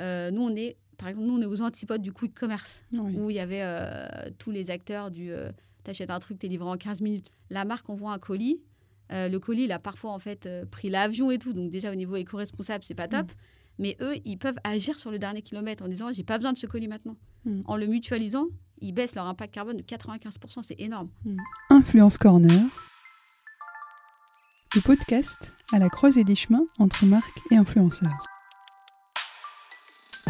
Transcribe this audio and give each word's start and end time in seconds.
Euh, 0.00 0.30
nous, 0.30 0.42
on 0.42 0.54
est, 0.56 0.76
par 0.98 1.08
exemple, 1.08 1.26
nous, 1.26 1.36
on 1.38 1.42
est 1.42 1.46
aux 1.46 1.62
antipodes 1.62 2.02
du 2.02 2.12
quick 2.12 2.34
commerce, 2.34 2.82
Oui. 2.94 3.16
où 3.16 3.30
il 3.30 3.36
y 3.36 3.40
avait 3.40 3.62
euh, 3.62 4.06
tous 4.38 4.50
les 4.50 4.70
acteurs 4.70 5.10
du 5.10 5.30
euh, 5.32 5.50
t'achètes 5.84 6.10
un 6.10 6.18
truc, 6.18 6.38
t'es 6.38 6.48
livré 6.48 6.68
en 6.68 6.76
15 6.76 7.00
minutes. 7.00 7.30
La 7.50 7.64
marque 7.64 7.88
envoie 7.90 8.12
un 8.12 8.18
colis. 8.18 8.60
euh, 9.12 9.28
le 9.28 9.38
colis, 9.38 9.64
il 9.64 9.72
a 9.72 9.78
parfois 9.78 10.12
en 10.12 10.18
fait 10.18 10.48
pris 10.70 10.88
l'avion 10.90 11.30
et 11.30 11.38
tout, 11.38 11.52
donc 11.52 11.70
déjà 11.70 11.92
au 11.92 11.94
niveau 11.94 12.16
éco-responsable, 12.16 12.84
c'est 12.84 12.94
pas 12.94 13.08
top. 13.08 13.30
Mais 13.78 13.96
eux, 14.00 14.14
ils 14.24 14.38
peuvent 14.38 14.58
agir 14.64 14.98
sur 15.00 15.10
le 15.10 15.18
dernier 15.18 15.42
kilomètre 15.42 15.82
en 15.84 15.88
disant 15.88 16.10
j'ai 16.12 16.22
pas 16.24 16.38
besoin 16.38 16.52
de 16.52 16.58
ce 16.58 16.66
colis 16.66 16.88
maintenant. 16.88 17.16
Mm. 17.44 17.62
En 17.66 17.76
le 17.76 17.86
mutualisant, 17.86 18.46
ils 18.80 18.92
baissent 18.92 19.14
leur 19.14 19.26
impact 19.26 19.52
carbone 19.52 19.76
de 19.76 19.82
95%, 19.82 20.62
c'est 20.62 20.80
énorme. 20.80 21.10
Influence 21.70 22.16
Corner, 22.16 22.62
le 24.74 24.80
podcast 24.80 25.54
à 25.72 25.78
la 25.78 25.88
croisée 25.88 26.24
des 26.24 26.34
chemins 26.34 26.64
entre 26.78 27.04
marques 27.04 27.40
et 27.50 27.56
influenceurs. 27.56 28.22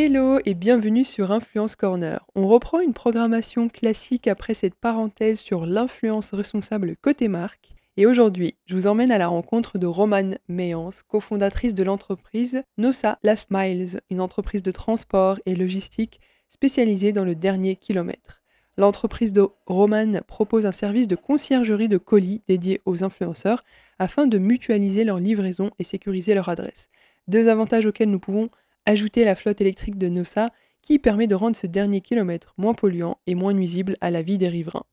Hello 0.00 0.38
et 0.44 0.54
bienvenue 0.54 1.02
sur 1.02 1.32
Influence 1.32 1.74
Corner. 1.74 2.24
On 2.36 2.46
reprend 2.46 2.78
une 2.78 2.92
programmation 2.92 3.68
classique 3.68 4.28
après 4.28 4.54
cette 4.54 4.76
parenthèse 4.76 5.40
sur 5.40 5.66
l'influence 5.66 6.32
responsable 6.32 6.94
côté 7.02 7.26
marque. 7.26 7.74
Et 7.96 8.06
aujourd'hui, 8.06 8.54
je 8.66 8.76
vous 8.76 8.86
emmène 8.86 9.10
à 9.10 9.18
la 9.18 9.26
rencontre 9.26 9.76
de 9.76 9.88
Romane 9.88 10.38
Méance, 10.46 11.02
cofondatrice 11.02 11.74
de 11.74 11.82
l'entreprise 11.82 12.62
Nosa 12.76 13.18
Last 13.24 13.48
Miles, 13.50 14.00
une 14.08 14.20
entreprise 14.20 14.62
de 14.62 14.70
transport 14.70 15.40
et 15.46 15.56
logistique 15.56 16.20
spécialisée 16.48 17.10
dans 17.10 17.24
le 17.24 17.34
dernier 17.34 17.74
kilomètre. 17.74 18.40
L'entreprise 18.76 19.32
de 19.32 19.48
Romane 19.66 20.20
propose 20.28 20.64
un 20.64 20.70
service 20.70 21.08
de 21.08 21.16
conciergerie 21.16 21.88
de 21.88 21.98
colis 21.98 22.42
dédié 22.46 22.80
aux 22.86 23.02
influenceurs 23.02 23.64
afin 23.98 24.28
de 24.28 24.38
mutualiser 24.38 25.02
leur 25.02 25.18
livraison 25.18 25.70
et 25.80 25.84
sécuriser 25.84 26.34
leur 26.34 26.48
adresse. 26.48 26.88
Deux 27.26 27.48
avantages 27.48 27.84
auxquels 27.84 28.10
nous 28.10 28.20
pouvons 28.20 28.48
ajouter 28.88 29.24
la 29.24 29.34
flotte 29.34 29.60
électrique 29.60 29.98
de 29.98 30.08
Nosa 30.08 30.48
qui 30.80 30.98
permet 30.98 31.26
de 31.26 31.34
rendre 31.34 31.56
ce 31.56 31.66
dernier 31.66 32.00
kilomètre 32.00 32.54
moins 32.56 32.72
polluant 32.72 33.18
et 33.26 33.34
moins 33.34 33.52
nuisible 33.52 33.98
à 34.00 34.10
la 34.10 34.22
vie 34.22 34.38
des 34.38 34.48
riverains. 34.48 34.86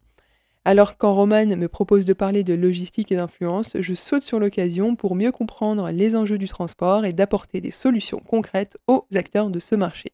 Alors 0.66 0.98
quand 0.98 1.14
Roman 1.14 1.46
me 1.56 1.68
propose 1.68 2.04
de 2.04 2.12
parler 2.12 2.44
de 2.44 2.54
logistique 2.54 3.12
et 3.14 3.16
d'influence, 3.16 3.78
je 3.80 3.94
saute 3.94 4.24
sur 4.24 4.40
l'occasion 4.40 4.96
pour 4.96 5.16
mieux 5.16 5.32
comprendre 5.32 5.92
les 5.92 6.16
enjeux 6.18 6.38
du 6.38 6.50
transport 6.50 7.06
et 7.06 7.14
d'apporter 7.14 7.62
des 7.62 7.72
solutions 7.72 8.20
concrètes 8.20 8.78
aux 8.88 9.06
acteurs 9.14 9.50
de 9.50 9.60
ce 9.60 9.76
marché. 9.76 10.12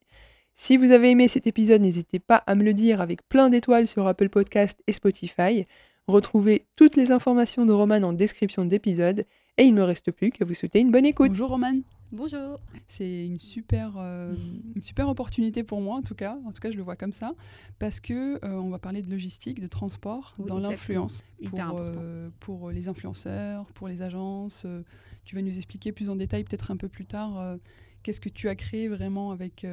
Si 0.54 0.78
vous 0.78 0.92
avez 0.92 1.10
aimé 1.10 1.28
cet 1.28 1.48
épisode, 1.48 1.82
n'hésitez 1.82 2.20
pas 2.20 2.44
à 2.46 2.54
me 2.54 2.64
le 2.64 2.76
dire 2.76 3.02
avec 3.02 3.28
plein 3.28 3.50
d'étoiles 3.50 3.88
sur 3.88 4.06
Apple 4.06 4.30
Podcast 4.30 4.80
et 4.86 4.94
Spotify. 4.94 5.66
Retrouvez 6.06 6.68
toutes 6.78 6.98
les 6.98 7.12
informations 7.12 7.66
de 7.66 7.74
Roman 7.74 8.04
en 8.04 8.14
description 8.14 8.64
d'épisode 8.64 9.26
et 9.58 9.64
il 9.64 9.74
ne 9.74 9.80
me 9.80 9.86
reste 9.86 10.12
plus 10.12 10.30
qu'à 10.30 10.46
vous 10.46 10.54
souhaiter 10.54 10.82
une 10.82 10.92
bonne 10.92 11.06
écoute. 11.06 11.30
Bonjour 11.30 11.50
Roman, 11.50 11.80
Bonjour. 12.12 12.58
c'est 12.90 13.26
une 13.26 13.40
super, 13.40 13.94
euh, 13.98 14.36
une 14.76 14.82
super 14.82 15.08
opportunité 15.08 15.64
pour 15.64 15.80
moi 15.80 15.96
en 15.96 16.02
tout 16.02 16.16
cas, 16.16 16.38
en 16.46 16.52
tout 16.52 16.60
cas 16.60 16.70
je 16.70 16.76
le 16.76 16.84
vois 16.84 16.98
comme 16.98 17.14
ça, 17.14 17.34
parce 17.80 18.02
que 18.02 18.44
euh, 18.44 18.60
on 18.60 18.70
va 18.70 18.80
parler 18.80 19.02
de 19.02 19.10
logistique, 19.10 19.62
de 19.62 19.68
transport 19.68 20.34
Oui, 20.38 20.46
dans 20.46 20.60
l'influence 20.60 21.24
pour, 21.46 21.60
euh, 21.80 22.30
pour 22.42 22.72
les 22.72 22.90
influenceurs, 22.90 23.66
pour 23.74 23.88
les 23.88 24.02
agences. 24.02 24.66
tu 25.24 25.36
vas 25.36 25.42
nous 25.42 25.56
expliquer 25.56 25.94
plus 25.94 26.10
en 26.10 26.18
détail 26.18 26.44
peut-être 26.44 26.72
un 26.72 26.78
peu 26.78 26.90
plus 26.90 27.06
tard 27.06 27.58
qu'est-ce 28.04 28.20
que 28.20 28.30
tu 28.30 28.50
as 28.50 28.56
créé 28.56 28.90
vraiment 28.90 29.32
avec 29.32 29.66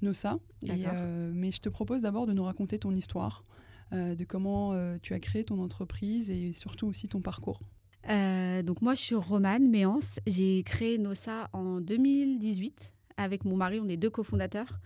Nosa. 0.00 0.38
Et, 0.62 0.86
mais 1.34 1.52
je 1.52 1.60
te 1.60 1.68
propose 1.68 2.00
d'abord 2.00 2.26
de 2.26 2.32
nous 2.32 2.44
raconter 2.44 2.78
ton 2.78 2.94
histoire, 2.94 3.44
de 3.92 4.24
comment 4.24 4.74
tu 5.00 5.12
as 5.12 5.20
créé 5.20 5.44
ton 5.44 5.62
entreprise 5.62 6.30
et 6.30 6.54
surtout 6.54 6.86
aussi 6.86 7.08
ton 7.08 7.20
parcours. 7.20 7.60
Euh, 8.08 8.62
donc 8.62 8.82
moi, 8.82 8.94
je 8.94 9.00
suis 9.00 9.14
Romane 9.14 9.68
Méance. 9.68 10.20
J'ai 10.26 10.62
créé 10.62 10.98
Nosa 10.98 11.48
en 11.52 11.80
2018 11.80 12.92
avec 13.16 13.44
mon 13.44 13.56
mari. 13.56 13.80
On 13.82 13.88
est 13.88 13.96
deux 13.96 14.10
cofondateurs. 14.10 14.78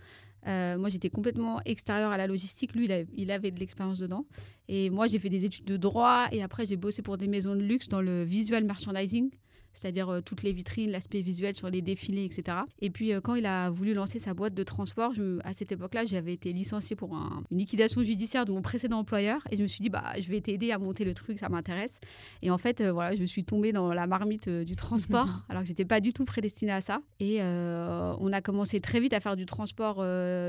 Euh, 0.47 0.77
moi, 0.77 0.89
j'étais 0.89 1.09
complètement 1.09 1.59
extérieure 1.65 2.11
à 2.11 2.17
la 2.17 2.27
logistique. 2.27 2.73
Lui, 2.73 2.85
il, 2.85 3.07
il 3.15 3.31
avait 3.31 3.51
de 3.51 3.59
l'expérience 3.59 3.99
dedans. 3.99 4.25
Et 4.67 4.89
moi, 4.89 5.07
j'ai 5.07 5.19
fait 5.19 5.29
des 5.29 5.45
études 5.45 5.65
de 5.65 5.77
droit. 5.77 6.27
Et 6.31 6.41
après, 6.41 6.65
j'ai 6.65 6.77
bossé 6.77 7.01
pour 7.01 7.17
des 7.17 7.27
maisons 7.27 7.55
de 7.55 7.61
luxe 7.61 7.89
dans 7.89 8.01
le 8.01 8.23
visual 8.23 8.63
merchandising. 8.63 9.31
C'est-à-dire 9.73 10.09
euh, 10.09 10.21
toutes 10.21 10.43
les 10.43 10.51
vitrines, 10.51 10.91
l'aspect 10.91 11.21
visuel 11.21 11.53
sur 11.55 11.69
les 11.69 11.81
défilés, 11.81 12.25
etc. 12.25 12.57
Et 12.81 12.89
puis, 12.89 13.13
euh, 13.13 13.21
quand 13.21 13.35
il 13.35 13.45
a 13.45 13.69
voulu 13.69 13.93
lancer 13.93 14.19
sa 14.19 14.33
boîte 14.33 14.53
de 14.53 14.63
transport, 14.63 15.13
je 15.13 15.39
à 15.45 15.53
cette 15.53 15.71
époque-là, 15.71 16.05
j'avais 16.05 16.33
été 16.33 16.51
licenciée 16.51 16.95
pour 16.95 17.15
un- 17.15 17.43
une 17.51 17.59
liquidation 17.59 18.03
judiciaire 18.03 18.45
de 18.45 18.51
mon 18.51 18.61
précédent 18.61 18.99
employeur. 18.99 19.41
Et 19.51 19.55
je 19.55 19.61
me 19.61 19.67
suis 19.67 19.81
dit, 19.81 19.89
bah, 19.89 20.03
je 20.19 20.27
vais 20.29 20.41
t'aider 20.41 20.71
à 20.71 20.77
monter 20.79 21.05
le 21.05 21.13
truc, 21.13 21.39
ça 21.39 21.49
m'intéresse. 21.49 21.99
Et 22.41 22.51
en 22.51 22.57
fait, 22.57 22.81
euh, 22.81 22.91
voilà, 22.91 23.15
je 23.15 23.23
suis 23.23 23.45
tombée 23.45 23.71
dans 23.71 23.93
la 23.93 24.05
marmite 24.07 24.49
du 24.49 24.75
transport, 24.75 25.43
alors 25.49 25.61
que 25.63 25.67
j'étais 25.67 25.85
pas 25.85 26.01
du 26.01 26.11
tout 26.13 26.25
prédestinée 26.25 26.71
à 26.71 26.81
ça. 26.81 26.99
Et 27.19 27.39
on 27.41 28.33
a 28.33 28.41
commencé 28.41 28.79
très 28.79 28.99
vite 28.99 29.13
à 29.13 29.19
faire 29.19 29.35
du 29.35 29.45
transport 29.45 29.97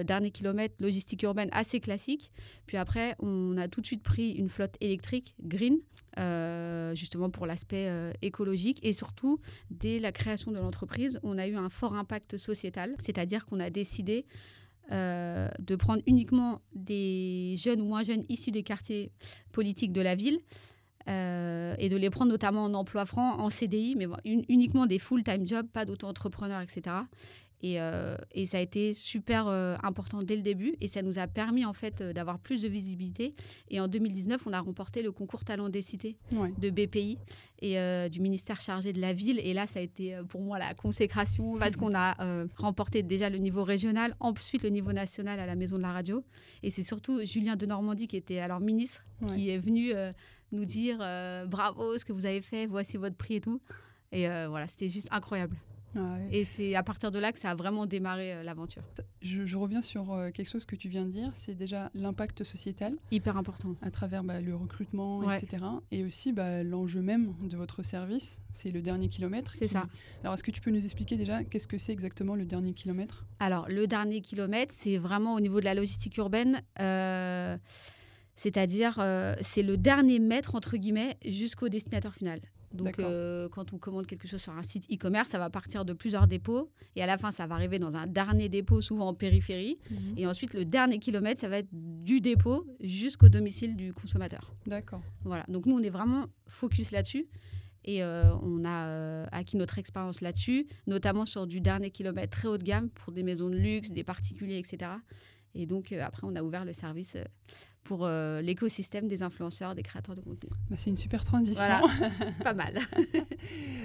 dernier 0.04 0.30
kilomètre, 0.30 0.74
logistique 0.80 1.22
urbaine 1.22 1.48
assez 1.52 1.80
classique. 1.80 2.30
Puis 2.66 2.76
après, 2.76 3.14
on 3.20 3.56
a 3.58 3.68
tout 3.68 3.80
de 3.80 3.86
suite 3.86 4.02
pris 4.02 4.32
une 4.32 4.48
flotte 4.48 4.74
électrique 4.80 5.34
green, 5.42 5.78
euh, 6.18 6.94
justement 6.94 7.30
pour 7.30 7.46
l'aspect 7.46 7.86
euh, 7.88 8.12
écologique. 8.20 8.80
Et 8.82 8.92
surtout, 8.92 9.40
dès 9.70 9.98
la 9.98 10.10
création 10.12 10.50
de 10.50 10.58
l'entreprise, 10.58 11.20
on 11.22 11.38
a 11.38 11.46
eu 11.46 11.56
un 11.56 11.68
fort 11.68 11.94
impact 11.94 12.36
sociétal, 12.36 12.96
c'est-à-dire 13.00 13.46
qu'on 13.46 13.60
a 13.60 13.70
décidé 13.70 14.26
euh, 14.90 15.48
de 15.60 15.76
prendre 15.76 16.02
uniquement 16.06 16.60
des 16.74 17.54
jeunes 17.56 17.80
ou 17.80 17.84
moins 17.84 18.02
jeunes 18.02 18.24
issus 18.28 18.50
des 18.50 18.64
quartiers 18.64 19.12
politiques 19.52 19.92
de 19.92 20.00
la 20.00 20.14
ville 20.14 20.40
et 21.06 21.88
de 21.88 21.96
les 21.96 22.08
prendre 22.08 22.30
notamment 22.30 22.62
en 22.62 22.72
emploi 22.72 23.04
franc, 23.04 23.40
en 23.40 23.50
CDI, 23.50 23.96
mais 23.96 24.06
uniquement 24.24 24.86
des 24.86 25.00
full-time 25.00 25.44
jobs, 25.44 25.66
pas 25.66 25.84
d'auto-entrepreneurs, 25.84 26.60
etc. 26.60 26.94
Et, 27.62 27.78
euh, 27.80 28.16
et 28.32 28.46
ça 28.46 28.56
a 28.56 28.60
été 28.60 28.94
super 28.94 29.46
euh, 29.46 29.76
important 29.82 30.22
dès 30.22 30.34
le 30.36 30.40
début 30.42 30.76
et 30.80 30.88
ça 30.88 31.02
nous 31.02 31.18
a 31.18 31.26
permis 31.26 31.66
en 31.66 31.74
fait 31.74 32.00
euh, 32.00 32.12
d'avoir 32.14 32.38
plus 32.38 32.62
de 32.62 32.68
visibilité. 32.68 33.34
Et 33.68 33.80
en 33.80 33.86
2019, 33.88 34.46
on 34.46 34.52
a 34.54 34.60
remporté 34.60 35.02
le 35.02 35.12
concours 35.12 35.44
Talent 35.44 35.68
des 35.68 35.82
cités 35.82 36.16
Ouais. 36.32 36.52
de 36.58 36.70
BPI 36.70 37.18
et 37.62 37.76
du 38.08 38.20
ministère 38.20 38.60
chargé 38.62 38.94
de 38.94 39.00
la 39.02 39.12
ville. 39.12 39.38
Et 39.40 39.52
là, 39.52 39.66
ça 39.66 39.80
a 39.80 39.82
été 39.82 40.16
pour 40.28 40.40
moi 40.40 40.58
la 40.58 40.72
consécration 40.72 41.58
parce 41.58 41.76
qu'on 41.76 41.94
a 41.94 42.16
remporté 42.56 43.02
déjà 43.02 43.28
le 43.28 43.36
niveau 43.36 43.64
régional, 43.64 44.16
ensuite 44.20 44.62
le 44.62 44.70
niveau 44.70 44.92
national 44.94 45.38
à 45.38 45.44
la 45.44 45.54
Maison 45.56 45.76
de 45.76 45.82
la 45.82 45.92
Radio. 45.92 46.24
Et 46.62 46.70
c'est 46.70 46.82
surtout 46.82 47.20
Julien 47.26 47.56
de 47.56 47.66
Normandie 47.66 48.06
qui 48.08 48.16
était 48.16 48.38
alors 48.38 48.60
ministre 48.60 49.04
Ouais. 49.20 49.34
qui 49.34 49.50
est 49.50 49.58
venu 49.58 49.92
nous 50.52 50.64
dire 50.64 50.96
bravo 51.48 51.98
ce 51.98 52.04
que 52.06 52.14
vous 52.14 52.24
avez 52.24 52.40
fait, 52.40 52.64
voici 52.64 52.96
votre 52.96 53.16
prix 53.16 53.34
et 53.34 53.40
tout. 53.42 53.60
Et 54.12 54.26
voilà, 54.48 54.66
c'était 54.66 54.88
juste 54.88 55.08
incroyable. 55.10 55.56
Ah 55.96 55.98
ouais. 56.14 56.28
Et 56.30 56.44
c'est 56.44 56.74
à 56.76 56.82
partir 56.82 57.10
de 57.10 57.18
là 57.18 57.32
que 57.32 57.38
ça 57.38 57.50
a 57.50 57.54
vraiment 57.54 57.84
démarré 57.86 58.32
euh, 58.34 58.42
l'aventure. 58.42 58.82
Je, 59.22 59.44
je 59.44 59.56
reviens 59.56 59.82
sur 59.82 60.12
euh, 60.12 60.30
quelque 60.30 60.48
chose 60.48 60.64
que 60.64 60.76
tu 60.76 60.88
viens 60.88 61.04
de 61.04 61.10
dire, 61.10 61.30
c'est 61.34 61.54
déjà 61.54 61.90
l'impact 61.94 62.44
sociétal 62.44 62.94
Hyper 63.10 63.36
important. 63.36 63.74
à 63.82 63.90
travers 63.90 64.22
bah, 64.22 64.40
le 64.40 64.54
recrutement, 64.54 65.18
Ouais. 65.18 65.36
etc. 65.38 65.64
Et 65.90 66.04
aussi 66.04 66.32
bah, 66.32 66.62
l'enjeu 66.62 67.02
même 67.02 67.34
de 67.42 67.56
votre 67.56 67.82
service, 67.82 68.38
c'est 68.52 68.70
le 68.70 68.82
dernier 68.82 69.08
kilomètre. 69.08 69.52
C'est 69.56 69.66
qui- 69.66 69.72
ça. 69.72 69.86
Alors 70.22 70.34
est-ce 70.34 70.44
que 70.44 70.50
tu 70.52 70.60
peux 70.60 70.70
nous 70.70 70.84
expliquer 70.84 71.16
déjà 71.16 71.42
qu'est-ce 71.44 71.66
que 71.66 71.76
c'est 71.78 71.92
exactement 71.92 72.34
le 72.36 72.44
dernier 72.44 72.72
kilomètre? 72.72 73.26
Alors, 73.40 73.68
le 73.68 73.86
dernier 73.86 74.20
kilomètre, 74.20 74.72
c'est 74.76 74.96
vraiment 74.98 75.34
au 75.34 75.40
niveau 75.40 75.58
de 75.60 75.64
la 75.64 75.74
logistique 75.74 76.16
urbaine. 76.18 76.62
euh, 76.80 77.56
c'est-à-dire, 78.36 78.96
euh, 79.00 79.34
c'est 79.42 79.62
le 79.62 79.76
dernier 79.76 80.18
mètre, 80.18 80.54
entre 80.54 80.76
guillemets, 80.78 81.18
jusqu'au 81.26 81.68
destinateur 81.68 82.14
final. 82.14 82.40
Donc, 82.72 82.98
euh, 82.98 83.48
quand 83.48 83.72
on 83.72 83.78
commande 83.78 84.06
quelque 84.06 84.28
chose 84.28 84.40
sur 84.40 84.52
un 84.52 84.62
site 84.62 84.84
e-commerce, 84.90 85.30
ça 85.30 85.38
va 85.38 85.50
partir 85.50 85.84
de 85.84 85.92
plusieurs 85.92 86.26
dépôts. 86.26 86.70
Et 86.96 87.02
à 87.02 87.06
la 87.06 87.18
fin, 87.18 87.30
ça 87.32 87.46
va 87.46 87.56
arriver 87.56 87.78
dans 87.78 87.94
un 87.94 88.06
dernier 88.06 88.48
dépôt, 88.48 88.80
souvent 88.80 89.08
en 89.08 89.14
périphérie. 89.14 89.78
Et 90.16 90.26
ensuite, 90.26 90.54
le 90.54 90.64
dernier 90.64 90.98
kilomètre, 90.98 91.40
ça 91.40 91.48
va 91.48 91.58
être 91.58 91.68
du 91.72 92.20
dépôt 92.20 92.66
jusqu'au 92.80 93.28
domicile 93.28 93.76
du 93.76 93.92
consommateur. 93.92 94.52
D'accord. 94.66 95.02
Voilà. 95.24 95.44
Donc, 95.48 95.66
nous, 95.66 95.76
on 95.76 95.82
est 95.82 95.90
vraiment 95.90 96.26
focus 96.46 96.92
là-dessus. 96.92 97.26
Et 97.84 98.02
euh, 98.02 98.30
on 98.42 98.64
a 98.64 98.86
euh, 98.86 99.26
acquis 99.32 99.56
notre 99.56 99.78
expérience 99.78 100.20
là-dessus, 100.20 100.66
notamment 100.86 101.24
sur 101.24 101.46
du 101.46 101.60
dernier 101.60 101.90
kilomètre 101.90 102.30
très 102.30 102.48
haut 102.48 102.58
de 102.58 102.62
gamme 102.62 102.90
pour 102.90 103.12
des 103.12 103.22
maisons 103.22 103.48
de 103.48 103.56
luxe, 103.56 103.90
des 103.90 104.04
particuliers, 104.04 104.58
etc. 104.58 104.92
Et 105.54 105.66
donc, 105.66 105.92
après, 105.92 106.26
on 106.26 106.36
a 106.36 106.42
ouvert 106.42 106.64
le 106.64 106.72
service 106.72 107.16
pour 107.82 108.06
l'écosystème 108.06 109.08
des 109.08 109.22
influenceurs, 109.22 109.74
des 109.74 109.82
créateurs 109.82 110.14
de 110.14 110.20
contenu. 110.20 110.50
Bah, 110.68 110.76
c'est 110.76 110.90
une 110.90 110.96
super 110.96 111.24
transition. 111.24 111.64
Voilà, 111.64 111.80
pas 112.44 112.52
mal. 112.52 112.78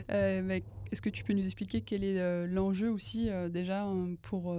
Est-ce 0.91 1.01
que 1.01 1.09
tu 1.09 1.23
peux 1.23 1.33
nous 1.33 1.43
expliquer 1.43 1.81
quel 1.81 2.03
est 2.03 2.47
l'enjeu 2.47 2.91
aussi 2.91 3.29
déjà 3.49 3.83
hein, 3.83 4.15
pour 4.21 4.55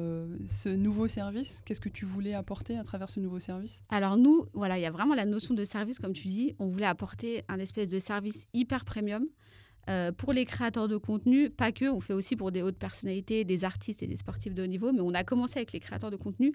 ce 0.48 0.68
nouveau 0.68 1.06
service? 1.06 1.62
Qu'est-ce 1.64 1.80
que 1.80 1.88
tu 1.88 2.04
voulais 2.04 2.34
apporter 2.34 2.76
à 2.76 2.82
travers 2.82 3.10
ce 3.10 3.20
nouveau 3.20 3.38
service? 3.38 3.82
Alors 3.90 4.16
nous, 4.16 4.46
voilà, 4.52 4.78
il 4.78 4.82
y 4.82 4.86
a 4.86 4.90
vraiment 4.90 5.14
la 5.14 5.26
notion 5.26 5.54
de 5.54 5.64
service, 5.64 5.98
comme 5.98 6.12
tu 6.12 6.26
dis. 6.28 6.56
On 6.58 6.66
voulait 6.66 6.86
apporter 6.86 7.44
un 7.48 7.58
espèce 7.60 7.88
de 7.88 7.98
service 7.98 8.48
hyper 8.52 8.84
premium 8.84 9.26
euh, 9.88 10.12
pour 10.12 10.32
les 10.32 10.44
créateurs 10.44 10.88
de 10.88 10.96
contenu, 10.96 11.50
pas 11.50 11.72
que, 11.72 11.86
on 11.86 12.00
fait 12.00 12.12
aussi 12.12 12.36
pour 12.36 12.52
des 12.52 12.62
hautes 12.62 12.78
personnalités, 12.78 13.44
des 13.44 13.64
artistes 13.64 14.02
et 14.02 14.06
des 14.06 14.16
sportifs 14.16 14.54
de 14.54 14.62
haut 14.62 14.66
niveau, 14.66 14.92
mais 14.92 15.00
on 15.00 15.14
a 15.14 15.24
commencé 15.24 15.58
avec 15.58 15.72
les 15.72 15.80
créateurs 15.80 16.10
de 16.10 16.16
contenu. 16.16 16.52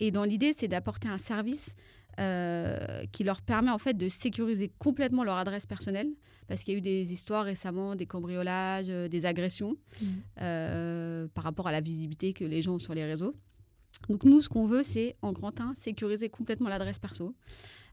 Et 0.00 0.10
dans 0.10 0.24
l'idée, 0.24 0.52
c'est 0.52 0.68
d'apporter 0.68 1.08
un 1.08 1.18
service 1.18 1.74
euh, 2.20 3.04
qui 3.12 3.24
leur 3.24 3.42
permet 3.42 3.70
en 3.70 3.78
fait 3.78 3.94
de 3.94 4.08
sécuriser 4.08 4.70
complètement 4.78 5.24
leur 5.24 5.36
adresse 5.36 5.66
personnelle, 5.66 6.08
parce 6.46 6.62
qu'il 6.62 6.74
y 6.74 6.76
a 6.76 6.78
eu 6.78 6.82
des 6.82 7.12
histoires 7.12 7.44
récemment, 7.44 7.94
des 7.94 8.06
cambriolages, 8.06 8.86
euh, 8.88 9.08
des 9.08 9.26
agressions, 9.26 9.76
mmh. 10.00 11.28
par 11.34 11.44
rapport 11.44 11.66
à 11.66 11.72
la 11.72 11.80
visibilité 11.80 12.32
que 12.32 12.44
les 12.44 12.62
gens 12.62 12.74
ont 12.74 12.78
sur 12.78 12.94
les 12.94 13.04
réseaux. 13.04 13.34
Donc 14.08 14.24
nous, 14.24 14.40
ce 14.40 14.48
qu'on 14.48 14.66
veut, 14.66 14.82
c'est 14.82 15.16
en 15.22 15.32
grand 15.32 15.60
1, 15.60 15.74
sécuriser 15.74 16.28
complètement 16.28 16.68
l'adresse 16.68 16.98
perso. 16.98 17.34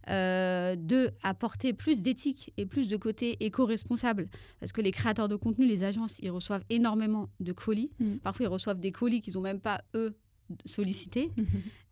Euh, 0.08 0.76
de 0.76 1.10
apporter 1.24 1.74
plus 1.74 2.04
d'éthique 2.04 2.54
et 2.58 2.68
plus 2.68 2.88
de 2.88 2.96
côté 2.96 3.44
éco-responsable. 3.44 4.28
Parce 4.60 4.72
que 4.72 4.82
les 4.82 4.92
créateurs 4.92 5.28
de 5.28 5.36
contenu, 5.36 5.66
les 5.66 5.84
agences, 5.84 6.20
ils 6.20 6.30
reçoivent 6.30 6.64
énormément 6.70 7.30
de 7.40 7.52
colis. 7.54 7.90
Mm. 8.00 8.18
Parfois, 8.18 8.46
ils 8.46 8.50
reçoivent 8.50 8.80
des 8.80 8.92
colis 8.92 9.22
qu'ils 9.22 9.34
n'ont 9.34 9.42
même 9.42 9.60
pas, 9.60 9.82
eux, 9.96 10.16
sollicités. 10.66 11.32
Mm-hmm. 11.38 11.46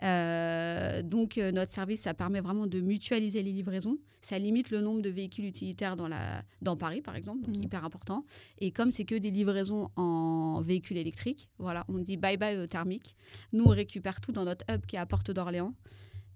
Euh, 0.04 1.02
donc, 1.02 1.38
euh, 1.38 1.52
notre 1.52 1.72
service, 1.72 2.02
ça 2.02 2.14
permet 2.14 2.42
vraiment 2.42 2.68
de 2.68 2.80
mutualiser 2.80 3.42
les 3.44 3.52
livraisons. 3.52 3.98
Ça 4.22 4.38
limite 4.38 4.72
le 4.72 4.82
nombre 4.82 5.02
de 5.02 5.10
véhicules 5.10 5.46
utilitaires 5.46 5.96
dans, 5.96 6.08
la, 6.08 6.44
dans 6.62 6.78
Paris, 6.78 7.02
par 7.02 7.16
exemple, 7.16 7.46
donc 7.46 7.58
mm. 7.58 7.64
hyper 7.64 7.84
important. 7.86 8.26
Et 8.60 8.72
comme 8.72 8.92
c'est 8.92 9.06
que 9.06 9.16
des 9.16 9.32
livraisons 9.32 9.90
en 9.96 10.62
véhicules 10.62 10.98
électriques, 10.98 11.50
voilà, 11.58 11.86
on 11.90 12.00
dit 12.00 12.18
bye-bye 12.18 12.64
au 12.64 12.68
thermique. 12.68 13.16
Nous, 13.52 13.64
on 13.64 13.70
récupère 13.70 14.22
tout 14.22 14.32
dans 14.32 14.46
notre 14.46 14.66
hub 14.70 14.86
qui 14.86 14.96
est 14.96 15.00
à 15.00 15.06
Porte 15.06 15.32
d'Orléans. 15.32 15.74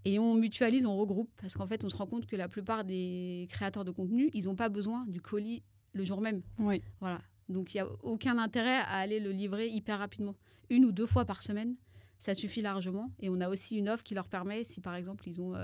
Et 0.06 0.19
on 0.19 0.36
mutualise, 0.36 0.86
on 0.86 0.96
regroupe, 0.96 1.30
parce 1.42 1.54
qu'en 1.56 1.68
fait, 1.68 1.84
on 1.84 1.90
se 1.90 1.96
rend 1.98 2.06
compte 2.06 2.28
que 2.28 2.38
la 2.38 2.48
plupart 2.48 2.86
des 2.86 3.48
créateurs 3.50 3.84
de 3.84 3.92
contenu, 3.92 4.30
ils 4.34 4.46
n'ont 4.46 4.56
pas 4.56 4.69
besoin 4.69 5.06
du 5.08 5.19
colis 5.19 5.64
le 5.92 6.06
jour 6.06 6.22
même. 6.22 6.42
Oui. 6.60 6.81
Voilà. 7.02 7.19
Donc, 7.50 7.74
il 7.74 7.78
n'y 7.78 7.81
a 7.81 7.90
aucun 8.04 8.38
intérêt 8.38 8.78
à 8.78 8.98
aller 8.98 9.19
le 9.19 9.31
livrer 9.31 9.68
hyper 9.68 10.00
rapidement. 10.00 10.36
Une 10.69 10.86
ou 10.86 10.92
deux 10.92 11.06
fois 11.06 11.25
par 11.25 11.42
semaine, 11.42 11.75
ça 12.19 12.34
suffit 12.34 12.62
largement. 12.62 13.12
Et 13.19 13.30
on 13.30 13.40
a 13.42 13.50
aussi 13.50 13.78
une 13.78 13.90
offre 13.90 14.04
qui 14.04 14.14
leur 14.14 14.28
permet, 14.28 14.64
si 14.64 14.81
par 14.81 14.96
exemple, 14.96 15.28
ils 15.28 15.42
ont 15.42 15.56
euh, 15.56 15.64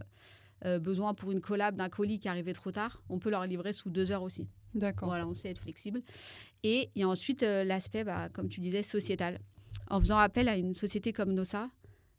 euh, 0.65 0.79
besoin 0.79 1.13
pour 1.13 1.31
une 1.31 1.41
collab 1.41 1.75
d'un 1.75 1.89
colis 1.89 2.19
qui 2.19 2.29
arrivait 2.29 2.53
trop 2.53 2.71
tard, 2.71 3.03
on 3.09 3.19
peut 3.19 3.29
leur 3.29 3.45
livrer 3.45 3.73
sous 3.73 3.89
deux 3.89 4.11
heures 4.11 4.23
aussi. 4.23 4.47
D'accord. 4.73 5.09
Voilà, 5.09 5.27
on 5.27 5.33
sait 5.33 5.49
être 5.49 5.59
flexible. 5.59 6.01
Et 6.63 6.89
il 6.95 7.01
y 7.01 7.03
a 7.03 7.09
ensuite 7.09 7.43
euh, 7.43 7.65
l'aspect, 7.65 8.05
bah, 8.05 8.29
comme 8.29 8.47
tu 8.47 8.61
disais, 8.61 8.81
sociétal. 8.81 9.39
En 9.89 9.99
faisant 9.99 10.17
appel 10.17 10.47
à 10.47 10.55
une 10.55 10.73
société 10.73 11.11
comme 11.11 11.33
NOSA, 11.33 11.69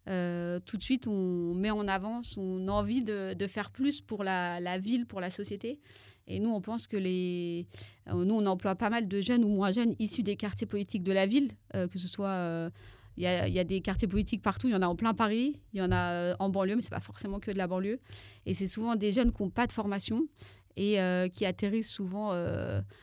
euh, 0.08 0.60
tout 0.60 0.76
de 0.76 0.82
suite, 0.82 1.06
on 1.06 1.54
met 1.54 1.70
en 1.70 1.88
avant 1.88 2.22
son 2.22 2.68
envie 2.68 3.00
de, 3.00 3.34
faire 3.46 3.70
plus 3.70 4.02
pour 4.02 4.22
la, 4.22 4.78
ville, 4.78 5.06
pour 5.06 5.22
la 5.22 5.30
société. 5.30 5.80
Et 6.26 6.38
nous, 6.38 6.50
on 6.50 6.60
pense 6.60 6.86
que 6.86 6.98
les. 6.98 7.66
Nous, 8.12 8.34
on 8.34 8.44
emploie 8.46 8.74
pas 8.74 8.90
mal 8.90 9.08
de 9.08 9.20
jeunes 9.20 9.44
ou 9.44 9.48
moins 9.48 9.72
jeunes 9.72 9.94
issus 9.98 10.22
des 10.22 10.36
quartiers 10.36 10.66
politiques 10.66 11.02
de 11.02 11.12
la 11.12 11.26
ville, 11.26 11.52
que 11.72 11.98
ce 11.98 12.08
soit. 12.08 12.70
Il 13.16 13.22
y, 13.22 13.26
a, 13.26 13.64
des 13.64 13.80
quartiers 13.80 14.08
politiques 14.08 14.42
partout, 14.42 14.66
il 14.66 14.72
y 14.72 14.74
en 14.74 14.82
a 14.82 14.88
en 14.88 14.96
plein 14.96 15.14
Paris, 15.14 15.60
il 15.72 15.78
y 15.78 15.82
en 15.82 15.92
a 15.92 16.34
en 16.40 16.48
banlieue, 16.48 16.74
mais 16.74 16.82
ce 16.82 16.86
n'est 16.86 16.96
pas 16.96 17.00
forcément 17.00 17.38
que 17.38 17.52
de 17.52 17.58
la 17.58 17.68
banlieue. 17.68 18.00
Et 18.44 18.54
c'est 18.54 18.66
souvent 18.66 18.96
des 18.96 19.12
jeunes 19.12 19.32
qui 19.32 19.40
n'ont 19.40 19.50
pas 19.50 19.68
de 19.68 19.72
formation 19.72 20.26
et 20.76 20.98
qui 21.32 21.46
atterrissent 21.46 21.90
souvent 21.90 22.32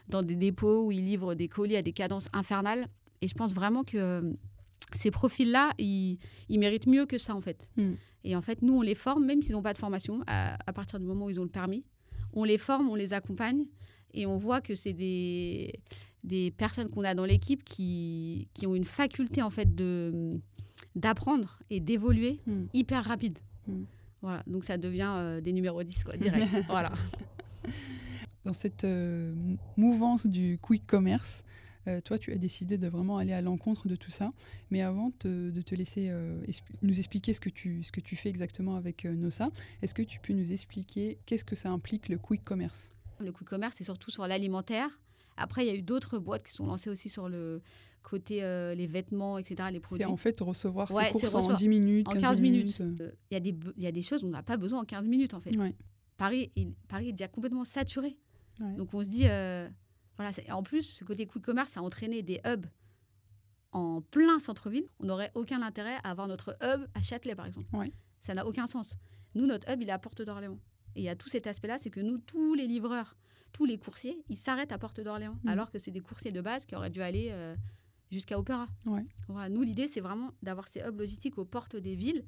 dans 0.09 0.21
des 0.21 0.35
dépôts 0.35 0.85
où 0.85 0.91
ils 0.91 1.05
livrent 1.05 1.33
des 1.33 1.47
colis 1.47 1.77
à 1.77 1.81
des 1.81 1.93
cadences 1.93 2.27
infernales. 2.33 2.87
Et 3.21 3.29
je 3.29 3.33
pense 3.35 3.53
vraiment 3.53 3.85
que 3.85 4.35
ces 4.93 5.11
profils-là, 5.11 5.71
ils, 5.77 6.19
méritent 6.49 6.87
mieux 6.87 7.05
que 7.05 7.17
ça, 7.17 7.35
en 7.35 7.41
fait. 7.41 7.69
Hmm. 7.77 7.93
Et 8.23 8.35
en 8.35 8.41
fait, 8.41 8.61
nous, 8.61 8.73
on 8.77 8.81
les 8.81 8.95
forme, 8.95 9.25
même 9.25 9.41
s'ils 9.41 9.53
n'ont 9.53 9.61
pas 9.61 9.73
de 9.73 9.77
formation, 9.77 10.23
à, 10.27 10.73
partir 10.73 10.99
du 10.99 11.05
moment 11.05 11.25
où 11.25 11.29
ils 11.29 11.39
ont 11.39 11.43
le 11.43 11.49
permis. 11.49 11.85
On 12.33 12.43
les 12.43 12.57
forme, 12.57 12.89
on 12.89 12.95
les 12.95 13.13
accompagne, 13.13 13.65
et 14.13 14.25
on 14.25 14.37
voit 14.37 14.61
que 14.61 14.75
c'est 14.75 14.93
des, 14.93 15.73
des 16.23 16.51
personnes 16.51 16.89
qu'on 16.89 17.03
a 17.03 17.15
dans 17.15 17.25
l'équipe 17.25 17.63
qui, 17.63 18.47
qui 18.53 18.67
ont 18.67 18.75
une 18.75 18.85
faculté, 18.85 19.41
en 19.41 19.49
fait, 19.49 19.75
de 19.75 20.39
d'apprendre 20.95 21.59
et 21.69 21.79
d'évoluer 21.79 22.39
hmm. 22.47 22.65
hyper 22.73 23.05
rapide. 23.05 23.39
Hmm. 23.67 23.83
Voilà, 24.21 24.43
donc 24.45 24.63
ça 24.63 24.77
devient 24.77 25.13
euh, 25.15 25.41
des 25.41 25.53
numéros 25.53 25.83
10, 25.83 26.03
quoi, 26.03 26.17
direct. 26.17 26.51
voilà. 26.67 26.91
Dans 28.45 28.53
cette 28.53 28.83
euh, 28.83 29.33
mouvance 29.77 30.27
du 30.27 30.59
quick 30.61 30.85
commerce, 30.85 31.43
euh, 31.87 32.01
toi, 32.01 32.19
tu 32.19 32.31
as 32.31 32.37
décidé 32.37 32.77
de 32.77 32.87
vraiment 32.87 33.17
aller 33.17 33.33
à 33.33 33.41
l'encontre 33.41 33.87
de 33.87 33.95
tout 33.95 34.11
ça. 34.11 34.31
Mais 34.69 34.81
avant 34.81 35.11
de 35.23 35.61
te 35.61 35.73
laisser 35.73 36.11
nous 36.83 36.99
expliquer 36.99 37.33
ce 37.33 37.39
que, 37.39 37.49
tu, 37.49 37.83
ce 37.83 37.91
que 37.91 38.01
tu 38.01 38.15
fais 38.15 38.29
exactement 38.29 38.75
avec 38.75 39.05
NOSA, 39.05 39.49
est-ce 39.81 39.95
que 39.95 40.03
tu 40.03 40.19
peux 40.19 40.33
nous 40.33 40.51
expliquer 40.51 41.17
qu'est-ce 41.25 41.45
que 41.45 41.55
ça 41.55 41.69
implique 41.69 42.09
le 42.09 42.17
quick 42.17 42.43
commerce? 42.43 42.93
Le 43.19 43.31
quick 43.31 43.47
commerce, 43.47 43.77
c'est 43.77 43.83
surtout 43.83 44.11
sur 44.11 44.27
l'alimentaire. 44.27 44.89
Après, 45.41 45.65
il 45.65 45.67
y 45.67 45.71
a 45.71 45.75
eu 45.75 45.81
d'autres 45.81 46.17
boîtes 46.17 46.43
qui 46.43 46.53
sont 46.53 46.65
lancées 46.65 46.89
aussi 46.89 47.09
sur 47.09 47.29
le 47.29 47.61
côté 48.03 48.41
les 48.75 48.87
vêtements, 48.87 49.37
etc., 49.37 49.69
les 49.71 49.79
produits. 49.79 50.03
C'est 50.03 50.09
en 50.09 50.17
fait 50.17 50.39
recevoir 50.39 50.87
ses 50.87 51.11
courses 51.11 51.33
en 51.33 51.53
10 51.53 51.67
minutes, 51.69 52.07
en 52.07 52.11
15 52.11 52.41
minutes. 52.41 52.79
Il 52.79 53.33
y, 53.33 53.35
a 53.35 53.39
des, 53.39 53.55
y 53.77 53.87
a 53.87 53.91
des 53.91 54.01
choses 54.01 54.23
on 54.23 54.29
n'a 54.29 54.43
pas 54.43 54.57
besoin 54.57 54.81
en 54.81 54.85
15 54.85 55.07
minutes, 55.07 55.33
en 55.33 55.41
fait. 55.41 55.51
Paris, 56.17 56.51
il, 56.55 56.73
Paris 56.87 57.09
est 57.09 57.13
déjà 57.13 57.27
complètement 57.27 57.63
saturé. 57.63 58.17
Donc 58.77 58.93
on 58.93 59.03
se 59.03 59.07
dit, 59.09 59.25
en 60.49 60.63
plus, 60.63 60.83
ce 60.83 61.03
côté 61.03 61.25
quick 61.25 61.43
commerce, 61.43 61.71
ça 61.71 61.79
a 61.79 61.83
entraîné 61.83 62.21
des 62.21 62.41
hubs 62.45 62.65
en 63.71 64.01
plein 64.01 64.39
centre-ville. 64.39 64.85
On 64.99 65.05
n'aurait 65.05 65.31
aucun 65.35 65.61
intérêt 65.61 65.95
à 66.03 66.11
avoir 66.11 66.27
notre 66.27 66.57
hub 66.61 66.87
à 66.93 67.01
Châtelet, 67.01 67.35
par 67.35 67.45
exemple. 67.45 67.67
Ça 68.21 68.33
n'a 68.33 68.45
aucun 68.45 68.67
sens. 68.67 68.97
Nous, 69.35 69.45
notre 69.45 69.69
hub, 69.71 69.81
il 69.81 69.89
est 69.89 69.93
à 69.93 69.99
Porte 69.99 70.21
d'Orléans. 70.21 70.59
Et 70.95 71.01
il 71.01 71.03
y 71.03 71.09
a 71.09 71.15
tout 71.15 71.29
cet 71.29 71.47
aspect-là, 71.47 71.77
c'est 71.77 71.89
que 71.89 72.01
nous, 72.01 72.17
tous 72.17 72.53
les 72.53 72.67
livreurs, 72.67 73.15
tous 73.51 73.65
les 73.65 73.77
coursiers, 73.77 74.23
ils 74.29 74.37
s'arrêtent 74.37 74.71
à 74.71 74.77
Porte 74.77 74.99
d'Orléans, 75.01 75.37
mm. 75.43 75.47
alors 75.47 75.71
que 75.71 75.79
c'est 75.79 75.91
des 75.91 75.99
coursiers 75.99 76.31
de 76.31 76.41
base 76.41 76.65
qui 76.65 76.75
auraient 76.75 76.89
dû 76.89 77.01
aller 77.01 77.29
euh, 77.31 77.55
jusqu'à 78.11 78.39
Opéra. 78.39 78.67
nous, 79.49 79.61
l'idée, 79.61 79.87
c'est 79.87 80.01
vraiment 80.01 80.31
d'avoir 80.41 80.67
ces 80.67 80.81
hubs 80.81 80.99
logistiques 80.99 81.37
aux 81.37 81.45
portes 81.45 81.75
des 81.75 81.95
villes, 81.95 82.25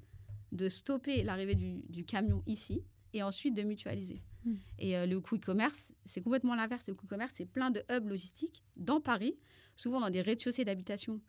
de 0.51 0.69
stopper 0.69 1.23
l'arrivée 1.23 1.55
du 1.55 2.05
camion 2.05 2.43
ici, 2.45 2.83
et 3.13 3.23
ensuite 3.23 3.55
de 3.55 3.61
mutualiser. 3.61 4.21
Hmm. 4.45 4.55
Et 4.79 4.97
euh, 4.97 5.05
le 5.05 5.19
quick 5.21 5.45
commerce, 5.45 5.89
c'est 6.05 6.21
complètement 6.21 6.55
l'inverse. 6.55 6.85
Le 6.87 6.95
quick 6.95 7.09
commerce, 7.09 7.33
c'est 7.37 7.45
plein 7.45 7.71
de 7.71 7.83
hubs 7.89 8.07
logistiques 8.07 8.63
dans 8.75 8.99
Paris, 8.99 9.37
souvent 9.75 10.01
dans 10.01 10.09
des 10.09 10.21
rez-de-chaussée 10.21 10.65
d'habitation, 10.65 11.21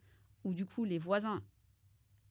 où 0.44 0.54
du 0.54 0.66
coup 0.66 0.84
les 0.84 0.98
voisins, 0.98 1.42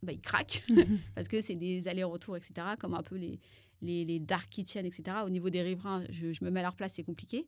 bah, 0.02 0.12
ils 0.12 0.22
craquent, 0.22 0.64
parce 1.16 1.28
que 1.28 1.40
c'est 1.42 1.56
des 1.56 1.88
allers-retours, 1.88 2.36
etc., 2.36 2.68
comme 2.80 2.94
un 2.94 3.04
peu 3.04 3.16
les, 3.16 3.40
les, 3.84 4.20
dark 4.20 4.50
kitchen, 4.50 4.86
etc. 4.86 5.18
Au 5.26 5.30
niveau 5.30 5.50
des 5.50 5.62
riverains, 5.62 6.04
je, 6.10 6.44
me 6.44 6.50
mets 6.50 6.62
à 6.62 6.64
leur 6.64 6.76
place, 6.76 6.94
c'est 6.96 7.04
compliqué. 7.04 7.46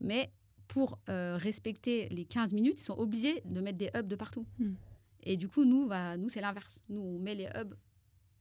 Mais 0.00 0.30
pour 0.68 0.98
euh, 1.08 1.36
respecter 1.36 2.08
les 2.10 2.24
15 2.24 2.52
minutes, 2.52 2.80
ils 2.80 2.84
sont 2.84 2.98
obligés 2.98 3.42
de 3.44 3.60
mettre 3.60 3.78
des 3.78 3.90
hubs 3.94 4.08
de 4.08 4.16
partout. 4.16 4.46
Hmm. 4.58 4.74
Et 5.22 5.36
du 5.36 5.48
coup, 5.48 5.64
nous, 5.64 5.86
bah, 5.86 6.16
nous 6.16 6.28
c'est 6.28 6.40
l'inverse. 6.40 6.84
Nous, 6.88 7.00
on 7.00 7.18
met 7.18 7.34
les 7.34 7.48
hubs 7.56 7.74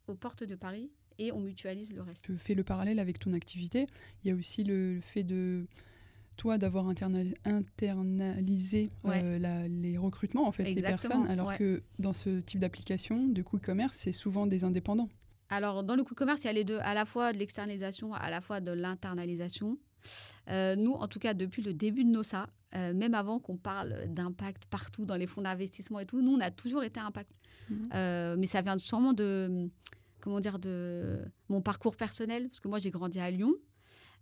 aux 0.07 0.15
portes 0.15 0.43
de 0.43 0.55
Paris 0.55 0.89
et 1.17 1.31
on 1.31 1.39
mutualise 1.39 1.93
le 1.93 2.01
reste. 2.01 2.23
Tu 2.23 2.37
fais 2.37 2.55
le 2.55 2.63
parallèle 2.63 2.99
avec 2.99 3.19
ton 3.19 3.33
activité. 3.33 3.87
Il 4.23 4.29
y 4.29 4.31
a 4.31 4.35
aussi 4.35 4.63
le, 4.63 4.99
fait 5.01 5.23
de 5.23 5.65
toi 6.35 6.57
d'avoir 6.57 6.89
internalisé 6.89 8.89
euh, 9.05 9.67
les 9.69 9.97
recrutements 9.97 10.45
en 10.45 10.51
fait 10.51 10.65
les 10.65 10.81
personnes 10.81 11.25
alors 11.27 11.57
que 11.57 11.81
dans 11.97 12.11
ce 12.11 12.41
type 12.41 12.59
d'application 12.59 13.27
de 13.27 13.41
coût 13.41 13.57
commerce 13.57 13.95
c'est 13.95 14.11
souvent 14.11 14.45
des 14.45 14.65
indépendants 14.65 15.07
alors 15.49 15.83
dans 15.83 15.95
le 15.95 16.03
coût 16.03 16.15
commerce 16.15 16.43
il 16.43 16.47
y 16.47 16.49
a 16.49 16.53
les 16.53 16.63
deux 16.63 16.79
à 16.79 16.93
la 16.93 17.05
fois 17.05 17.33
de 17.33 17.37
l'externalisation 17.37 18.13
à 18.13 18.29
la 18.29 18.41
fois 18.41 18.61
de 18.61 18.71
l'internalisation 18.71 19.77
euh, 20.49 20.75
nous 20.75 20.93
en 20.93 21.07
tout 21.07 21.19
cas 21.19 21.33
depuis 21.33 21.61
le 21.61 21.73
début 21.73 22.03
de 22.03 22.09
NOSA 22.09 22.47
euh, 22.75 22.93
même 22.93 23.13
avant 23.13 23.39
qu'on 23.39 23.57
parle 23.57 24.05
d'impact 24.07 24.65
partout 24.65 25.05
dans 25.05 25.15
les 25.15 25.27
fonds 25.27 25.41
d'investissement 25.41 25.99
et 25.99 26.05
tout 26.05 26.21
nous 26.21 26.35
on 26.35 26.39
a 26.41 26.51
toujours 26.51 26.83
été 26.83 26.99
impact 26.99 27.31
mmh. 27.69 28.35
mais 28.37 28.47
ça 28.47 28.61
vient 28.61 28.77
sûrement 28.77 29.13
de 29.13 29.69
comment 30.25 30.39
dire, 30.39 30.57
de 30.57 31.19
mon 31.49 31.61
parcours 31.61 31.95
personnel, 31.95 32.49
parce 32.49 32.59
que 32.59 32.67
moi 32.67 32.79
j'ai 32.79 32.89
grandi 32.89 33.19
à 33.19 33.29
Lyon. 33.29 33.53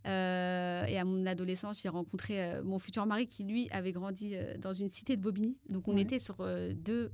Euh, 0.06 0.84
et 0.84 1.00
à 1.00 1.06
mon 1.06 1.26
adolescence, 1.26 1.82
j'ai 1.82 1.88
rencontré 1.88 2.44
euh, 2.44 2.62
mon 2.62 2.78
futur 2.78 3.06
mari 3.06 3.26
qui, 3.26 3.46
lui, 3.46 3.70
avait 3.72 3.94
grandi 3.94 4.32
euh, 4.34 4.58
dans 4.58 4.74
une 4.74 4.90
cité 4.90 5.16
de 5.16 5.22
Bobigny. 5.22 5.58
Donc, 5.70 5.88
on 5.88 5.96
était 5.96 6.20
sur 6.20 6.46
deux, 6.76 7.10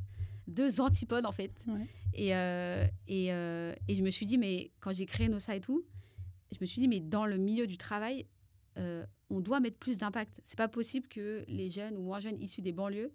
deux 0.50 0.82
antipodes, 0.82 1.26
en 1.26 1.32
fait. 1.32 1.52
Et, 2.14 2.30
et, 2.30 3.28
et, 3.28 3.94
je 3.94 4.02
me 4.02 4.10
suis 4.10 4.26
dit, 4.26 4.38
mais 4.38 4.72
quand 4.80 4.92
j'ai 4.92 5.06
créé 5.06 5.30
Nosa 5.30 5.56
et 5.56 5.62
tout, 5.62 5.84
je 6.52 6.58
me 6.62 6.66
suis 6.66 6.82
dit, 6.82 6.88
mais 6.88 7.00
dans 7.00 7.26
le 7.26 7.38
milieu 7.38 7.68
du 7.68 7.78
travail, 7.78 8.26
on 9.30 9.40
doit 9.40 9.60
mettre 9.60 9.78
plus 9.78 9.98
d'impact. 9.98 10.42
C'est 10.46 10.58
pas 10.58 10.68
possible 10.68 11.08
que 11.08 11.44
les 11.48 11.70
jeunes 11.70 11.96
ou 11.98 12.02
moins 12.02 12.20
jeunes 12.20 12.42
issus 12.42 12.62
des 12.62 12.72
banlieues, 12.72 13.12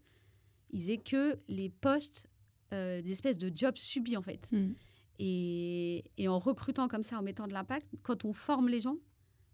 ils 0.70 0.90
aient 0.90 0.98
que 0.98 1.38
les 1.48 1.68
postes, 1.68 2.26
des 2.70 3.10
espèces 3.10 3.38
de 3.38 3.50
jobs 3.54 3.76
subis, 3.76 4.16
en 4.16 4.22
fait. 4.22 4.48
Mm. 4.52 4.72
Et, 5.18 5.96
Et, 5.96 6.04
et 6.18 6.28
en 6.28 6.38
recrutant 6.38 6.88
comme 6.88 7.04
ça, 7.04 7.18
en 7.18 7.22
mettant 7.22 7.46
de 7.46 7.52
l'impact, 7.52 7.86
quand 8.02 8.24
on 8.24 8.32
forme 8.32 8.68
les 8.68 8.80
gens, 8.80 8.96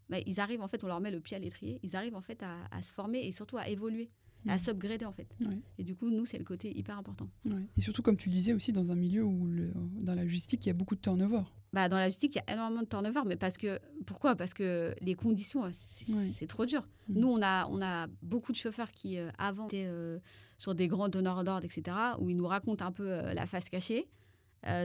bah, 0.09 0.19
ils 0.27 0.41
arrivent 0.41 0.63
en 0.63 0.69
fait, 0.69 0.83
on 0.85 0.87
leur 0.87 1.01
met 1.01 1.11
le 1.11 1.21
pied 1.21 1.37
à 1.37 1.41
l'étrier, 1.41 1.79
ils 1.83 1.95
arrivent 1.97 2.17
en 2.17 2.23
fait 2.23 2.43
à, 2.43 2.65
à 2.71 2.83
se 2.83 2.93
former 2.93 3.21
et 3.27 3.33
surtout 3.33 3.59
à 3.59 3.69
évoluer, 3.69 4.11
à 4.49 4.53
Mhm. 4.53 4.59
s'upgrader 4.59 5.05
en 5.05 5.13
fait. 5.13 5.29
Ouais. 5.41 5.59
Et 5.79 5.85
du 5.85 5.95
coup, 5.95 6.11
nous, 6.11 6.25
c'est 6.27 6.39
le 6.39 6.45
côté 6.45 6.77
hyper 6.77 6.97
important. 6.99 7.29
Ouais. 7.45 7.63
Et 7.77 7.81
surtout, 7.81 8.03
comme 8.03 8.17
tu 8.17 8.29
le 8.29 8.35
disais 8.35 8.53
aussi, 8.53 8.73
dans 8.73 8.91
un 8.91 8.95
milieu 8.95 9.23
où, 9.25 9.47
le- 9.47 9.73
dans 10.01 10.15
la 10.15 10.23
logistique, 10.25 10.65
il 10.65 10.69
y 10.69 10.71
a 10.71 10.75
beaucoup 10.75 10.95
de 10.95 11.01
turnover. 11.01 11.43
Bah, 11.73 11.89
dans 11.89 11.97
la 11.99 12.05
logistique, 12.07 12.35
il 12.35 12.39
y 12.39 12.51
a 12.51 12.55
énormément 12.55 12.83
de 12.83 12.89
turnover, 12.89 13.21
mais 13.27 13.37
parce 13.37 13.57
que 13.59 13.79
pourquoi? 14.07 14.35
Parce 14.35 14.55
que 14.55 14.95
les 15.03 15.15
conditions, 15.15 15.65
euh, 15.65 15.71
c'est 15.73 16.09
Ouais. 16.13 16.47
trop 16.49 16.67
dur. 16.67 16.87
Mhm. 17.09 17.19
Nous, 17.21 17.29
on 17.29 17.43
a, 17.43 17.67
on 17.69 17.81
a 17.83 18.07
beaucoup 18.23 18.53
de 18.53 18.57
chauffeurs 18.57 18.91
qui, 18.91 19.19
euh, 19.19 19.31
avant, 19.39 19.67
étaient 19.67 19.87
euh, 19.87 20.19
sur 20.59 20.75
des 20.75 20.89
grands 20.89 21.09
donneurs 21.09 21.45
d'ordre, 21.45 21.65
etc., 21.65 21.97
où 22.19 22.29
ils 22.31 22.37
nous 22.37 22.47
racontent 22.47 22.85
un 22.85 22.93
peu 22.93 23.11
euh, 23.11 23.33
la 23.35 23.47
face 23.47 23.69
cachée. 23.69 24.09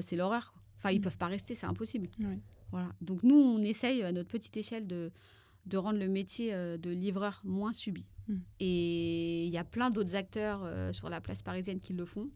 C'est 0.02 0.16
l'horreur. 0.16 0.54
Enfin, 0.78 0.92
ils 0.92 0.98
Mhm. 0.98 1.04
peuvent 1.04 1.18
pas 1.18 1.28
rester, 1.28 1.56
c'est 1.56 1.66
impossible. 1.66 2.08
Voilà. 2.72 2.90
Donc 3.02 3.24
nous, 3.24 3.36
on 3.36 3.62
essaye 3.64 4.04
à 4.04 4.12
notre 4.12 4.30
petite 4.30 4.56
échelle 4.58 4.86
de, 4.88 5.12
de 5.66 5.78
rendre 5.78 6.00
le 6.00 6.08
métier 6.08 6.54
euh, 6.54 6.78
de 6.78 6.90
livreur 6.90 7.42
moins 7.44 7.74
subi. 7.74 8.06
Mhm. 8.28 8.42
Et 8.60 9.46
il 9.46 9.52
y 9.52 9.58
a 9.58 9.64
plein 9.64 9.90
d'autres 9.90 10.16
acteurs 10.16 10.62
euh, 10.64 10.92
sur 10.94 11.10
la 11.10 11.22
place 11.22 11.42
parisienne 11.42 11.80
qui 11.80 11.94
le 11.94 12.06
font. 12.06 12.30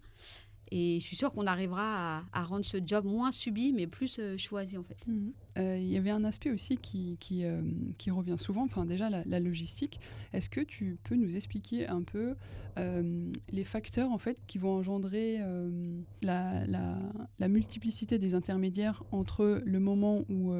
Et 0.71 0.99
je 0.99 1.05
suis 1.05 1.15
sûre 1.15 1.31
qu'on 1.31 1.47
arrivera 1.47 2.17
à, 2.19 2.23
à 2.31 2.43
rendre 2.43 2.65
ce 2.65 2.77
job 2.85 3.05
moins 3.05 3.31
subi, 3.31 3.73
mais 3.73 3.87
plus 3.87 4.17
euh, 4.19 4.37
choisi 4.37 4.77
en 4.77 4.83
fait. 4.83 4.97
Euh, 5.57 5.77
Il 5.79 5.87
y 5.87 5.97
avait 5.97 6.11
un 6.11 6.23
aspect 6.23 6.51
aussi 6.51 6.77
qui, 6.77 7.17
qui, 7.19 7.43
euh, 7.43 7.61
qui 7.97 8.11
revient 8.11 8.35
souvent, 8.37 8.63
enfin 8.65 8.85
déjà 8.85 9.09
la, 9.09 9.23
la 9.25 9.39
logistique. 9.39 9.99
Est-ce 10.33 10.49
que 10.49 10.61
tu 10.61 10.97
peux 11.03 11.15
nous 11.15 11.35
expliquer 11.35 11.87
un 11.87 12.01
peu 12.03 12.35
les 13.51 13.63
facteurs 13.65 14.09
en 14.11 14.17
fait 14.17 14.37
qui 14.47 14.57
vont 14.57 14.71
engendrer 14.77 15.39
la, 16.21 16.65
la- 16.65 16.97
la 17.37 17.47
multiplicité 17.49 18.17
des 18.19 18.35
intermédiaires 18.35 19.03
entre 19.11 19.61
le 19.65 19.79
moment 19.81 20.23
où, 20.29 20.53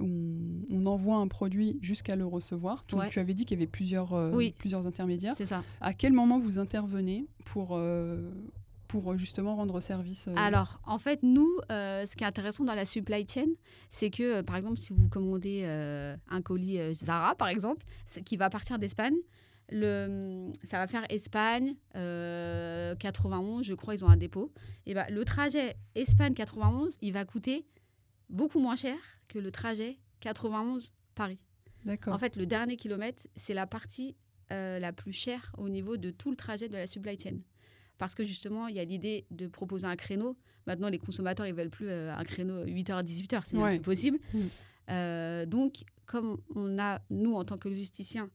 on, 0.00 0.60
on 0.70 0.86
envoie 0.86 1.16
un 1.16 1.28
produit 1.28 1.78
jusqu'à 1.80 2.16
le 2.16 2.26
recevoir? 2.26 2.84
Tu- 2.86 2.96
Ouais. 2.96 3.08
Tu 3.08 3.18
avais 3.18 3.32
dit 3.32 3.44
qu'il 3.46 3.56
y 3.56 3.60
avait 3.62 3.70
plusieurs, 3.70 4.12
euh, 4.12 4.32
Oui. 4.34 4.52
plusieurs 4.58 4.86
intermédiaires. 4.86 5.34
C'est 5.36 5.46
ça. 5.46 5.62
À 5.80 5.94
quel 5.94 6.12
moment 6.12 6.38
vous 6.38 6.58
intervenez 6.58 7.26
pour, 7.46 7.70
euh, 7.72 8.30
pour 8.94 9.10
euh, 9.10 9.16
justement 9.16 9.56
rendre 9.56 9.80
service 9.80 10.28
euh, 10.28 10.34
Alors, 10.36 10.80
en 10.86 10.98
fait, 10.98 11.24
nous, 11.24 11.50
euh, 11.72 12.06
ce 12.06 12.14
qui 12.14 12.22
est 12.22 12.26
intéressant 12.28 12.62
dans 12.62 12.74
la 12.74 12.84
supply 12.84 13.26
chain, 13.28 13.48
c'est 13.90 14.08
que, 14.08 14.22
euh, 14.22 14.42
par 14.44 14.54
exemple, 14.54 14.76
si 14.76 14.92
vous 14.92 15.08
commandez 15.08 15.62
euh, 15.64 16.16
un 16.30 16.40
colis 16.42 16.78
Zara, 16.94 17.34
par 17.34 17.48
exemple, 17.48 17.84
qui 18.24 18.36
va 18.36 18.50
partir 18.50 18.78
d'Espagne, 18.78 19.16
le, 19.70 20.52
ça 20.62 20.78
va 20.78 20.86
faire 20.86 21.04
Espagne, 21.10 21.74
euh, 21.96 22.94
91, 22.94 23.64
je 23.64 23.74
crois, 23.74 23.96
ils 23.96 24.04
ont 24.04 24.08
un 24.08 24.16
dépôt. 24.16 24.52
Et 24.86 24.94
ben, 24.94 25.06
le 25.10 25.24
trajet 25.24 25.74
Espagne-91, 25.96 26.92
il 27.02 27.12
va 27.12 27.24
coûter 27.24 27.66
beaucoup 28.30 28.60
moins 28.60 28.76
cher 28.76 28.96
que 29.26 29.40
le 29.40 29.50
trajet 29.50 29.98
91-Paris. 30.22 31.40
D'accord. 31.84 32.14
En 32.14 32.18
fait, 32.18 32.36
le 32.36 32.46
dernier 32.46 32.76
kilomètre, 32.76 33.24
c'est 33.34 33.54
la 33.54 33.66
partie 33.66 34.14
la 34.50 34.92
plus 34.92 35.12
chère 35.12 35.52
au 35.58 35.68
niveau 35.68 35.96
de 35.96 36.12
tout 36.12 36.30
le 36.30 36.36
trajet 36.36 36.68
de 36.68 36.74
la 36.74 36.86
supply 36.86 37.18
chain. 37.18 37.38
Parce 37.98 38.14
que 38.14 38.24
justement, 38.24 38.66
il 38.68 38.74
y 38.76 38.80
a 38.80 38.84
l'idée 38.84 39.24
de 39.30 39.46
proposer 39.46 39.86
un 39.86 39.96
créneau. 39.96 40.36
Maintenant, 40.66 40.88
les 40.88 40.98
consommateurs, 40.98 41.46
ils 41.46 41.54
veulent 41.54 41.70
plus 41.70 41.88
euh, 41.88 42.12
un 42.12 42.24
créneau 42.24 42.64
8h, 42.64 43.04
18h, 43.04 43.42
c'est 43.46 43.56
Ouais. 43.56 43.76
plus 43.76 43.80
possible. 43.82 44.18
Mm. 44.32 44.38
Euh, 44.90 45.46
donc, 45.46 45.84
comme 46.06 46.38
on 46.54 46.78
a, 46.78 47.00
nous, 47.10 47.34
en 47.34 47.44
tant 47.44 47.56
que 47.58 47.68
logisticiens, 47.68 48.30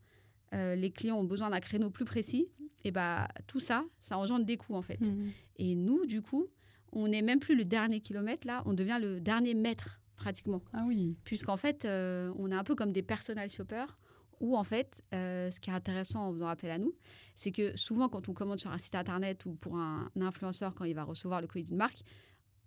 euh, 0.54 0.76
les 0.76 0.92
clients 0.92 1.18
ont 1.18 1.24
besoin 1.24 1.50
d'un 1.50 1.60
créneau 1.60 1.90
plus 1.90 2.06
précis, 2.06 2.48
et 2.84 2.92
bah, 2.92 3.28
tout 3.48 3.60
ça, 3.60 3.84
ça 4.02 4.18
engendre 4.18 4.46
des 4.46 4.58
coûts, 4.58 4.76
en 4.76 4.82
fait. 4.82 5.02
Mhm. 5.02 5.32
Et 5.58 5.76
nous, 5.76 6.06
du 6.06 6.22
coup, 6.22 6.48
on 6.94 7.08
n'est 7.10 7.22
même 7.22 7.40
plus 7.40 7.56
le 7.56 7.66
dernier 7.66 8.00
kilomètre, 8.00 8.48
là, 8.48 8.64
on 8.66 8.74
devient 8.74 8.98
le 9.02 9.20
dernier 9.20 9.54
mètre, 9.54 10.00
pratiquement 10.16 10.62
Ah 10.74 10.84
oui. 10.88 11.16
puisqu'en 11.24 11.58
fait, 11.58 11.86
on 11.86 12.52
est 12.52 12.56
un 12.56 12.64
peu 12.64 12.76
comme 12.76 12.92
des 12.94 13.04
personal 13.04 13.50
shoppers, 13.50 13.98
où 14.40 14.56
en 14.58 14.64
fait, 14.64 15.04
euh, 15.14 15.50
ce 15.52 15.60
qui 15.60 15.70
est 15.70 15.74
intéressant 15.74 16.28
en 16.28 16.32
faisant 16.34 16.48
appel 16.48 16.72
à 16.72 16.78
nous, 16.78 16.94
c'est 17.36 17.52
que 17.52 17.76
souvent, 17.78 18.10
quand 18.10 18.30
on 18.30 18.34
commande 18.34 18.60
sur 18.60 18.72
un 18.72 18.78
site 18.78 18.96
internet 18.96 19.46
ou 19.46 19.54
pour 19.54 19.78
un, 19.78 20.10
un 20.16 20.22
influenceur, 20.22 20.74
quand 20.76 20.86
il 20.86 20.94
va 20.96 21.04
recevoir 21.04 21.42
le 21.42 21.48
colis 21.48 21.66
d'une 21.66 21.78
marque, 21.78 22.02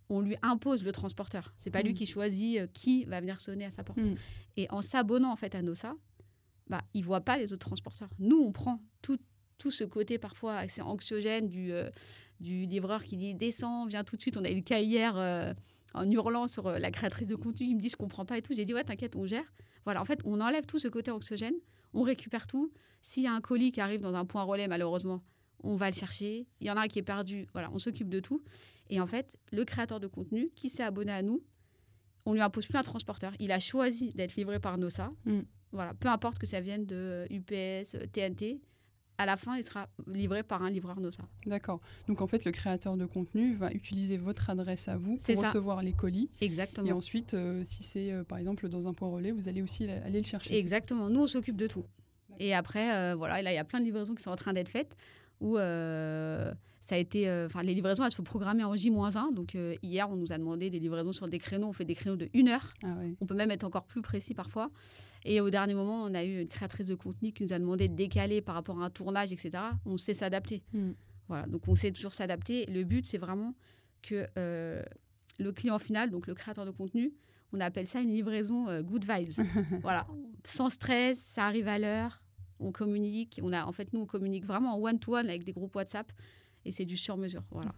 on 0.08 0.20
lui 0.20 0.36
impose 0.42 0.84
le 0.84 0.92
transporteur. 0.92 1.54
C'est 1.56 1.70
pas 1.70 1.82
lui 1.82 1.92
Mm. 1.92 1.94
qui 1.94 2.06
choisit 2.06 2.58
euh, 2.58 2.66
qui 2.72 3.04
va 3.04 3.20
venir 3.20 3.40
sonner 3.40 3.64
à 3.64 3.70
sa 3.70 3.82
porte. 3.84 3.98
Mm. 4.00 4.14
Et 4.58 4.70
en 4.70 4.82
s'abonnant 4.82 5.32
en 5.32 5.36
fait 5.36 5.54
à 5.54 5.62
Nosa, 5.62 5.94
bah, 6.68 6.82
il 6.94 7.04
voit 7.04 7.20
pas 7.22 7.38
les 7.38 7.52
autres 7.52 7.66
transporteurs. 7.66 8.10
Nous, 8.18 8.36
on 8.38 8.52
prend 8.52 8.80
tout, 9.00 9.18
tout 9.58 9.70
ce 9.70 9.84
côté 9.84 10.18
parfois 10.18 10.56
assez 10.56 10.82
anxiogène 10.82 11.48
du, 11.48 11.72
euh, 11.72 11.88
du 12.40 12.66
livreur 12.66 13.04
qui 13.04 13.16
dit 13.16 13.34
descends, 13.34 13.86
viens 13.86 14.04
tout 14.04 14.16
de 14.16 14.20
suite. 14.20 14.36
On 14.36 14.44
a 14.44 14.50
eu 14.50 14.56
le 14.56 14.62
cas 14.62 14.80
hier 14.80 15.16
euh, 15.16 15.54
en 15.94 16.10
hurlant 16.10 16.48
sur 16.48 16.66
euh, 16.66 16.78
la 16.78 16.90
créatrice 16.90 17.28
de 17.28 17.36
contenu. 17.36 17.66
Il 17.66 17.76
me 17.76 17.80
dit 17.80 17.88
je 17.88 17.96
comprends 17.96 18.24
pas 18.26 18.36
et 18.38 18.42
tout. 18.42 18.52
J'ai 18.52 18.64
dit 18.64 18.74
ouais, 18.74 18.84
t'inquiète, 18.84 19.16
on 19.16 19.26
gère. 19.26 19.44
Voilà, 19.84 20.00
en 20.00 20.04
fait, 20.04 20.20
on 20.24 20.40
enlève 20.40 20.66
tout 20.66 20.78
ce 20.78 20.88
côté 20.88 21.10
anxiogène, 21.10 21.54
on 21.94 22.02
récupère 22.02 22.46
tout. 22.46 22.72
S'il 23.00 23.24
y 23.24 23.26
a 23.26 23.32
un 23.32 23.40
colis 23.40 23.72
qui 23.72 23.80
arrive 23.80 24.00
dans 24.00 24.14
un 24.14 24.24
point 24.24 24.42
relais, 24.42 24.68
malheureusement, 24.68 25.22
on 25.62 25.76
va 25.76 25.90
le 25.90 25.94
chercher. 25.94 26.46
Il 26.60 26.66
y 26.66 26.70
en 26.70 26.76
a 26.76 26.82
un 26.82 26.88
qui 26.88 26.98
est 26.98 27.02
perdu, 27.02 27.46
voilà, 27.52 27.70
on 27.72 27.78
s'occupe 27.78 28.08
de 28.08 28.20
tout. 28.20 28.42
Et 28.90 29.00
en 29.00 29.06
fait, 29.06 29.38
le 29.50 29.64
créateur 29.64 30.00
de 30.00 30.06
contenu 30.06 30.50
qui 30.54 30.68
s'est 30.68 30.82
abonné 30.82 31.12
à 31.12 31.22
nous, 31.22 31.42
on 32.24 32.32
lui 32.32 32.40
impose 32.40 32.66
plus 32.66 32.78
un 32.78 32.82
transporteur. 32.82 33.32
Il 33.40 33.50
a 33.52 33.58
choisi 33.58 34.12
d'être 34.12 34.36
livré 34.36 34.60
par 34.60 34.78
Nosa. 34.78 35.10
Mm. 35.24 35.40
Voilà, 35.72 35.94
peu 35.94 36.08
importe 36.08 36.38
que 36.38 36.46
ça 36.46 36.60
vienne 36.60 36.84
de 36.84 37.26
UPS, 37.30 37.96
TNT, 38.12 38.60
à 39.22 39.26
la 39.26 39.36
fin, 39.36 39.56
il 39.56 39.64
sera 39.64 39.88
livré 40.12 40.42
par 40.42 40.62
un 40.62 40.70
livreur 40.70 41.00
Nosa. 41.00 41.22
D'accord. 41.46 41.80
Donc 42.08 42.20
en 42.20 42.26
fait, 42.26 42.44
le 42.44 42.50
créateur 42.50 42.96
de 42.96 43.06
contenu 43.06 43.54
va 43.54 43.70
utiliser 43.72 44.16
votre 44.16 44.50
adresse 44.50 44.88
à 44.88 44.96
vous 44.96 45.16
pour 45.16 45.36
ça. 45.36 45.48
recevoir 45.48 45.82
les 45.82 45.92
colis. 45.92 46.28
Exactement. 46.40 46.86
Et 46.86 46.92
ensuite, 46.92 47.34
euh, 47.34 47.62
si 47.62 47.84
c'est 47.84 48.12
euh, 48.12 48.24
par 48.24 48.38
exemple 48.38 48.68
dans 48.68 48.88
un 48.88 48.92
point 48.92 49.08
relais, 49.08 49.30
vous 49.30 49.48
allez 49.48 49.62
aussi 49.62 49.88
aller 49.88 50.18
le 50.18 50.26
chercher. 50.26 50.58
Exactement. 50.58 51.08
Nous, 51.08 51.20
on 51.20 51.26
s'occupe 51.28 51.56
de 51.56 51.68
tout. 51.68 51.84
Et 52.40 52.52
après, 52.52 52.94
euh, 52.94 53.14
voilà, 53.14 53.38
et 53.38 53.42
là, 53.42 53.52
il 53.52 53.54
y 53.54 53.58
a 53.58 53.64
plein 53.64 53.78
de 53.78 53.84
livraisons 53.84 54.14
qui 54.14 54.22
sont 54.22 54.30
en 54.30 54.36
train 54.36 54.52
d'être 54.52 54.70
faites 54.70 54.96
où 55.40 55.56
ça 56.92 56.96
a 56.96 56.98
été. 56.98 57.26
euh, 57.26 57.48
les 57.62 57.72
livraisons, 57.72 58.04
elles 58.04 58.12
se 58.12 58.20
programmées 58.20 58.64
en 58.64 58.74
J-1. 58.74 59.32
Donc, 59.32 59.54
euh, 59.54 59.74
hier, 59.82 60.10
on 60.10 60.16
nous 60.16 60.30
a 60.30 60.36
demandé 60.36 60.68
des 60.68 60.78
livraisons 60.78 61.12
sur 61.12 61.26
des 61.26 61.38
créneaux. 61.38 61.68
On 61.68 61.72
fait 61.72 61.86
des 61.86 61.94
créneaux 61.94 62.16
de 62.16 62.28
une 62.34 62.48
heure. 62.48 62.74
Ah. 62.84 62.96
On 63.22 63.24
peut 63.24 63.34
même 63.34 63.50
être 63.50 63.64
encore 63.64 63.84
plus 63.84 64.02
précis 64.02 64.34
parfois. 64.34 64.70
Et 65.24 65.40
au 65.40 65.48
dernier 65.48 65.72
moment, 65.72 66.04
on 66.04 66.12
a 66.12 66.22
eu 66.22 66.42
une 66.42 66.48
créatrice 66.48 66.84
de 66.84 66.94
contenu 66.94 67.32
qui 67.32 67.44
nous 67.44 67.54
a 67.54 67.58
demandé 67.58 67.88
de 67.88 67.94
décaler 67.94 68.42
par 68.42 68.54
rapport 68.54 68.78
à 68.78 68.84
un 68.84 68.90
tournage, 68.90 69.32
etc. 69.32 69.52
On 69.86 69.96
sait 69.96 70.12
s'adapter. 70.12 70.62
Mm. 70.74 70.90
Voilà, 71.28 71.46
donc 71.46 71.66
on 71.66 71.74
sait 71.74 71.92
toujours 71.92 72.12
s'adapter. 72.12 72.66
Le 72.66 72.84
but, 72.84 73.06
c'est 73.06 73.16
vraiment 73.16 73.54
que 74.02 74.26
euh, 74.36 74.82
le 75.38 75.52
client 75.52 75.78
final, 75.78 76.10
donc 76.10 76.26
le 76.26 76.34
créateur 76.34 76.66
de 76.66 76.72
contenu, 76.72 77.14
on 77.54 77.60
appelle 77.60 77.86
ça 77.86 78.00
une 78.00 78.12
livraison 78.12 78.66
good 78.82 79.06
vibes. 79.10 79.46
voilà, 79.80 80.06
sans 80.44 80.68
stress, 80.68 81.18
ça 81.18 81.46
arrive 81.46 81.68
à 81.68 81.78
l'heure, 81.78 82.20
on 82.60 82.70
communique. 82.70 83.40
On 83.42 83.54
a, 83.54 83.64
en 83.64 83.72
fait, 83.72 83.94
nous, 83.94 84.00
on 84.00 84.06
communique 84.06 84.44
vraiment 84.44 84.74
en 84.74 84.78
one-to-one 84.78 85.30
avec 85.30 85.44
des 85.44 85.52
groupes 85.52 85.74
WhatsApp 85.74 86.12
et 86.64 86.72
c'est 86.72 86.84
du 86.84 86.96
sur-mesure. 86.96 87.42
Voilà, 87.50 87.70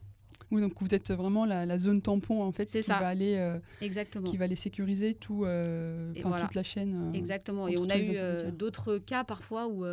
Oui, 0.51 0.61
donc 0.61 0.73
vous 0.81 0.95
êtes 0.95 1.11
vraiment 1.13 1.45
la, 1.45 1.65
la 1.67 1.79
zone 1.79 2.03
tampon 2.03 2.43
en 2.43 2.53
fait 2.53 2.67
qui 2.67 2.83
ça. 2.83 2.99
va 3.01 3.09
aller, 3.09 3.37
euh, 3.37 3.59
exactement. 3.81 4.29
qui 4.31 4.37
va 4.37 4.45
aller 4.45 4.57
sécuriser 4.57 5.15
tout, 5.15 5.45
euh, 5.45 6.13
voilà. 6.25 6.45
toute 6.47 6.55
la 6.55 6.63
chaîne. 6.63 7.11
euh. 7.11 7.13
Exactement. 7.19 7.67
Et 7.69 7.79
on 7.79 7.89
a 7.89 7.99
eu 7.99 8.13
euh, 8.17 8.51
d'autres 8.51 8.99
cas 8.99 9.25
parfois 9.25 9.67
où 9.69 9.85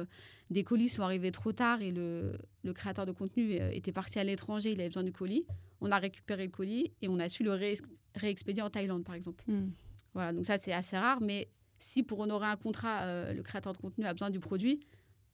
des 0.50 0.63
colis 0.63 0.89
sont 0.89 1.03
arrivés 1.03 1.31
trop 1.31 1.53
tard 1.53 1.81
et 1.81 1.91
le, 1.91 2.33
le 2.63 2.74
créateur 2.74 3.05
de 3.05 3.12
contenu 3.13 3.53
était 3.71 3.93
parti 3.93 4.19
à 4.19 4.24
l'étranger, 4.24 4.71
il 4.74 4.79
avait 4.81 4.89
besoin 4.89 5.03
du 5.03 5.13
colis. 5.13 5.45
On 5.79 5.91
a 5.91 5.98
récupéré 5.98 6.45
le 6.45 6.51
colis 6.51 6.91
et 7.01 7.07
on 7.07 7.19
a 7.19 7.29
su 7.29 7.43
le 7.43 7.53
ré- 7.53 7.77
réexpédier 8.15 8.62
en 8.62 8.69
Thaïlande, 8.69 9.03
par 9.03 9.15
exemple. 9.15 9.43
Mm. 9.48 9.69
Voilà, 10.13 10.33
donc 10.33 10.45
ça 10.45 10.57
c'est 10.57 10.74
assez 10.74 10.98
rare, 10.98 11.21
mais 11.21 11.48
si 11.79 12.03
pour 12.03 12.19
honorer 12.19 12.48
un 12.48 12.57
contrat, 12.57 13.31
le 13.33 13.41
créateur 13.41 13.71
de 13.74 13.77
contenu 13.77 14.05
a 14.05 14.12
besoin 14.13 14.29
du 14.29 14.39
produit, 14.41 14.81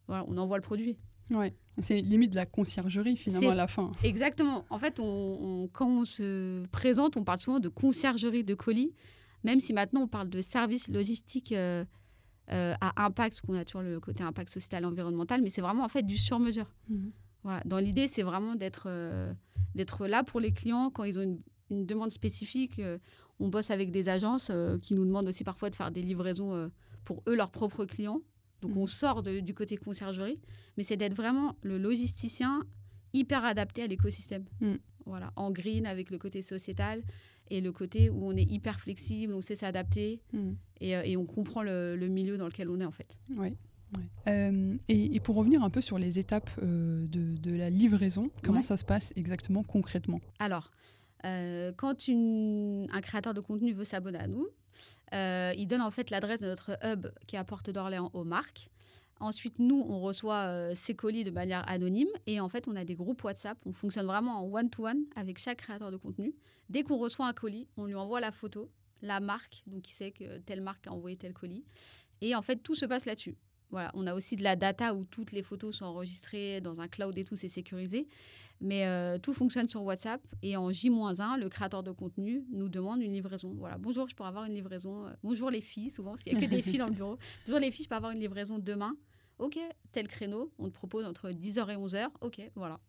voilà, 0.07 0.23
on 0.27 0.37
envoie 0.37 0.55
le 0.57 0.61
produit. 0.63 0.95
Ouais. 1.29 1.53
C'est 1.79 1.99
limite 2.01 2.31
de 2.31 2.35
la 2.35 2.45
conciergerie 2.45 3.17
finalement 3.17 3.51
à 3.51 3.55
la 3.55 3.67
fin. 3.67 3.91
Exactement. 4.03 4.65
En 4.69 4.79
fait, 4.79 4.99
on, 4.99 5.03
on- 5.63 5.67
quand 5.67 5.87
on 5.89 6.05
se 6.05 6.65
présente, 6.67 7.17
on 7.17 7.23
parle 7.23 7.39
souvent 7.39 7.59
de 7.59 7.69
conciergerie 7.69 8.43
de 8.43 8.55
colis, 8.55 8.93
même 9.43 9.59
si 9.59 9.73
maintenant 9.73 10.01
on 10.03 10.07
parle 10.07 10.29
de 10.29 10.41
service 10.41 10.87
logistique 10.87 11.51
euh, 11.51 11.85
euh, 12.51 12.73
à 12.81 13.03
impact, 13.05 13.35
parce 13.35 13.41
qu'on 13.41 13.53
a 13.55 13.65
toujours 13.65 13.81
le 13.83 13.99
côté 13.99 14.23
impact 14.23 14.51
social 14.51 14.83
et 14.83 14.85
environnemental, 14.85 15.41
mais 15.41 15.49
c'est 15.49 15.61
vraiment 15.61 15.83
en 15.83 15.89
fait 15.89 16.03
du 16.03 16.17
sur-mesure. 16.17 16.73
Mhm. 16.89 17.11
Voilà. 17.43 17.61
Dans 17.65 17.77
l'idée, 17.77 18.07
c'est 18.07 18.23
vraiment 18.23 18.55
d'être 18.55 18.85
euh, 18.87 19.31
d'être 19.75 20.07
là 20.07 20.23
pour 20.23 20.39
les 20.39 20.51
clients 20.51 20.89
quand 20.89 21.03
ils 21.03 21.19
ont 21.19 21.23
une, 21.23 21.39
une 21.69 21.85
demande 21.85 22.11
spécifique. 22.11 22.81
on 23.39 23.49
bosse 23.49 23.69
avec 23.69 23.91
des 23.91 24.09
agences 24.09 24.51
qui 24.81 24.95
nous 24.95 25.05
demandent 25.05 25.27
aussi 25.27 25.43
parfois 25.43 25.69
de 25.69 25.75
faire 25.75 25.91
des 25.91 26.01
livraisons 26.01 26.71
pour 27.05 27.21
eux, 27.27 27.35
leurs 27.35 27.51
propres 27.51 27.85
clients. 27.85 28.21
Donc 28.61 28.71
Mhm. 28.71 28.77
on 28.77 28.87
sort 28.87 29.23
de- 29.23 29.39
du 29.39 29.53
côté 29.53 29.77
conciergerie, 29.77 30.39
mais 30.77 30.83
c'est 30.83 30.97
d'être 30.97 31.13
vraiment 31.15 31.55
le 31.61 31.77
logisticien 31.77 32.63
hyper 33.13 33.45
adapté 33.45 33.83
à 33.83 33.87
l'écosystème. 33.87 34.45
Mhm. 34.61 34.77
Voilà, 35.05 35.31
en 35.35 35.51
green 35.51 35.85
avec 35.85 36.09
le 36.09 36.17
côté 36.17 36.41
sociétal 36.41 37.01
et 37.49 37.61
le 37.61 37.71
côté 37.71 38.09
où 38.09 38.25
on 38.27 38.35
est 38.35 38.43
hyper 38.51 38.79
flexible, 38.79 39.33
on 39.33 39.41
sait 39.41 39.55
s'adapter 39.55 40.19
Mm. 40.33 40.51
et, 40.81 40.95
euh, 40.97 41.01
et 41.05 41.15
on 41.15 41.25
comprend 41.25 41.63
le, 41.63 41.95
le 41.95 42.07
milieu 42.09 42.37
dans 42.37 42.47
lequel 42.47 42.69
on 42.69 42.79
est 42.81 42.85
en 42.85 42.91
fait. 42.91 43.17
Ouais. 43.37 43.53
Euh, 44.27 44.75
et, 44.89 45.15
et 45.15 45.19
pour 45.21 45.35
revenir 45.37 45.63
un 45.63 45.69
peu 45.69 45.79
sur 45.79 45.97
les 45.97 46.19
étapes 46.19 46.49
euh, 46.61 47.05
de, 47.07 47.37
de 47.37 47.51
la 47.55 47.69
livraison, 47.69 48.29
comment 48.43 48.57
Ouais. 48.57 48.63
ça 48.63 48.75
se 48.75 48.83
passe 48.83 49.13
exactement 49.15 49.63
concrètement? 49.63 50.19
Alors, 50.39 50.71
Euh, 51.25 51.71
quand 51.75 52.07
une- 52.07 52.85
un 52.91 53.01
créateur 53.01 53.33
de 53.33 53.41
contenu 53.41 53.73
veut 53.73 53.85
s'abonner 53.85 54.19
à 54.19 54.27
nous, 54.27 54.47
il 55.13 55.67
donne 55.67 55.81
en 55.81 55.91
fait 55.91 56.09
l'adresse 56.09 56.39
de 56.39 56.47
notre 56.47 56.77
hub 56.83 57.07
qui 57.27 57.35
est 57.35 57.39
à 57.39 57.43
Porte 57.43 57.69
d'Orléans 57.69 58.11
aux 58.13 58.23
marques. 58.23 58.69
Ensuite, 59.19 59.57
nous, 59.57 59.83
on 59.87 59.99
reçoit 59.99 60.45
euh, 60.47 60.75
ces 60.75 60.95
colis 60.95 61.23
de 61.23 61.31
manière 61.31 61.67
anonyme 61.67 62.09
et 62.27 62.39
en 62.39 62.49
fait, 62.49 62.67
on 62.67 62.75
a 62.75 62.85
des 62.85 62.95
groupes 62.95 63.23
WhatsApp. 63.23 63.57
On 63.65 63.73
fonctionne 63.73 64.05
vraiment 64.05 64.43
en 64.43 64.53
one-to-one 64.53 65.05
avec 65.15 65.39
chaque 65.39 65.59
créateur 65.59 65.91
de 65.91 65.97
contenu. 65.97 66.35
Dès 66.69 66.83
qu'on 66.83 66.97
reçoit 66.97 67.25
un 67.27 67.33
colis, 67.33 67.67
on 67.77 67.85
lui 67.85 67.95
envoie 67.95 68.19
la 68.19 68.31
photo, 68.31 68.69
la 69.01 69.19
marque, 69.19 69.63
donc 69.65 69.89
il 69.89 69.93
sait 69.93 70.11
que 70.11 70.37
telle 70.39 70.61
marque 70.61 70.85
a 70.87 70.91
envoyé 70.91 71.17
tel 71.17 71.33
colis. 71.33 71.63
Et 72.21 72.35
en 72.35 72.41
fait, 72.41 72.57
tout 72.57 72.75
se 72.75 72.85
passe 72.85 73.05
là-dessus. 73.05 73.35
Voilà, 73.69 73.91
on 73.93 74.07
a 74.07 74.13
aussi 74.13 74.35
de 74.35 74.43
la 74.43 74.55
data 74.55 74.93
où 74.93 75.03
toutes 75.03 75.31
les 75.31 75.43
photos 75.43 75.75
sont 75.77 75.85
enregistrées 75.85 76.61
dans 76.61 76.79
un 76.79 76.87
cloud 76.87 77.17
et 77.17 77.25
tout, 77.25 77.35
c'est 77.35 77.49
sécurisé. 77.49 78.07
Mais 78.59 78.85
euh, 78.87 79.19
tout 79.19 79.33
fonctionne 79.33 79.67
sur 79.69 79.83
WhatsApp. 79.83 80.21
Et 80.41 80.57
en 80.57 80.71
J-1, 80.71 81.37
le 81.39 81.49
créateur 81.49 81.83
de 81.83 81.91
contenu 81.91 82.43
nous 82.51 82.69
demande 82.69 83.01
une 83.01 83.13
livraison. 83.13 83.53
Voilà, 83.57 83.77
bonjour, 83.77 84.07
je 84.09 84.15
pourrais 84.15 84.29
avoir 84.29 84.45
une 84.45 84.53
livraison. 84.53 85.05
euh, 85.07 85.11
Bonjour 85.21 85.51
les 85.51 85.61
filles, 85.61 85.91
souvent, 85.91 86.11
parce 86.11 86.23
qu'il 86.23 86.37
n'y 86.37 86.43
a 86.43 86.47
que 86.47 86.51
des 86.53 86.61
filles 86.61 86.79
dans 86.79 86.87
le 86.87 86.93
bureau. 86.93 87.17
Bonjour 87.45 87.59
les 87.59 87.69
filles, 87.71 87.83
je 87.83 87.89
peux 87.89 87.95
avoir 87.95 88.11
une 88.13 88.19
livraison 88.19 88.57
demain. 88.57 88.95
Ok, 89.37 89.59
tel 89.91 90.07
créneau, 90.07 90.51
on 90.57 90.69
te 90.69 90.73
propose 90.73 91.05
entre 91.05 91.29
10h 91.29 91.71
et 91.71 91.75
11h. 91.75 92.07
Ok, 92.21 92.41
voilà. 92.55 92.79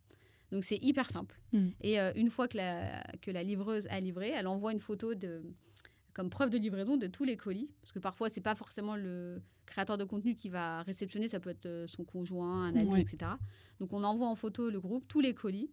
Donc 0.51 0.65
c'est 0.65 0.79
hyper 0.83 1.11
simple. 1.11 1.39
Mm. 1.53 1.69
Et 1.83 2.01
euh, 2.01 2.13
une 2.17 2.31
fois 2.31 2.49
que 2.49 2.57
la, 2.57 3.03
que 3.21 3.31
la 3.31 3.43
livreuse 3.43 3.87
a 3.91 4.01
livré, 4.01 4.31
elle 4.31 4.47
envoie 4.47 4.73
une 4.73 4.81
photo 4.81 5.15
de, 5.15 5.43
comme 6.15 6.31
preuve 6.31 6.51
de 6.51 6.59
livraison 6.59 6.97
de 6.97 7.07
tous 7.07 7.25
les 7.25 7.37
colis. 7.37 7.71
Parce 7.81 7.93
que 7.93 7.99
parfois, 7.99 8.29
c'est 8.29 8.41
pas 8.41 8.55
forcément 8.55 8.97
le 8.97 9.41
créateur 9.67 9.99
de 9.99 10.05
contenu 10.05 10.35
qui 10.35 10.49
va 10.49 10.83
réceptionner, 10.83 11.29
ça 11.29 11.41
peut 11.41 11.51
être 11.51 11.67
euh, 11.67 11.87
son 11.87 12.05
conjoint, 12.05 12.65
un 12.65 12.77
ami, 12.77 13.01
etc. 13.01 13.33
Donc 13.81 13.93
on 13.93 14.03
envoie 14.03 14.27
en 14.27 14.35
photo 14.35 14.71
le 14.71 14.81
groupe, 14.81 15.07
tous 15.09 15.21
les 15.21 15.35
colis. 15.35 15.71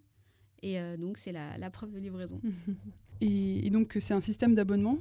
Et 0.61 0.79
euh, 0.79 0.97
donc 0.97 1.17
c'est 1.17 1.31
la, 1.31 1.57
la 1.57 1.69
preuve 1.69 1.91
de 1.91 1.99
livraison. 1.99 2.41
Et, 3.21 3.65
et 3.65 3.69
donc, 3.69 3.97
c'est 3.99 4.13
un 4.13 4.21
système 4.21 4.55
d'abonnement, 4.55 4.97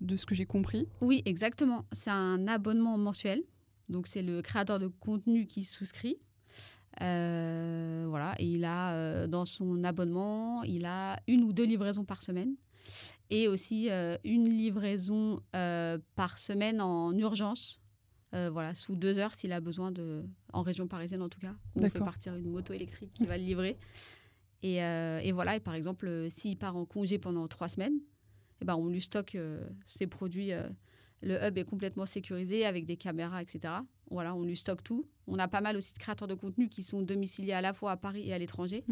de 0.00 0.16
ce 0.16 0.24
que 0.24 0.34
j'ai 0.34 0.46
compris? 0.46 0.88
Oui, 1.00 1.22
exactement. 1.26 1.84
C'est 1.92 2.10
un 2.10 2.48
abonnement 2.48 2.96
mensuel. 2.96 3.42
Donc, 3.88 4.06
c'est 4.06 4.22
le 4.22 4.40
créateur 4.40 4.78
de 4.78 4.86
contenu 4.86 5.46
qui 5.46 5.64
souscrit. 5.64 6.16
Euh, 7.02 8.06
voilà. 8.08 8.34
Et 8.38 8.46
il 8.46 8.64
a, 8.64 8.92
euh, 8.92 9.26
dans 9.26 9.44
son 9.44 9.84
abonnement, 9.84 10.62
il 10.62 10.86
a 10.86 11.20
une 11.26 11.42
ou 11.42 11.52
deux 11.52 11.64
livraisons 11.64 12.04
par 12.04 12.22
semaine. 12.22 12.54
Et 13.30 13.48
aussi 13.48 13.90
euh, 13.90 14.16
une 14.24 14.48
livraison 14.48 15.40
euh, 15.54 15.98
par 16.16 16.38
semaine 16.38 16.80
en 16.80 17.12
urgence. 17.16 17.80
Euh, 18.34 18.48
voilà, 18.50 18.74
sous 18.74 18.94
deux 18.94 19.18
heures 19.18 19.34
s'il 19.34 19.52
a 19.52 19.60
besoin 19.60 19.90
de, 19.90 20.24
en 20.52 20.62
région 20.62 20.86
parisienne 20.86 21.22
en 21.22 21.28
tout 21.28 21.40
cas, 21.40 21.54
on 21.74 21.88
fait 21.88 21.98
partir 21.98 22.36
une 22.36 22.48
moto 22.50 22.72
électrique 22.72 23.12
qui 23.12 23.26
va 23.26 23.36
le 23.36 23.44
livrer. 23.44 23.76
Et, 24.62 24.76
et 24.76 25.32
voilà, 25.32 25.56
et 25.56 25.60
par 25.60 25.74
exemple, 25.74 26.28
s'il 26.30 26.56
part 26.56 26.76
en 26.76 26.84
congé 26.84 27.18
pendant 27.18 27.48
trois 27.48 27.68
semaines, 27.68 27.98
eh 28.60 28.64
ben, 28.64 28.76
on 28.76 28.88
lui 28.88 29.00
stocke 29.00 29.34
euh, 29.34 29.66
ses 29.86 30.06
produits. 30.06 30.52
euh, 30.52 30.68
le 31.22 31.38
hub 31.44 31.58
est 31.58 31.64
complètement 31.64 32.06
sécurisé 32.06 32.64
avec 32.64 32.86
des 32.86 32.96
caméras, 32.96 33.42
etc. 33.42 33.74
Voilà, 34.10 34.34
on 34.34 34.42
lui 34.42 34.56
stocke 34.56 34.82
tout. 34.82 35.04
On 35.26 35.38
a 35.38 35.46
pas 35.48 35.60
mal 35.60 35.76
aussi 35.76 35.92
de 35.92 35.98
créateurs 35.98 36.26
de 36.26 36.34
contenu 36.34 36.68
qui 36.68 36.82
sont 36.82 37.02
domiciliés 37.02 37.52
à 37.52 37.60
la 37.60 37.72
fois 37.72 37.92
à 37.92 37.96
Paris 37.96 38.22
et 38.26 38.32
à 38.32 38.38
l'étranger. 38.38 38.84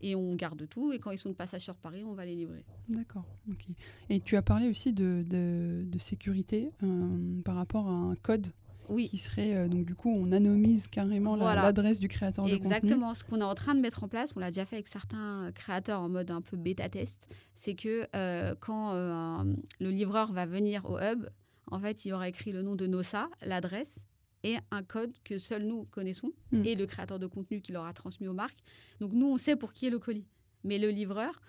Et 0.00 0.14
on 0.14 0.34
garde 0.36 0.68
tout. 0.68 0.92
Et 0.92 0.98
quand 0.98 1.10
ils 1.10 1.18
sont 1.18 1.30
de 1.30 1.34
passage 1.34 1.62
sur 1.62 1.74
Paris, 1.74 2.04
on 2.04 2.12
va 2.12 2.24
les 2.24 2.34
livrer. 2.36 2.64
D'accord, 2.88 3.24
ok. 3.50 3.64
Et 4.10 4.20
tu 4.20 4.36
as 4.36 4.42
parlé 4.42 4.68
aussi 4.68 4.92
de, 4.92 5.24
de, 5.28 5.82
de 5.86 5.98
sécurité 5.98 6.70
euh, 6.82 7.40
par 7.44 7.56
rapport 7.56 7.88
à 7.88 7.92
un 7.92 8.14
code 8.16 8.46
Oui, 8.88 9.08
qui 9.08 9.18
serait, 9.18 9.56
euh, 9.56 9.66
donc 9.68 9.84
du 9.86 9.94
coup, 9.96 10.10
on 10.10 10.30
anonymise 10.30 10.86
carrément 10.86 11.36
Voilà. 11.36 11.62
l'adresse 11.62 11.98
du 11.98 12.06
créateur 12.08 12.44
de 12.44 12.50
contenu. 12.50 12.66
exactement. 12.66 13.14
Ce 13.14 13.24
qu'on 13.24 13.40
est 13.40 13.44
en 13.44 13.54
train 13.56 13.74
de 13.74 13.80
mettre 13.80 14.04
en 14.04 14.08
place, 14.08 14.32
on 14.36 14.40
l'a 14.40 14.50
déjà 14.50 14.64
fait 14.66 14.76
avec 14.76 14.86
certains 14.86 15.50
créateurs 15.54 16.00
en 16.00 16.08
mode 16.08 16.30
un 16.30 16.40
peu 16.42 16.56
bêta-test, 16.56 17.16
c'est 17.56 17.74
que 17.74 18.06
euh, 18.14 18.54
quand 18.60 18.92
euh, 18.94 19.42
le 19.80 19.90
livreur 19.90 20.32
va 20.32 20.46
venir 20.46 20.84
au 20.88 20.98
hub, 20.98 21.26
en 21.70 21.80
fait, 21.80 22.04
il 22.04 22.12
aura 22.12 22.28
écrit 22.28 22.52
le 22.52 22.62
nom 22.62 22.74
de 22.76 22.86
Nossa, 22.86 23.28
l'adresse 23.42 23.98
et 24.42 24.56
un 24.70 24.82
code 24.82 25.12
que 25.24 25.38
seuls 25.38 25.64
nous 25.64 25.84
connaissons 25.84 26.32
Mm. 26.52 26.64
et 26.64 26.74
le 26.74 26.86
créateur 26.86 27.18
de 27.18 27.26
contenu 27.26 27.60
qui 27.60 27.72
l'aura 27.72 27.92
transmis 27.92 28.26
aux 28.28 28.32
marques. 28.32 28.58
Donc 29.00 29.12
nous, 29.12 29.26
on 29.26 29.36
sait 29.38 29.56
pour 29.56 29.72
qui 29.72 29.86
est 29.86 29.90
le 29.90 29.98
colis. 29.98 30.26
Mais 30.64 30.78
le 30.78 30.88
livreur, 30.90 31.40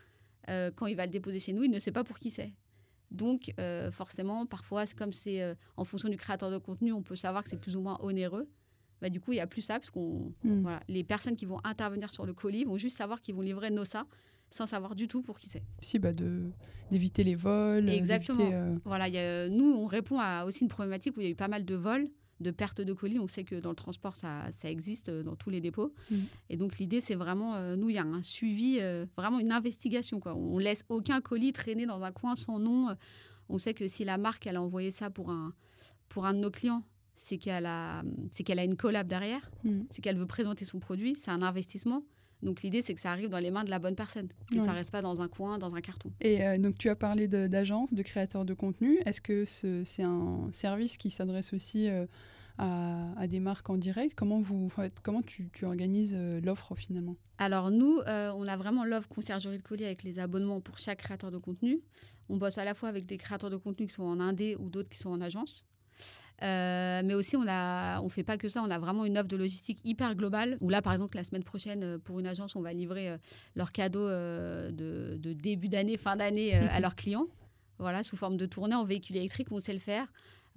euh, 0.49 0.71
quand 0.75 0.87
il 0.87 0.95
va 0.95 1.05
le 1.05 1.11
déposer 1.11 1.39
chez 1.39 1.53
nous, 1.53 1.63
il 1.63 1.71
ne 1.71 1.79
sait 1.79 1.91
pas 1.91 2.03
pour 2.03 2.19
qui 2.19 2.31
c'est. 2.31 2.53
Donc 3.11 3.53
euh, 3.59 3.91
forcément, 3.91 4.45
parfois, 4.45 4.85
c'est 4.85 4.97
comme 4.97 5.13
c'est 5.13 5.41
euh, 5.41 5.53
en 5.77 5.83
fonction 5.83 6.09
du 6.09 6.17
créateur 6.17 6.49
de 6.51 6.57
contenu, 6.57 6.91
on 6.93 7.01
peut 7.01 7.15
savoir 7.15 7.43
que 7.43 7.49
c'est 7.49 7.59
plus 7.59 7.75
ou 7.75 7.81
moins 7.81 7.97
onéreux. 8.01 8.49
Bah, 9.01 9.09
du 9.09 9.19
coup, 9.19 9.31
il 9.33 9.37
y 9.37 9.41
a 9.41 9.47
plus 9.47 9.61
ça, 9.63 9.79
parce 9.79 9.89
qu'on 9.89 10.33
Mm. 10.43 10.61
voilà, 10.61 10.81
les 10.87 11.03
personnes 11.03 11.35
qui 11.35 11.45
vont 11.45 11.59
intervenir 11.63 12.11
sur 12.13 12.25
le 12.25 12.33
colis 12.33 12.65
vont 12.65 12.77
juste 12.77 12.97
savoir 12.97 13.21
qu'ils 13.21 13.35
vont 13.35 13.41
livrer 13.41 13.69
Nossa 13.71 14.05
sans 14.51 14.65
savoir 14.67 14.95
du 14.95 15.07
tout 15.07 15.21
pour 15.23 15.39
qui 15.39 15.49
c'est. 15.49 15.63
Aussi 15.79 15.97
bah, 15.97 16.13
de- 16.13 16.51
d'éviter 16.91 17.23
les 17.23 17.35
vols. 17.35 17.89
euh, 17.89 17.93
Exactement. 17.93 18.49
euh, 18.51 18.75
Voilà, 18.85 19.07
il 19.07 19.15
y 19.15 19.17
a- 19.17 19.49
nous, 19.49 19.65
on 19.73 19.85
répond 19.85 20.19
à 20.19 20.45
aussi 20.45 20.61
une 20.63 20.67
problématique 20.69 21.17
où 21.17 21.21
il 21.21 21.23
y 21.23 21.27
a 21.27 21.31
eu 21.31 21.35
pas 21.35 21.47
mal 21.47 21.65
de 21.65 21.73
vols, 21.75 22.09
de 22.41 22.51
pertes 22.51 22.81
de 22.81 22.91
colis. 22.93 23.17
On 23.19 23.27
sait 23.27 23.43
que 23.43 23.55
dans 23.55 23.69
le 23.69 23.75
transport, 23.75 24.15
ça, 24.15 24.43
ça 24.51 24.69
existe 24.69 25.09
euh, 25.09 25.23
dans 25.23 25.35
tous 25.35 25.49
les 25.49 25.61
dépôts. 25.61 25.93
Mm. 26.11 26.15
Et 26.49 26.57
donc, 26.57 26.77
l'idée, 26.79 26.99
c'est 26.99 27.15
vraiment, 27.15 27.55
euh, 27.55 27.75
nous, 27.75 27.89
il 27.89 27.95
y 27.95 27.99
a 27.99 28.03
un 28.03 28.21
suivi, 28.23 28.77
euh, 28.81 29.05
vraiment 29.15 29.39
une 29.39 29.51
investigation. 29.51 30.19
Quoi. 30.19 30.35
On 30.35 30.57
laisse 30.57 30.83
aucun 30.89 31.21
colis 31.21 31.53
traîner 31.53 31.85
dans 31.85 32.01
un 32.03 32.11
coin 32.11 32.35
sans 32.35 32.59
nom. 32.59 32.95
On 33.47 33.57
sait 33.57 33.73
que 33.73 33.87
si 33.87 34.03
la 34.03 34.17
marque, 34.17 34.47
elle 34.47 34.55
a 34.57 34.61
envoyé 34.61 34.91
ça 34.91 35.09
pour 35.09 35.29
un, 35.29 35.53
pour 36.09 36.25
un 36.25 36.33
de 36.33 36.39
nos 36.39 36.51
clients, 36.51 36.83
c'est 37.15 37.37
qu'elle 37.37 37.67
a, 37.67 38.01
qu'elle 38.43 38.59
a 38.59 38.63
une 38.65 38.75
collab 38.75 39.07
derrière. 39.07 39.49
mm. 39.63 39.81
c'est 39.91 40.01
qu'elle 40.01 40.17
veut 40.17 40.25
présenter 40.25 40.65
son 40.65 40.79
produit, 40.79 41.15
c'est 41.15 41.31
un 41.31 41.41
investissement. 41.43 42.03
Donc 42.43 42.61
l'idée, 42.63 42.81
c'est 42.81 42.95
que 42.95 43.01
ça 43.01 43.11
arrive 43.11 43.29
dans 43.29 43.37
les 43.39 43.51
mains 43.51 43.63
de 43.63 43.69
la 43.69 43.79
bonne 43.79 43.95
personne, 43.95 44.27
que 44.51 44.55
Ouais. 44.57 44.61
ça 44.65 44.71
reste 44.71 44.91
pas 44.91 45.01
dans 45.01 45.21
un 45.21 45.27
coin, 45.27 45.59
dans 45.59 45.75
un 45.75 45.81
carton. 45.81 46.11
Et 46.21 46.45
euh, 46.45 46.57
donc 46.57 46.77
tu 46.77 46.89
as 46.89 46.95
parlé 46.95 47.27
de- 47.27 47.47
d'agence, 47.47 47.93
de, 47.93 48.01
créateurs 48.01 48.45
de 48.45 48.53
contenu. 48.53 48.97
Est-ce 49.05 49.21
que 49.21 49.45
ce- 49.45 49.83
c'est 49.85 50.03
un 50.03 50.49
service 50.51 50.97
qui 50.97 51.11
s'adresse 51.11 51.53
aussi 51.53 51.87
euh, 51.89 52.05
à, 52.57 53.11
à 53.19 53.27
des 53.27 53.39
marques 53.39 53.69
en 53.69 53.77
direct? 53.77 54.13
Comment, 54.15 54.39
vous, 54.41 54.69
comment 55.03 55.21
tu, 55.21 55.49
tu 55.53 55.65
organises 55.65 56.13
euh, 56.15 56.41
l'offre 56.41 56.75
finalement? 56.75 57.15
Alors 57.37 57.71
nous, 57.71 57.99
euh, 58.07 58.31
on 58.35 58.47
a 58.47 58.57
vraiment 58.57 58.85
l'offre 58.85 59.09
conciergerie 59.09 59.57
de 59.57 59.63
colis 59.63 59.85
avec 59.85 60.03
les 60.03 60.19
abonnements 60.19 60.61
pour 60.61 60.77
chaque 60.77 60.99
créateur 60.99 61.31
de 61.31 61.37
contenu. 61.37 61.79
On 62.29 62.37
bosse 62.37 62.57
à 62.57 62.65
la 62.65 62.73
fois 62.73 62.89
avec 62.89 63.05
des 63.05 63.17
créateurs 63.17 63.49
de 63.49 63.57
contenu 63.57 63.87
qui 63.87 63.93
sont 63.93 64.03
en 64.03 64.19
indé 64.19 64.55
ou 64.57 64.69
d'autres 64.69 64.89
qui 64.89 64.97
sont 64.99 65.09
en 65.09 65.21
agence. 65.21 65.65
Euh, 66.43 67.01
mais 67.05 67.13
aussi, 67.13 67.37
on 67.37 67.45
a, 67.47 68.01
on 68.01 68.09
fait 68.09 68.23
pas 68.23 68.37
que 68.37 68.49
ça. 68.49 68.63
On 68.63 68.71
a 68.71 68.79
vraiment 68.79 69.05
une 69.05 69.17
offre 69.17 69.27
de 69.27 69.37
logistique 69.37 69.79
hyper 69.83 70.15
globale. 70.15 70.57
Où 70.59 70.69
là, 70.69 70.81
par 70.81 70.93
exemple, 70.93 71.15
la 71.17 71.23
semaine 71.23 71.43
prochaine, 71.43 71.83
euh, 71.83 71.97
pour 71.99 72.19
une 72.19 72.25
agence, 72.25 72.55
on 72.55 72.61
va 72.61 72.73
livrer 72.73 73.09
euh, 73.09 73.17
leurs 73.55 73.71
cadeaux 73.71 74.07
de, 74.09 75.17
de 75.19 75.33
début 75.33 75.69
d'année, 75.69 75.97
fin 75.97 76.15
d'année 76.15 76.55
à 76.55 76.79
leurs 76.79 76.95
clients. 76.95 77.27
Voilà, 77.77 78.03
sous 78.03 78.15
forme 78.15 78.37
de 78.37 78.45
tournée 78.45 78.75
en 78.75 78.85
véhicule 78.85 79.17
électrique, 79.17 79.51
on 79.51 79.59
sait 79.59 79.73
le 79.73 79.79
faire. 79.79 80.07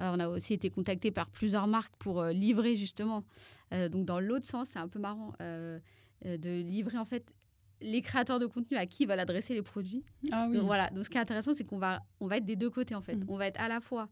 Euh, 0.01 0.11
on 0.13 0.21
a 0.21 0.29
aussi 0.29 0.55
été 0.55 0.71
contacté 0.71 1.11
par 1.11 1.31
plusieurs 1.31 1.67
marques 1.67 1.95
pour 1.99 2.21
euh, 2.21 2.33
livrer 2.33 2.77
justement. 2.77 3.25
Euh, 3.73 3.89
donc 3.89 4.05
dans 4.05 4.21
l'autre 4.21 4.47
sens, 4.47 4.69
c'est 4.73 4.79
un 4.79 4.89
peu 4.89 4.99
marrant 4.99 5.33
de 5.41 6.61
livrer 6.63 6.97
en 6.97 7.05
fait 7.05 7.35
les 7.83 8.01
créateurs 8.01 8.39
de 8.39 8.47
contenu 8.47 8.79
à 8.79 8.87
qui 8.87 9.05
va 9.05 9.15
l'adresser 9.15 9.53
les 9.53 9.63
produits. 9.63 10.05
Ah 10.33 10.47
oui, 10.49 10.57
Donc, 10.57 10.67
voilà. 10.67 10.89
Donc 10.91 11.05
ce 11.05 11.11
qui 11.11 11.19
est 11.19 11.21
intéressant, 11.21 11.55
c'est 11.55 11.65
qu'on 11.65 11.79
va, 11.79 12.01
on 12.21 12.27
va 12.27 12.39
être 12.39 12.47
des 12.47 12.57
deux 12.57 12.71
côtés 12.71 12.95
en 12.95 13.03
fait. 13.03 13.17
Mm. 13.17 13.27
On 13.29 13.37
va 13.37 13.47
être 13.47 13.61
à 13.61 13.69
la 13.69 13.81
fois 13.81 14.09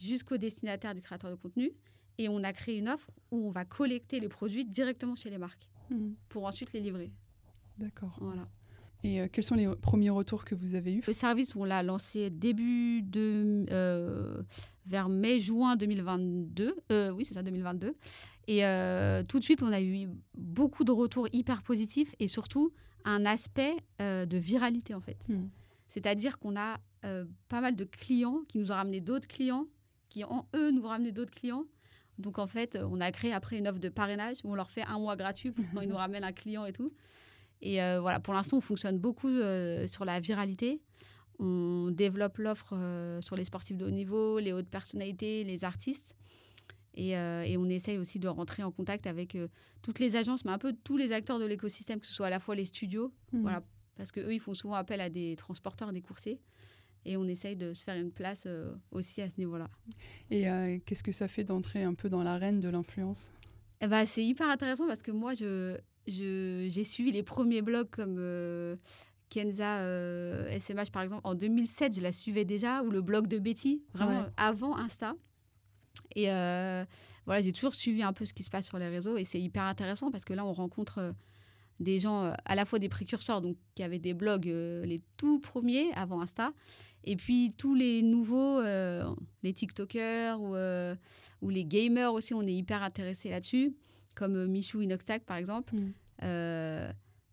jusqu'au 0.00 0.36
destinataire 0.36 0.94
du 0.94 1.00
créateur 1.00 1.30
de 1.30 1.36
contenu 1.36 1.72
et 2.18 2.28
on 2.28 2.42
a 2.42 2.52
créé 2.52 2.78
une 2.78 2.88
offre 2.88 3.10
où 3.30 3.46
on 3.46 3.50
va 3.50 3.64
collecter 3.64 4.20
les 4.20 4.28
produits 4.28 4.64
directement 4.64 5.14
chez 5.14 5.30
les 5.30 5.38
marques 5.38 5.70
Mm, 5.90 6.12
pour 6.28 6.46
ensuite 6.46 6.72
les 6.72 6.80
livrer. 6.80 7.10
d'accord. 7.78 8.16
Voilà. 8.20 8.48
Et 9.02 9.20
euh, 9.20 9.28
quels 9.32 9.44
sont 9.44 9.54
les 9.54 9.66
premiers 9.76 10.10
retours 10.10 10.44
que 10.44 10.54
vous 10.54 10.74
avez 10.74 10.94
eus? 10.94 11.02
Le 11.06 11.12
service, 11.12 11.56
on 11.56 11.64
l'a 11.64 11.82
lancé 11.82 12.28
début 12.28 13.02
de 13.02 13.64
euh, 13.70 14.42
vers 14.86 15.08
mai-juin 15.08 15.76
2022. 15.76 16.76
Euh, 16.92 17.10
oui, 17.10 17.24
c'est 17.24 17.34
ça, 17.34 17.42
2022. 17.42 17.94
Et 18.46 18.60
tout 19.28 19.38
de 19.38 19.44
suite, 19.44 19.62
on 19.62 19.72
a 19.72 19.80
eu 19.80 20.08
beaucoup 20.36 20.84
de 20.84 20.92
retours 20.92 21.28
hyper 21.32 21.62
positifs 21.62 22.14
et 22.18 22.26
surtout 22.28 22.72
un 23.04 23.24
aspect 23.24 23.76
de 24.00 24.36
viralité 24.36 24.92
en 24.94 25.00
fait. 25.00 25.16
Mm. 25.28 25.46
C'est-à-dire 25.88 26.38
qu'on 26.38 26.56
a 26.56 26.78
pas 27.48 27.60
mal 27.60 27.76
de 27.76 27.84
clients 27.84 28.42
qui 28.48 28.58
nous 28.58 28.72
ont 28.72 28.74
ramené 28.74 29.00
d'autres 29.00 29.28
clients, 29.28 29.66
qui 30.10 30.24
en 30.24 30.46
eux 30.54 30.70
nous 30.70 30.82
ont 30.82 30.88
ramené 30.88 31.12
d'autres 31.12 31.34
clients. 31.34 31.64
Donc 32.18 32.38
en 32.38 32.46
fait, 32.46 32.76
on 32.82 33.00
a 33.00 33.10
créé 33.12 33.32
après 33.32 33.56
une 33.56 33.66
offre 33.66 33.78
de 33.78 33.88
parrainage 33.88 34.38
où 34.44 34.50
on 34.52 34.54
leur 34.54 34.70
fait 34.70 34.82
un 34.82 34.98
mois 34.98 35.16
gratuit 35.16 35.52
pour 35.52 35.64
quand 35.72 35.80
ils 35.80 35.88
nous 35.88 35.96
ramènent 36.04 36.24
un 36.24 36.32
client 36.32 36.66
et 36.66 36.72
tout. 36.72 36.92
Et 37.62 37.82
euh, 37.82 38.00
voilà, 38.00 38.20
pour 38.20 38.34
l'instant, 38.34 38.58
on 38.58 38.60
fonctionne 38.60 38.98
beaucoup 38.98 39.28
euh, 39.28 39.86
sur 39.86 40.04
la 40.04 40.20
viralité. 40.20 40.82
On 41.38 41.90
développe 41.90 42.36
l'offre 42.36 42.74
euh, 42.74 43.20
sur 43.22 43.36
les 43.36 43.44
sportifs 43.44 43.78
de 43.78 43.86
haut 43.86 43.90
niveau, 43.90 44.38
les 44.38 44.52
hautes 44.52 44.68
personnalités, 44.68 45.44
les 45.44 45.64
artistes. 45.64 46.14
Et, 46.94 47.16
euh, 47.16 47.42
et 47.42 47.56
on 47.56 47.66
essaye 47.68 47.96
aussi 47.96 48.18
de 48.18 48.28
rentrer 48.28 48.62
en 48.62 48.70
contact 48.70 49.06
avec 49.06 49.34
euh, 49.36 49.48
toutes 49.80 50.00
les 50.00 50.16
agences, 50.16 50.44
mais 50.44 50.50
un 50.50 50.58
peu 50.58 50.74
tous 50.84 50.96
les 50.98 51.12
acteurs 51.12 51.38
de 51.38 51.46
l'écosystème, 51.46 52.00
que 52.00 52.06
ce 52.06 52.12
soit 52.12 52.26
à 52.26 52.30
la 52.30 52.40
fois 52.40 52.54
les 52.54 52.64
studios, 52.66 53.12
Mm. 53.32 53.42
voilà, 53.42 53.62
parce 53.96 54.10
qu'eux, 54.12 54.32
ils 54.34 54.40
font 54.40 54.54
souvent 54.54 54.74
appel 54.74 55.00
à 55.00 55.08
des 55.08 55.36
transporteurs, 55.36 55.92
des 55.92 56.02
coursiers. 56.02 56.40
Et 57.06 57.16
on 57.16 57.24
essaye 57.26 57.56
de 57.56 57.72
se 57.72 57.82
faire 57.84 57.96
une 57.96 58.10
place 58.12 58.44
euh, 58.46 58.72
aussi 58.90 59.22
à 59.22 59.28
ce 59.30 59.34
niveau-là. 59.38 59.68
Et 60.30 60.48
euh, 60.50 60.78
qu'est-ce 60.84 61.02
que 61.02 61.12
ça 61.12 61.28
fait 61.28 61.44
d'entrer 61.44 61.82
un 61.82 61.94
peu 61.94 62.08
dans 62.10 62.22
l'arène 62.22 62.60
de 62.60 62.68
l'influence? 62.68 63.30
Eh 63.80 63.86
ben, 63.86 64.04
c'est 64.04 64.24
hyper 64.24 64.48
intéressant 64.48 64.86
parce 64.86 65.00
que 65.02 65.10
moi, 65.10 65.32
je, 65.34 65.78
je- 66.06 66.66
j'ai 66.68 66.84
suivi 66.84 67.10
les 67.12 67.22
premiers 67.22 67.62
blogs 67.62 67.88
comme, 67.90 68.16
euh, 68.18 68.76
Kenza 69.30 69.78
SMH, 70.58 70.90
par 70.92 71.02
exemple, 71.02 71.22
en 71.24 71.34
2007, 71.36 71.94
je 71.94 72.00
la 72.00 72.10
suivais 72.12 72.44
déjà, 72.44 72.82
ou 72.82 72.90
le 72.90 73.00
blog 73.00 73.28
de 73.28 73.38
Betty, 73.38 73.82
vraiment 73.94 74.24
avant 74.36 74.76
Insta. 74.76 75.14
Et 76.16 76.24
voilà, 77.26 77.40
j'ai 77.42 77.52
toujours 77.52 77.74
suivi 77.74 78.02
un 78.02 78.12
peu 78.12 78.24
ce 78.24 78.34
qui 78.34 78.42
se 78.42 78.50
passe 78.50 78.66
sur 78.66 78.78
les 78.78 78.88
réseaux 78.88 79.16
et 79.16 79.24
c'est 79.24 79.40
hyper 79.40 79.62
intéressant 79.62 80.10
parce 80.10 80.24
que 80.24 80.32
là, 80.34 80.44
on 80.44 80.52
rencontre 80.52 81.14
des 81.80 81.98
gens 81.98 82.32
à 82.44 82.54
la 82.54 82.64
fois 82.64 82.78
des 82.78 82.88
précurseurs, 82.88 83.40
donc 83.40 83.56
qui 83.74 83.82
avaient 83.82 83.98
des 83.98 84.14
blogs 84.14 84.46
les 84.46 85.00
tout 85.16 85.40
premiers 85.40 85.92
avant 85.94 86.20
Insta, 86.20 86.52
et 87.04 87.16
puis 87.16 87.54
tous 87.56 87.74
les 87.74 88.02
nouveaux, 88.02 88.60
les 88.62 89.52
TikTokers 89.54 90.40
ou, 90.40 90.54
ou, 91.42 91.48
les 91.48 91.64
gamers 91.64 92.12
aussi, 92.12 92.34
on 92.34 92.42
est 92.42 92.54
hyper 92.54 92.82
intéressés 92.82 93.30
là-dessus, 93.30 93.74
comme 94.14 94.46
Michou 94.46 94.82
Inoxtag 94.82 95.22
par 95.22 95.38
exemple. 95.38 95.74
Mm. 95.74 95.92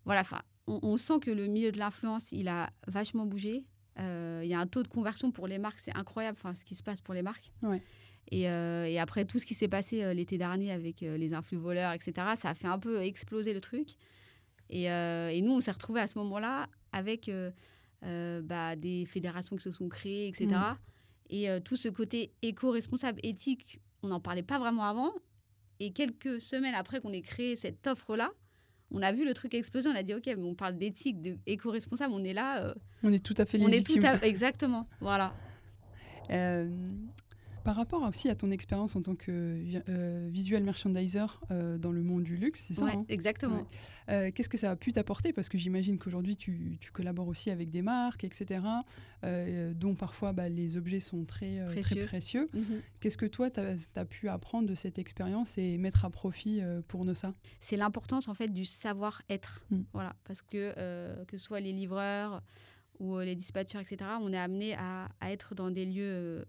voilà, 0.04 0.20
enfin, 0.22 0.40
on, 0.66 0.96
sent 0.96 1.20
que 1.20 1.30
le 1.30 1.46
milieu 1.46 1.70
de 1.70 1.78
l'influence, 1.78 2.32
il 2.32 2.48
a 2.48 2.70
vachement 2.86 3.26
bougé. 3.26 3.64
Il 3.98 4.46
y 4.46 4.54
a 4.54 4.58
un 4.58 4.66
taux 4.66 4.82
de 4.82 4.88
conversion 4.88 5.30
pour 5.30 5.46
les 5.46 5.58
marques, 5.58 5.80
c'est 5.80 5.94
incroyable, 5.94 6.38
enfin, 6.40 6.54
ce 6.54 6.64
qui 6.64 6.74
se 6.74 6.82
passe 6.82 7.00
pour 7.00 7.12
les 7.12 7.22
marques. 7.22 7.52
Ouais. 7.62 7.82
Euh, 8.34 8.84
et, 8.84 8.98
après 8.98 9.24
tout 9.24 9.38
ce 9.38 9.46
qui 9.46 9.54
s'est 9.54 9.68
passé 9.68 10.02
euh, 10.02 10.12
l'été 10.12 10.38
dernier 10.38 10.70
avec 10.70 11.02
euh, 11.02 11.16
les 11.16 11.34
influx 11.34 11.56
voleurs, 11.56 11.92
etc., 11.92 12.12
ça 12.36 12.50
a 12.50 12.54
fait 12.54 12.66
un 12.66 12.78
peu 12.78 13.02
exploser 13.02 13.54
le 13.54 13.60
truc. 13.60 13.96
Et, 14.70 15.40
nous, 15.42 15.52
on 15.52 15.60
s'est 15.60 15.70
retrouvés 15.70 16.00
à 16.00 16.06
ce 16.06 16.18
moment-là 16.18 16.68
avec 16.92 17.30
bah, 18.02 18.76
des 18.76 19.06
fédérations 19.06 19.56
qui 19.56 19.62
se 19.62 19.70
sont 19.70 19.88
créées, 19.88 20.28
etc. 20.28 20.48
Et 21.30 21.48
mm. 21.48 21.60
tout 21.60 21.76
ce 21.76 21.88
côté 21.88 22.32
éco-responsable, 22.42 23.20
éthique, 23.22 23.80
on 24.02 24.08
n'en 24.08 24.20
parlait 24.20 24.42
pas 24.42 24.58
vraiment 24.58 24.84
avant. 24.84 25.12
Et 25.80 25.92
quelques 25.92 26.40
semaines 26.40 26.74
après 26.74 27.00
qu'on 27.00 27.12
ait 27.12 27.22
créé 27.22 27.54
cette 27.56 27.86
offre-là, 27.86 28.30
on 28.90 29.02
a 29.02 29.12
vu 29.12 29.24
le 29.24 29.34
truc 29.34 29.54
exploser. 29.54 29.88
On 29.88 29.94
a 29.94 30.02
dit, 30.02 30.14
OK, 30.14 30.28
on 30.36 30.54
parle 30.54 30.76
d'éthique, 30.76 31.20
d'éco-responsable, 31.20 32.12
on 32.14 32.24
est 32.24 32.32
là. 32.32 32.74
on 33.02 33.12
est 33.12 33.24
tout 33.24 33.34
à 33.36 33.44
fait 33.44 33.58
légitime. 33.58 34.02
On 34.02 34.06
est 34.06 34.18
tout 34.18 34.24
à... 34.24 34.26
Exactement, 34.26 34.88
voilà. 35.00 35.34
Par 37.68 37.76
rapport 37.76 38.00
aussi 38.00 38.30
à 38.30 38.34
ton 38.34 38.50
expérience 38.50 38.96
en 38.96 39.02
tant 39.02 39.14
que 39.14 39.82
euh, 39.90 40.26
visual 40.32 40.62
merchandiser 40.62 41.26
euh, 41.50 41.76
dans 41.76 41.92
le 41.92 42.02
monde 42.02 42.22
du 42.22 42.38
luxe, 42.38 42.64
c'est 42.66 42.72
ça 42.72 42.86
hein? 42.86 43.04
Exactement. 43.10 43.66
Euh, 44.08 44.30
qu'est-ce 44.34 44.48
que 44.48 44.56
ça 44.56 44.70
a 44.70 44.76
pu 44.76 44.90
t'apporter? 44.90 45.34
Parce 45.34 45.50
que 45.50 45.58
j'imagine 45.58 45.98
qu'aujourd'hui, 45.98 46.38
tu, 46.38 46.78
collabores 46.94 47.28
aussi 47.28 47.50
avec 47.50 47.70
des 47.70 47.82
marques, 47.82 48.24
etc., 48.24 48.62
dont 49.74 49.94
parfois 49.96 50.32
bah, 50.32 50.48
les 50.48 50.78
objets 50.78 51.00
sont 51.00 51.26
très 51.26 51.62
précieux. 51.66 51.82
Très 51.82 52.06
précieux. 52.06 52.48
Mhm. 52.54 52.80
Qu'est-ce 53.00 53.18
que 53.18 53.26
toi, 53.26 53.50
tu 53.50 53.60
as, 53.60 54.04
pu 54.06 54.30
apprendre 54.30 54.66
de 54.66 54.74
cette 54.74 54.98
expérience 54.98 55.58
et 55.58 55.76
mettre 55.76 56.06
à 56.06 56.10
profit 56.10 56.62
pour 56.86 57.04
Nossa 57.04 57.34
C'est 57.60 57.76
l'importance 57.76 58.28
en 58.28 58.34
fait 58.34 58.48
du 58.48 58.64
savoir-être. 58.64 59.62
Mm. 59.70 59.82
Voilà, 59.92 60.16
parce 60.24 60.40
que 60.40 60.72
que 61.26 61.36
ce 61.36 61.44
soit 61.44 61.60
les 61.60 61.74
livreurs 61.74 62.42
ou 62.98 63.18
les 63.18 63.34
dispatchers, 63.34 63.80
etc., 63.80 64.10
on 64.22 64.32
est 64.32 64.38
amené 64.38 64.74
à, 64.74 65.10
à 65.20 65.32
être 65.32 65.54
dans 65.54 65.70
des 65.70 65.84
lieux 65.84 66.46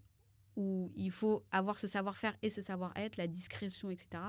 où 0.55 0.91
il 0.95 1.11
faut 1.11 1.43
avoir 1.51 1.79
ce 1.79 1.87
savoir-faire 1.87 2.35
et 2.41 2.49
ce 2.49 2.61
savoir-être, 2.61 3.17
la 3.17 3.27
discrétion, 3.27 3.89
etc. 3.89 4.21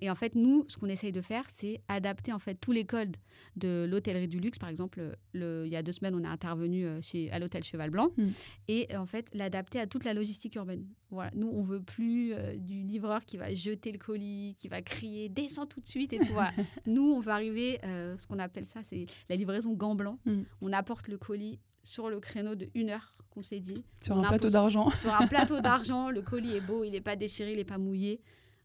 Et 0.00 0.10
en 0.10 0.14
fait, 0.14 0.34
nous, 0.34 0.64
ce 0.68 0.76
qu'on 0.76 0.88
essaye 0.88 1.12
de 1.12 1.20
faire, 1.20 1.44
c'est 1.48 1.80
adapter 1.88 2.32
en 2.32 2.38
fait 2.38 2.56
tous 2.56 2.72
les 2.72 2.84
codes 2.84 3.16
de 3.56 3.86
l'hôtellerie 3.88 4.28
du 4.28 4.40
luxe. 4.40 4.58
Par 4.58 4.68
exemple, 4.68 5.16
le, 5.32 5.64
il 5.66 5.72
y 5.72 5.76
a 5.76 5.82
deux 5.82 5.92
semaines, 5.92 6.14
on 6.14 6.24
est 6.24 6.28
intervenu 6.28 6.84
euh, 6.84 7.00
chez, 7.00 7.30
à 7.30 7.38
l'hôtel 7.38 7.62
Cheval 7.62 7.90
Blanc 7.90 8.10
hmm. 8.16 8.28
et 8.68 8.96
en 8.96 9.06
fait 9.06 9.28
l'adapter 9.32 9.78
à 9.78 9.86
toute 9.86 10.04
la 10.04 10.14
logistique 10.14 10.56
urbaine. 10.56 10.86
Voilà, 11.10 11.30
nous, 11.34 11.48
on 11.48 11.62
veut 11.62 11.80
plus 11.80 12.34
euh, 12.34 12.56
du 12.56 12.82
livreur 12.82 13.24
qui 13.24 13.36
va 13.36 13.54
jeter 13.54 13.92
le 13.92 13.98
colis, 13.98 14.56
qui 14.58 14.66
va 14.68 14.82
crier 14.82 15.28
descends 15.28 15.66
tout 15.66 15.80
de 15.80 15.86
suite 15.86 16.12
et 16.12 16.18
tout. 16.18 16.34
nous, 16.86 17.12
on 17.12 17.20
veut 17.20 17.32
arriver, 17.32 17.78
euh, 17.84 18.18
ce 18.18 18.26
qu'on 18.26 18.40
appelle 18.40 18.66
ça, 18.66 18.82
c'est 18.82 19.06
la 19.28 19.36
livraison 19.36 19.72
gant 19.74 19.94
blanc. 19.94 20.18
Hmm. 20.24 20.42
On 20.60 20.72
apporte 20.72 21.08
le 21.08 21.18
colis 21.18 21.60
sur 21.84 22.08
le 22.08 22.18
créneau 22.18 22.54
de 22.54 22.68
une 22.74 22.90
heure 22.90 23.14
qu'on 23.30 23.42
s'est 23.42 23.60
dit. 23.60 23.84
Sur 24.00 24.18
un 24.18 24.28
plateau 24.28 24.48
d'argent. 24.48 24.90
Sur 25.00 25.14
un 25.14 25.26
plateau 25.26 25.60
d'argent, 25.68 26.10
le 26.10 26.22
colis 26.22 26.56
est 26.56 26.60
beau, 26.60 26.84
il 26.84 26.92
n'est 26.92 27.00
pas 27.00 27.16
déchiré, 27.16 27.52
il 27.52 27.58
n'est 27.58 27.64
pas 27.64 27.78
mouillé. 27.78 28.20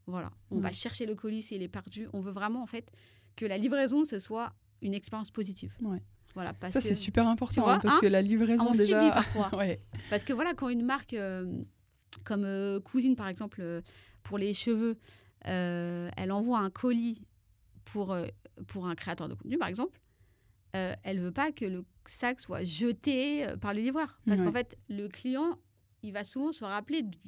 Voilà, 0.06 0.30
on 0.50 0.58
va 0.58 0.72
chercher 0.72 1.06
le 1.06 1.14
colis 1.14 1.42
s'il 1.42 1.62
est 1.62 1.68
perdu. 1.68 2.08
On 2.12 2.20
veut 2.20 2.32
vraiment 2.32 2.62
en 2.62 2.66
fait 2.66 2.90
que 3.36 3.46
la 3.46 3.58
livraison 3.58 4.04
ce 4.04 4.18
soit 4.18 4.52
une 4.82 4.94
expérience 4.94 5.30
positive. 5.30 5.72
Ouais. 5.82 6.02
Voilà, 6.34 6.52
parce 6.54 6.74
ça 6.74 6.80
c'est 6.80 6.94
super 6.94 7.26
important 7.26 7.68
hein, 7.68 7.80
parce 7.82 7.96
hein 7.96 7.98
que 8.00 8.06
la 8.06 8.22
livraison 8.22 8.68
on 8.68 8.72
déjà. 8.72 9.00
Subit 9.00 9.12
parfois. 9.12 9.50
Parce 10.10 10.24
que 10.24 10.32
voilà, 10.32 10.54
quand 10.54 10.68
une 10.68 10.84
marque 10.84 11.14
euh, 11.14 11.62
comme 12.24 12.44
euh, 12.44 12.78
Cousine 12.80 13.16
par 13.16 13.28
exemple 13.28 13.58
euh, 13.60 13.80
pour 14.22 14.38
les 14.38 14.54
cheveux, 14.54 14.96
elle 15.42 16.32
envoie 16.32 16.60
un 16.60 16.70
colis 16.70 17.26
pour 17.84 18.16
pour 18.68 18.86
un 18.86 18.94
créateur 18.94 19.28
de 19.28 19.34
contenu 19.34 19.58
par 19.58 19.68
exemple, 19.68 19.98
elle 20.72 21.18
veut 21.18 21.32
pas 21.32 21.50
que 21.50 21.64
le 21.64 21.84
sac 22.08 22.40
soit 22.40 22.64
jeté 22.64 23.46
euh, 23.46 23.56
par 23.56 23.74
le 23.74 23.80
livreur. 23.80 24.20
Parce 24.26 24.42
qu'en 24.42 24.52
fait, 24.52 24.78
le 24.88 25.08
client, 25.08 25.58
il 26.02 26.12
va 26.12 26.24
souvent 26.24 26.52
se 26.52 26.64
rappeler 26.64 27.02
du, 27.02 27.18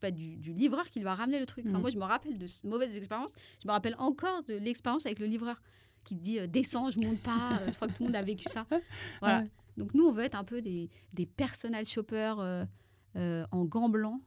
bah, 0.00 0.10
du, 0.10 0.52
livreur 0.52 0.88
qui 0.90 1.00
lui 1.00 1.08
a 1.08 1.14
ramené 1.14 1.38
le 1.38 1.46
truc. 1.46 1.64
Mm. 1.64 1.78
Moi, 1.78 1.90
je 1.90 1.98
me 1.98 2.04
rappelle 2.04 2.38
de 2.38 2.46
mauvaises 2.64 2.96
expériences. 2.96 3.32
Je 3.62 3.68
me 3.68 3.72
rappelle 3.72 3.96
encore 3.98 4.42
de 4.44 4.54
l'expérience 4.54 5.06
avec 5.06 5.18
le 5.18 5.26
livreur 5.26 5.60
qui 6.04 6.14
dit 6.14 6.38
euh, 6.38 6.46
descends, 6.46 6.90
je 6.90 6.98
monte 7.00 7.20
pas. 7.20 7.58
Euh, 7.60 7.66
je 7.68 7.76
crois 7.76 7.88
que 7.88 7.94
tout 7.94 8.02
le 8.02 8.08
monde 8.08 8.16
a 8.16 8.22
vécu 8.22 8.44
ça. 8.48 8.66
Voilà. 9.20 9.44
Donc 9.76 9.94
nous, 9.94 10.04
on 10.04 10.12
veut 10.12 10.24
être 10.24 10.34
un 10.34 10.44
peu 10.44 10.60
des, 10.60 10.90
des 11.12 11.26
personal 11.26 11.86
shoppers 11.86 12.66
en 13.14 13.64
gants 13.64 13.88
blancs 13.88 14.20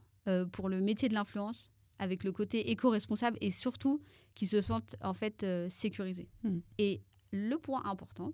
pour 0.52 0.68
le 0.68 0.80
métier 0.80 1.08
de 1.08 1.14
l'influence, 1.14 1.70
avec 1.98 2.24
le 2.24 2.32
côté 2.32 2.70
éco-responsable 2.70 3.38
et 3.40 3.50
surtout 3.50 4.00
qui 4.34 4.46
se 4.46 4.60
sentent 4.60 4.96
en 5.00 5.14
fait 5.14 5.46
sécurisés. 5.68 6.28
Mm. 6.42 6.58
Et 6.78 7.02
le 7.30 7.56
point 7.58 7.84
important, 7.84 8.32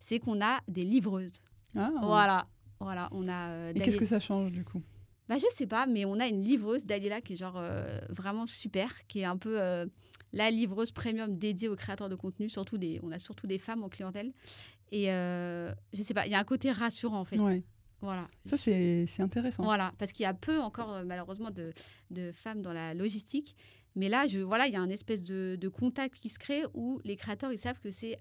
c'est 0.00 0.18
qu'on 0.18 0.40
a 0.42 0.60
des 0.68 0.82
livreuses. 0.82 1.40
Ah. 1.76 1.90
Voilà, 2.02 2.46
voilà, 2.80 3.08
on 3.12 3.28
a. 3.28 3.48
Euh, 3.50 3.72
Et 3.74 3.80
qu'est-ce 3.80 3.98
que 3.98 4.04
ça 4.04 4.20
change 4.20 4.52
du 4.52 4.64
coup? 4.64 4.82
Bah, 5.28 5.36
je 5.38 5.46
sais 5.50 5.66
pas, 5.66 5.86
mais 5.86 6.04
on 6.04 6.20
a 6.20 6.26
une 6.26 6.42
livreuse, 6.42 6.84
Dalila, 6.84 7.20
qui 7.20 7.32
est 7.32 7.36
genre 7.36 7.56
euh, 7.56 7.98
vraiment 8.10 8.46
super, 8.46 9.06
qui 9.06 9.20
est 9.20 9.24
un 9.24 9.38
peu 9.38 9.60
euh, 9.60 9.86
la 10.32 10.50
livreuse 10.50 10.92
premium 10.92 11.38
dédiée 11.38 11.68
aux 11.68 11.76
créateurs 11.76 12.10
de 12.10 12.14
contenu. 12.14 12.50
Surtout 12.50 12.76
des, 12.76 13.00
on 13.02 13.10
a 13.10 13.18
surtout 13.18 13.46
des 13.46 13.58
femmes 13.58 13.82
en 13.82 13.88
clientèle. 13.88 14.32
Et 14.92 15.06
je 15.06 16.02
sais 16.02 16.14
pas, 16.14 16.26
il 16.26 16.32
y 16.32 16.34
a 16.34 16.38
un 16.38 16.44
côté 16.44 16.70
rassurant 16.70 17.18
en 17.18 17.24
fait. 17.24 17.38
Voilà. 18.00 18.28
Ça, 18.44 18.58
c'est 18.58 19.06
intéressant. 19.20 19.64
Voilà, 19.64 19.94
parce 19.98 20.12
qu'il 20.12 20.24
y 20.24 20.26
a 20.26 20.34
peu 20.34 20.60
encore, 20.60 21.02
malheureusement, 21.06 21.50
de, 21.50 21.72
de, 22.10 22.32
femmes 22.32 22.60
dans 22.60 22.74
la 22.74 22.92
logistique. 22.92 23.56
Mais 23.96 24.10
là, 24.10 24.26
je, 24.26 24.40
voilà, 24.40 24.66
il 24.66 24.74
y 24.74 24.76
a 24.76 24.80
un 24.80 24.90
espèce 24.90 25.22
de, 25.22 25.56
de, 25.58 25.68
contact 25.68 26.16
qui 26.16 26.28
se 26.28 26.38
crée 26.38 26.64
où 26.74 27.00
les 27.04 27.16
créateurs, 27.16 27.50
ils 27.50 27.58
savent 27.58 27.80
que 27.80 27.90
c'est 27.90 28.20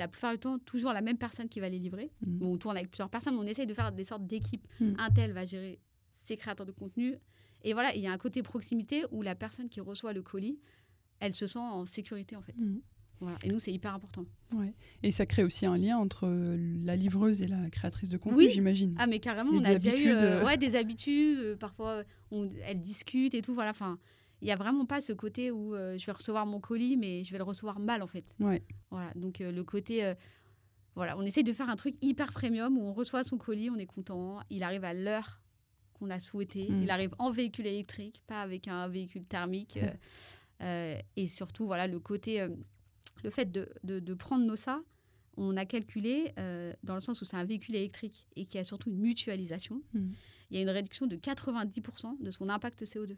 la 0.00 0.08
plupart 0.08 0.32
du 0.32 0.38
temps 0.38 0.58
toujours 0.58 0.92
la 0.92 1.02
même 1.02 1.18
personne 1.18 1.48
qui 1.48 1.60
va 1.60 1.68
les 1.68 1.78
livrer. 1.78 2.10
Mmh. 2.26 2.42
on 2.42 2.56
tourne 2.56 2.76
avec 2.76 2.90
plusieurs 2.90 3.10
personnes, 3.10 3.34
mais 3.34 3.40
on 3.40 3.46
essaye 3.46 3.66
de 3.66 3.74
faire 3.74 3.92
des 3.92 4.04
sortes 4.04 4.26
d'équipes. 4.26 4.66
Mmh. 4.80 4.94
Un 4.98 5.10
tel 5.10 5.32
va 5.32 5.44
gérer 5.44 5.78
ses 6.10 6.36
créateurs 6.36 6.66
de 6.66 6.72
contenu. 6.72 7.16
Et 7.62 7.74
voilà, 7.74 7.94
il 7.94 8.00
y 8.00 8.06
a 8.06 8.12
un 8.12 8.18
côté 8.18 8.42
proximité 8.42 9.04
où 9.10 9.22
la 9.22 9.34
personne 9.34 9.68
qui 9.68 9.80
reçoit 9.80 10.14
le 10.14 10.22
colis, 10.22 10.58
elle 11.20 11.34
se 11.34 11.46
sent 11.46 11.58
en 11.58 11.84
sécurité 11.84 12.34
en 12.34 12.40
fait. 12.40 12.56
Mmh. 12.56 12.78
Voilà. 13.20 13.36
Et 13.44 13.50
nous, 13.50 13.58
c'est 13.58 13.72
hyper 13.72 13.94
important. 13.94 14.24
Ouais. 14.54 14.72
Et 15.02 15.12
ça 15.12 15.26
crée 15.26 15.44
aussi 15.44 15.66
un 15.66 15.76
lien 15.76 15.98
entre 15.98 16.26
la 16.82 16.96
livreuse 16.96 17.42
et 17.42 17.46
la 17.46 17.68
créatrice 17.68 18.08
de 18.08 18.16
contenu, 18.16 18.48
j'imagine. 18.48 18.96
Ah, 18.98 19.06
mais 19.06 19.18
carrément, 19.18 19.50
on 19.52 19.62
a 19.62 19.74
déjà 19.74 19.94
eu 19.94 20.08
euh, 20.08 20.42
ouais, 20.42 20.56
des 20.56 20.74
habitudes. 20.74 21.38
Euh, 21.38 21.56
parfois, 21.56 22.04
on, 22.30 22.50
elles 22.66 22.80
discutent 22.80 23.34
et 23.34 23.42
tout. 23.42 23.52
Voilà. 23.52 23.72
Enfin, 23.72 23.98
il 24.42 24.46
n'y 24.46 24.52
a 24.52 24.56
vraiment 24.56 24.86
pas 24.86 25.00
ce 25.00 25.12
côté 25.12 25.50
où 25.50 25.74
euh, 25.74 25.98
je 25.98 26.06
vais 26.06 26.12
recevoir 26.12 26.46
mon 26.46 26.60
colis, 26.60 26.96
mais 26.96 27.24
je 27.24 27.32
vais 27.32 27.38
le 27.38 27.44
recevoir 27.44 27.78
mal 27.78 28.02
en 28.02 28.06
fait. 28.06 28.24
Ouais. 28.40 28.62
Voilà, 28.90 29.12
donc 29.14 29.40
euh, 29.40 29.52
le 29.52 29.64
côté. 29.64 30.04
Euh, 30.04 30.14
voilà, 30.96 31.16
on 31.16 31.22
essaye 31.22 31.44
de 31.44 31.52
faire 31.52 31.68
un 31.68 31.76
truc 31.76 31.94
hyper 32.02 32.32
premium 32.32 32.76
où 32.76 32.82
on 32.82 32.92
reçoit 32.92 33.22
son 33.22 33.38
colis, 33.38 33.70
on 33.70 33.76
est 33.76 33.86
content, 33.86 34.40
il 34.50 34.62
arrive 34.64 34.84
à 34.84 34.92
l'heure 34.92 35.40
qu'on 35.94 36.10
a 36.10 36.18
souhaité, 36.18 36.68
mm. 36.68 36.82
il 36.82 36.90
arrive 36.90 37.14
en 37.18 37.30
véhicule 37.30 37.66
électrique, 37.66 38.22
pas 38.26 38.42
avec 38.42 38.66
un 38.66 38.88
véhicule 38.88 39.24
thermique. 39.24 39.78
et 40.60 41.26
surtout, 41.28 41.66
voilà, 41.66 41.86
le 41.86 42.00
côté. 42.00 42.46
le 43.22 43.30
fait 43.30 43.50
de, 43.52 43.68
de, 43.84 44.14
prendre 44.14 44.44
nos 44.44 44.56
ça, 44.56 44.82
on 45.36 45.56
a 45.56 45.64
calculé 45.64 46.32
dans 46.82 46.94
le 46.94 47.00
sens 47.00 47.22
où 47.22 47.24
c'est 47.24 47.36
un 47.36 47.44
véhicule 47.44 47.76
électrique 47.76 48.26
et 48.34 48.44
qui 48.44 48.58
a 48.58 48.64
surtout 48.64 48.90
une 48.90 48.98
mutualisation. 48.98 49.82
Mm. 49.94 50.10
Il 50.50 50.56
y 50.56 50.58
a 50.58 50.62
une 50.62 50.70
réduction 50.70 51.06
de 51.06 51.16
90% 51.16 52.20
de 52.20 52.30
son 52.32 52.48
impact 52.48 52.82
CO2 52.82 53.16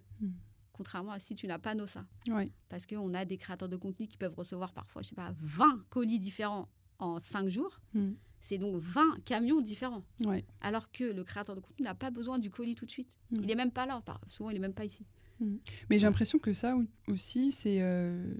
contrairement 0.72 1.12
à 1.12 1.18
si 1.18 1.34
tu 1.34 1.46
n'as 1.46 1.58
pas 1.58 1.74
NOSA. 1.74 2.04
Oui. 2.28 2.50
Parce 2.68 2.86
qu'on 2.86 3.14
a 3.14 3.24
des 3.24 3.36
créateurs 3.36 3.68
de 3.68 3.76
contenu 3.76 4.06
qui 4.06 4.16
peuvent 4.16 4.34
recevoir 4.34 4.72
parfois, 4.72 5.02
je 5.02 5.08
sais 5.08 5.14
pas, 5.14 5.34
20 5.40 5.84
colis 5.90 6.18
différents 6.18 6.68
en 6.98 7.18
5 7.18 7.48
jours. 7.48 7.80
Hmm. 7.94 8.12
C'est 8.40 8.58
donc 8.58 8.76
20 8.76 9.24
camions 9.24 9.60
différents. 9.60 10.04
Ouais. 10.24 10.44
Alors 10.60 10.90
que 10.90 11.04
le 11.04 11.22
créateur 11.22 11.54
de 11.54 11.60
contenu 11.60 11.84
n'a 11.84 11.94
pas 11.94 12.10
besoin 12.10 12.38
du 12.38 12.50
colis 12.50 12.74
tout 12.74 12.86
de 12.86 12.90
suite. 12.90 13.16
Il 13.30 13.42
n'est 13.42 13.54
même 13.54 13.70
pas 13.70 13.86
là. 13.86 14.02
Souvent, 14.28 14.50
il 14.50 14.54
n'est 14.54 14.60
même 14.60 14.74
pas 14.74 14.84
ici. 14.84 15.06
Hmm. 15.38 15.56
Mais 15.88 15.98
j'ai 15.98 16.06
l'impression 16.06 16.38
que 16.38 16.52
ça 16.52 16.76
aussi, 17.06 17.52
c'est 17.52 17.80
euh, 17.82 18.34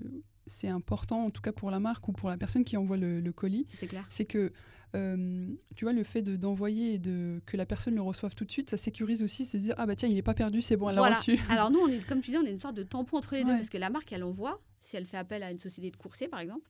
c'est 0.46 0.68
important, 0.68 1.24
en 1.24 1.30
tout 1.30 1.42
cas 1.42 1.52
pour 1.52 1.70
la 1.70 1.80
marque 1.80 2.06
ou 2.08 2.12
pour 2.12 2.28
la 2.28 2.36
personne 2.36 2.64
qui 2.64 2.76
envoie 2.76 2.96
le, 2.96 3.20
le 3.20 3.32
colis. 3.32 3.66
C'est 3.74 3.86
clair. 3.86 4.06
C'est 4.10 4.24
que 4.24 4.52
euh, 4.94 5.48
tu 5.74 5.84
vois, 5.86 5.92
le 5.94 6.04
fait 6.04 6.20
d'envoyer 6.22 6.94
et 6.94 6.98
de, 6.98 7.40
que 7.46 7.56
la 7.56 7.64
personne 7.64 7.94
le 7.94 8.02
reçoive 8.02 8.34
tout 8.34 8.44
de 8.44 8.50
suite, 8.50 8.68
ça 8.68 8.76
sécurise 8.76 9.22
aussi, 9.22 9.46
se 9.46 9.56
dire, 9.56 9.74
ah 9.78 9.86
bah 9.86 9.96
tiens, 9.96 10.08
il 10.08 10.14
n'est 10.14 10.22
pas 10.22 10.34
perdu, 10.34 10.60
c'est 10.60 10.76
bon, 10.76 10.90
elle 10.90 10.96
l'a 10.96 11.14
reçu. 11.14 11.38
Alors 11.48 11.70
nous, 11.70 11.78
on 11.78 11.88
est, 11.88 12.04
comme 12.06 12.20
tu 12.20 12.30
dis, 12.30 12.36
on 12.36 12.44
est 12.44 12.50
une 12.50 12.58
sorte 12.58 12.74
de 12.74 12.82
tampon 12.82 13.16
entre 13.16 13.34
les 13.34 13.44
deux, 13.44 13.52
parce 13.54 13.70
que 13.70 13.78
la 13.78 13.88
marque, 13.88 14.12
elle 14.12 14.22
envoie, 14.24 14.60
si 14.82 14.96
elle 14.96 15.06
fait 15.06 15.16
appel 15.16 15.42
à 15.42 15.50
une 15.50 15.58
société 15.58 15.90
de 15.90 15.96
coursier, 15.96 16.28
par 16.28 16.40
exemple, 16.40 16.68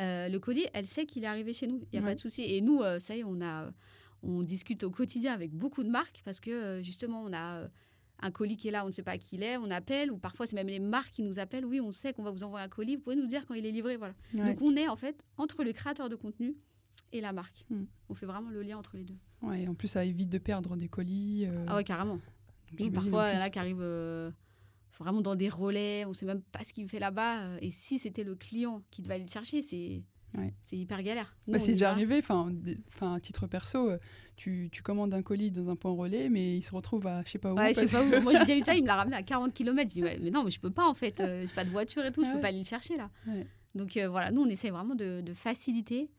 euh, 0.00 0.28
le 0.28 0.38
colis, 0.38 0.66
elle 0.74 0.86
sait 0.86 1.06
qu'il 1.06 1.24
est 1.24 1.26
arrivé 1.26 1.52
chez 1.54 1.66
nous. 1.66 1.80
Il 1.92 1.98
n'y 1.98 1.98
a 1.98 2.02
Ouais. 2.02 2.10
pas 2.10 2.14
de 2.16 2.20
souci. 2.20 2.42
Et 2.42 2.60
nous, 2.60 2.82
euh, 2.82 2.98
ça 2.98 3.16
y 3.16 3.20
est, 3.20 3.24
on, 3.24 3.40
a, 3.40 3.70
on 4.22 4.42
discute 4.42 4.82
au 4.84 4.90
quotidien 4.90 5.32
avec 5.32 5.52
beaucoup 5.52 5.84
de 5.84 5.88
marques 5.88 6.20
parce 6.24 6.40
que 6.40 6.80
justement, 6.82 7.22
on 7.24 7.32
a 7.32 7.68
un 8.20 8.30
colis 8.30 8.56
qui 8.56 8.68
est 8.68 8.70
là, 8.70 8.84
on 8.84 8.88
ne 8.88 8.92
sait 8.92 9.02
pas 9.02 9.18
qui 9.18 9.36
il 9.36 9.42
est, 9.42 9.56
on 9.56 9.70
appelle, 9.70 10.10
ou 10.10 10.16
parfois 10.18 10.46
c'est 10.46 10.56
même 10.56 10.68
les 10.68 10.78
marques 10.78 11.12
qui 11.12 11.22
nous 11.22 11.38
appellent. 11.38 11.66
Oui, 11.66 11.80
on 11.80 11.92
sait 11.92 12.12
qu'on 12.12 12.22
va 12.22 12.30
vous 12.30 12.44
envoyer 12.44 12.64
un 12.64 12.68
colis, 12.68 12.96
vous 12.96 13.02
pouvez 13.02 13.16
nous 13.16 13.26
dire 13.26 13.44
quand 13.46 13.54
il 13.54 13.66
est 13.66 13.70
livré. 13.72 13.96
Voilà. 13.96 14.14
Ouais. 14.32 14.54
Donc 14.54 14.62
on 14.62 14.76
est 14.76 14.88
en 14.88 14.96
fait 14.96 15.16
entre 15.36 15.64
le 15.64 15.72
créateur 15.72 16.08
de 16.08 16.16
contenu 16.16 16.54
et 17.12 17.20
la 17.20 17.32
marque. 17.32 17.64
Mm. 17.70 17.84
On 18.08 18.14
fait 18.14 18.26
vraiment 18.26 18.50
le 18.50 18.62
lien 18.62 18.78
entre 18.78 18.96
les 18.96 19.04
deux. 19.04 19.16
Ouais, 19.42 19.62
et 19.64 19.68
en 19.68 19.74
plus, 19.74 19.88
ça 19.88 20.04
évite 20.04 20.30
de 20.30 20.38
perdre 20.38 20.76
des 20.76 20.88
colis. 20.88 21.44
euh, 21.46 21.66
Ah 21.68 21.76
ouais, 21.76 21.84
carrément. 21.84 22.18
donc 22.72 22.92
parfois, 22.92 23.30
il 23.32 23.36
y 23.36 23.38
en 23.38 23.42
a 23.42 23.50
qui 23.50 23.58
arrivent 23.58 23.78
euh, 23.82 24.30
vraiment 24.98 25.20
dans 25.20 25.34
des 25.34 25.48
relais, 25.48 26.04
on 26.06 26.10
ne 26.10 26.14
sait 26.14 26.24
même 26.26 26.40
pas 26.42 26.64
ce 26.64 26.72
qu'il 26.72 26.88
fait 26.88 26.98
là-bas. 27.00 27.42
euh, 27.42 27.58
Et 27.60 27.70
si 27.70 27.98
c'était 27.98 28.24
le 28.24 28.34
client 28.36 28.82
qui 28.90 29.02
devait 29.02 29.14
aller 29.14 29.24
le 29.24 29.30
chercher, 29.30 29.60
c'est 29.60 30.02
Ouais. 30.36 30.52
c'est 30.64 30.76
hyper 30.76 31.02
galère. 31.02 31.36
Bah, 31.46 31.58
c'est 31.60 31.72
déjà 31.72 31.90
arrivé, 31.90 32.18
enfin, 32.18 32.50
à 33.00 33.20
titre 33.20 33.46
perso, 33.46 33.90
euh, 33.90 33.98
tu, 34.36 34.68
tu 34.72 34.82
commandes 34.82 35.14
un 35.14 35.22
colis 35.22 35.50
dans 35.52 35.68
un 35.70 35.76
point 35.76 35.92
relais, 35.92 36.28
mais 36.28 36.56
il 36.56 36.62
se 36.62 36.74
retrouve 36.74 37.06
à 37.06 37.22
je 37.24 37.30
sais 37.30 37.38
pas 37.38 37.52
où. 37.52 37.56
Ouais, 37.56 37.72
je 37.72 37.86
sais 37.86 37.86
pas 37.86 38.02
où. 38.02 38.20
Moi, 38.22 38.32
j'ai 38.32 38.38
déjà 38.44 38.56
eu 38.56 38.60
ça, 38.60 38.74
il 38.74 38.82
me 38.82 38.88
l'a 38.88 38.96
ramené 38.96 39.16
à 39.16 39.22
40 39.22 39.54
km. 39.54 39.88
Je 39.88 39.94
dis, 39.94 40.02
ouais, 40.02 40.18
mais 40.20 40.30
non, 40.30 40.42
mais 40.44 40.50
je 40.50 40.58
peux 40.60 40.70
pas 40.70 40.86
en 40.88 40.94
fait. 40.94 41.20
euh, 41.20 41.46
j'ai 41.46 41.54
pas 41.54 41.64
de 41.64 41.70
voiture 41.70 42.04
et 42.04 42.10
tout, 42.12 42.24
je 42.24 42.32
peux 42.32 42.40
pas 42.40 42.48
aller 42.48 42.58
le 42.58 42.64
chercher 42.64 42.96
là. 42.96 43.10
Donc 43.74 43.96
euh, 43.96 44.08
voilà, 44.08 44.30
nous, 44.30 44.42
on 44.42 44.46
essaie 44.48 44.70
vraiment 44.70 44.94
de, 44.94 45.20
de 45.20 45.32
faciliter. 45.32 46.10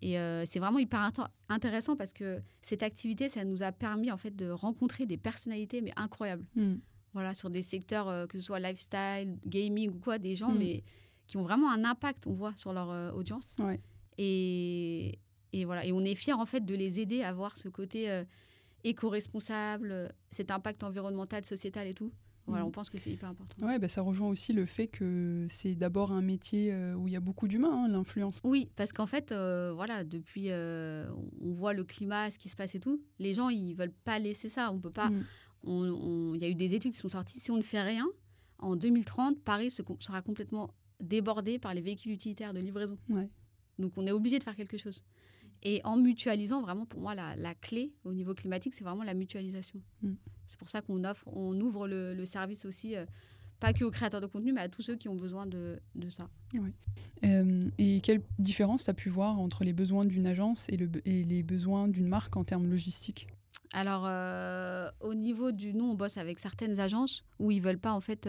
Et 0.00 0.18
euh, 0.18 0.44
c'est 0.46 0.60
vraiment 0.60 0.78
hyper 0.78 1.00
intér- 1.00 1.28
intéressant 1.48 1.96
parce 1.96 2.12
que 2.12 2.38
cette 2.62 2.82
activité, 2.84 3.28
ça 3.28 3.44
nous 3.44 3.62
a 3.62 3.72
permis 3.72 4.12
en 4.12 4.16
fait 4.16 4.34
de 4.34 4.48
rencontrer 4.48 5.06
des 5.06 5.16
personnalités 5.16 5.80
mais 5.80 5.92
incroyables. 5.96 6.44
Hmm. 6.54 6.76
Voilà, 7.14 7.34
sur 7.34 7.50
des 7.50 7.62
secteurs 7.62 8.28
que 8.28 8.38
ce 8.38 8.44
soit 8.44 8.60
lifestyle, 8.60 9.36
gaming 9.46 9.90
ou 9.90 9.98
quoi, 9.98 10.18
des 10.18 10.36
gens 10.36 10.52
Mm. 10.52 10.58
mais 10.58 10.84
qui 11.28 11.36
ont 11.36 11.42
vraiment 11.44 11.70
un 11.70 11.84
impact, 11.84 12.26
on 12.26 12.32
voit, 12.32 12.52
sur 12.56 12.72
leur 12.72 12.90
euh, 12.90 13.12
audience. 13.12 13.46
Ouais. 13.60 13.80
Et, 14.18 15.18
et 15.52 15.64
voilà, 15.64 15.84
et 15.84 15.92
on 15.92 16.00
est 16.00 16.16
fiers 16.16 16.32
en 16.32 16.44
fait 16.46 16.64
de 16.64 16.74
les 16.74 16.98
aider 16.98 17.22
à 17.22 17.28
avoir 17.28 17.56
ce 17.56 17.68
côté 17.68 18.10
euh, 18.10 18.24
éco-responsable, 18.84 19.90
euh, 19.92 20.08
cet 20.32 20.50
impact 20.50 20.82
environnemental, 20.82 21.44
sociétal 21.44 21.86
et 21.86 21.94
tout. 21.94 22.10
Voilà, 22.46 22.64
Mm. 22.64 22.68
on 22.68 22.70
pense 22.70 22.88
que 22.88 22.96
c'est 22.98 23.10
hyper 23.10 23.28
important. 23.28 23.66
Ouais, 23.66 23.78
bah, 23.78 23.88
ça 23.88 24.00
rejoint 24.00 24.28
aussi 24.28 24.54
le 24.54 24.64
fait 24.64 24.86
que 24.86 25.46
c'est 25.50 25.74
d'abord 25.74 26.12
un 26.12 26.22
métier 26.22 26.74
où 26.96 27.06
il 27.06 27.12
y 27.12 27.16
a 27.16 27.20
beaucoup 27.20 27.46
d'humains, 27.46 27.84
hein, 27.84 27.88
l'influence. 27.88 28.40
Oui, 28.42 28.70
parce 28.74 28.94
qu'en 28.94 29.04
fait, 29.06 29.32
euh, 29.32 29.70
voilà, 29.74 30.02
depuis, 30.02 30.46
euh, 30.50 31.06
on 31.42 31.52
voit 31.52 31.74
le 31.74 31.84
climat, 31.84 32.30
ce 32.30 32.38
qui 32.38 32.48
se 32.48 32.56
passe 32.56 32.74
et 32.74 32.80
tout. 32.80 33.02
Les 33.18 33.34
gens, 33.34 33.50
ils 33.50 33.74
veulent 33.74 33.92
pas 33.92 34.18
laisser 34.18 34.48
ça. 34.48 34.72
On 34.72 34.78
peut 34.80 34.90
pas. 34.90 35.10
Mm. 35.10 35.24
on- 35.64 35.84
on- 35.92 36.34
Il 36.34 36.40
y 36.40 36.44
a 36.46 36.48
eu 36.48 36.54
des 36.54 36.74
études 36.74 36.92
qui 36.92 36.98
sont 36.98 37.10
sorties. 37.10 37.38
Si 37.38 37.50
on 37.50 37.56
ne 37.58 37.62
fait 37.62 37.82
rien, 37.82 38.06
en 38.60 38.76
2030, 38.76 39.38
Paris 39.42 39.70
sera 39.70 40.22
complètement 40.22 40.70
débordé 41.00 41.58
par 41.58 41.74
les 41.74 41.80
véhicules 41.80 42.12
utilitaires 42.12 42.54
de 42.54 42.60
livraison. 42.60 42.98
Ouais. 43.08 43.28
Donc, 43.78 43.92
on 43.96 44.06
est 44.06 44.12
obligé 44.12 44.38
de 44.38 44.44
faire 44.44 44.56
quelque 44.56 44.76
chose. 44.76 45.04
Et 45.62 45.80
en 45.84 45.96
mutualisant, 45.96 46.62
vraiment, 46.62 46.86
pour 46.86 47.00
moi, 47.00 47.14
la, 47.14 47.34
la 47.36 47.54
clé 47.54 47.92
au 48.04 48.12
niveau 48.12 48.34
climatique, 48.34 48.74
c'est 48.74 48.84
vraiment 48.84 49.04
la 49.04 49.14
mutualisation. 49.14 49.80
Mm. 50.02 50.12
C'est 50.46 50.58
pour 50.58 50.70
ça 50.70 50.82
qu'on 50.82 51.04
offre, 51.04 51.26
on 51.26 51.60
ouvre 51.60 51.88
le, 51.88 52.14
le 52.14 52.26
service 52.26 52.64
aussi, 52.64 52.96
euh, 52.96 53.04
pas 53.60 53.72
que 53.72 53.84
aux 53.84 53.90
créateurs 53.90 54.20
de 54.20 54.26
contenu, 54.26 54.52
mais 54.52 54.60
à 54.60 54.68
tous 54.68 54.82
ceux 54.82 54.96
qui 54.96 55.08
ont 55.08 55.16
besoin 55.16 55.46
de, 55.46 55.80
de 55.96 56.10
ça. 56.10 56.30
Euh, 57.24 57.60
et 57.76 58.00
quelle 58.00 58.22
différence 58.38 58.84
tu 58.84 58.90
as 58.90 58.94
pu 58.94 59.08
voir 59.08 59.40
entre 59.40 59.64
les 59.64 59.72
besoins 59.72 60.04
d'une 60.04 60.26
agence 60.26 60.68
et, 60.68 60.76
le, 60.76 60.86
be- 60.86 61.02
et 61.04 61.24
les 61.24 61.42
besoins 61.42 61.88
d'une 61.88 62.06
marque 62.06 62.36
en 62.36 62.44
termes 62.44 62.70
logistiques? 62.70 63.26
Alors, 63.72 64.04
euh, 64.06 64.88
au 65.00 65.14
niveau 65.14 65.50
du 65.50 65.74
nous, 65.74 65.84
on 65.84 65.94
bosse 65.94 66.16
avec 66.16 66.38
certaines 66.38 66.78
agences 66.78 67.24
où 67.40 67.50
ils 67.50 67.60
veulent 67.60 67.80
pas, 67.80 67.92
en 67.92 68.00
fait, 68.00 68.28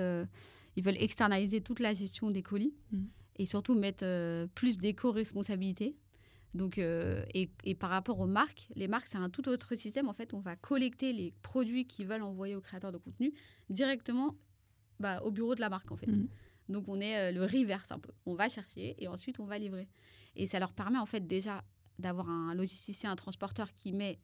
ils 0.79 0.83
veulent 0.83 1.01
externaliser 1.01 1.59
toute 1.59 1.81
la 1.81 1.93
gestion 1.93 2.31
des 2.31 2.41
colis 2.41 2.73
Mhm. 2.93 3.07
et 3.39 3.45
surtout 3.45 3.75
mettre 3.75 4.05
euh, 4.05 4.47
plus 4.55 4.77
d'éco-responsabilité. 4.77 5.97
Donc, 6.53 6.77
euh, 6.77 7.23
et, 7.33 7.49
et 7.65 7.75
par 7.75 7.89
rapport 7.89 8.17
aux 8.19 8.25
marques, 8.27 8.69
les 8.75 8.87
marques, 8.87 9.07
c'est 9.11 9.17
un 9.17 9.29
tout 9.29 9.47
autre 9.49 9.75
système. 9.75 10.07
En 10.07 10.13
fait, 10.13 10.33
on 10.33 10.39
va 10.39 10.55
collecter 10.55 11.11
les 11.13 11.33
produits 11.43 11.85
qu'ils 11.85 12.07
veulent 12.07 12.23
envoyer 12.23 12.55
aux 12.55 12.61
créateurs 12.61 12.91
de 12.93 12.97
contenu 12.97 13.33
directement 13.69 14.35
bah, 14.99 15.21
au 15.23 15.31
bureau 15.31 15.53
de 15.53 15.59
la 15.61 15.69
marque, 15.69 15.91
en 15.91 15.97
fait. 15.97 16.07
Mhm. 16.07 16.27
Donc, 16.69 16.85
on 16.87 16.99
est 17.01 17.17
euh, 17.17 17.31
le 17.31 17.41
reverse 17.43 17.91
un 17.91 17.99
peu. 17.99 18.11
On 18.25 18.33
va 18.35 18.47
chercher 18.49 18.95
et 18.97 19.07
ensuite, 19.07 19.39
on 19.39 19.45
va 19.45 19.57
livrer. 19.59 19.87
Et 20.37 20.47
ça 20.47 20.59
leur 20.59 20.71
permet, 20.73 20.97
en 20.97 21.05
fait, 21.05 21.27
déjà 21.27 21.63
d'avoir 21.99 22.29
un 22.29 22.55
logisticien, 22.55 23.11
un 23.11 23.15
transporteur 23.17 23.73
qui 23.73 23.91
met 23.91 24.19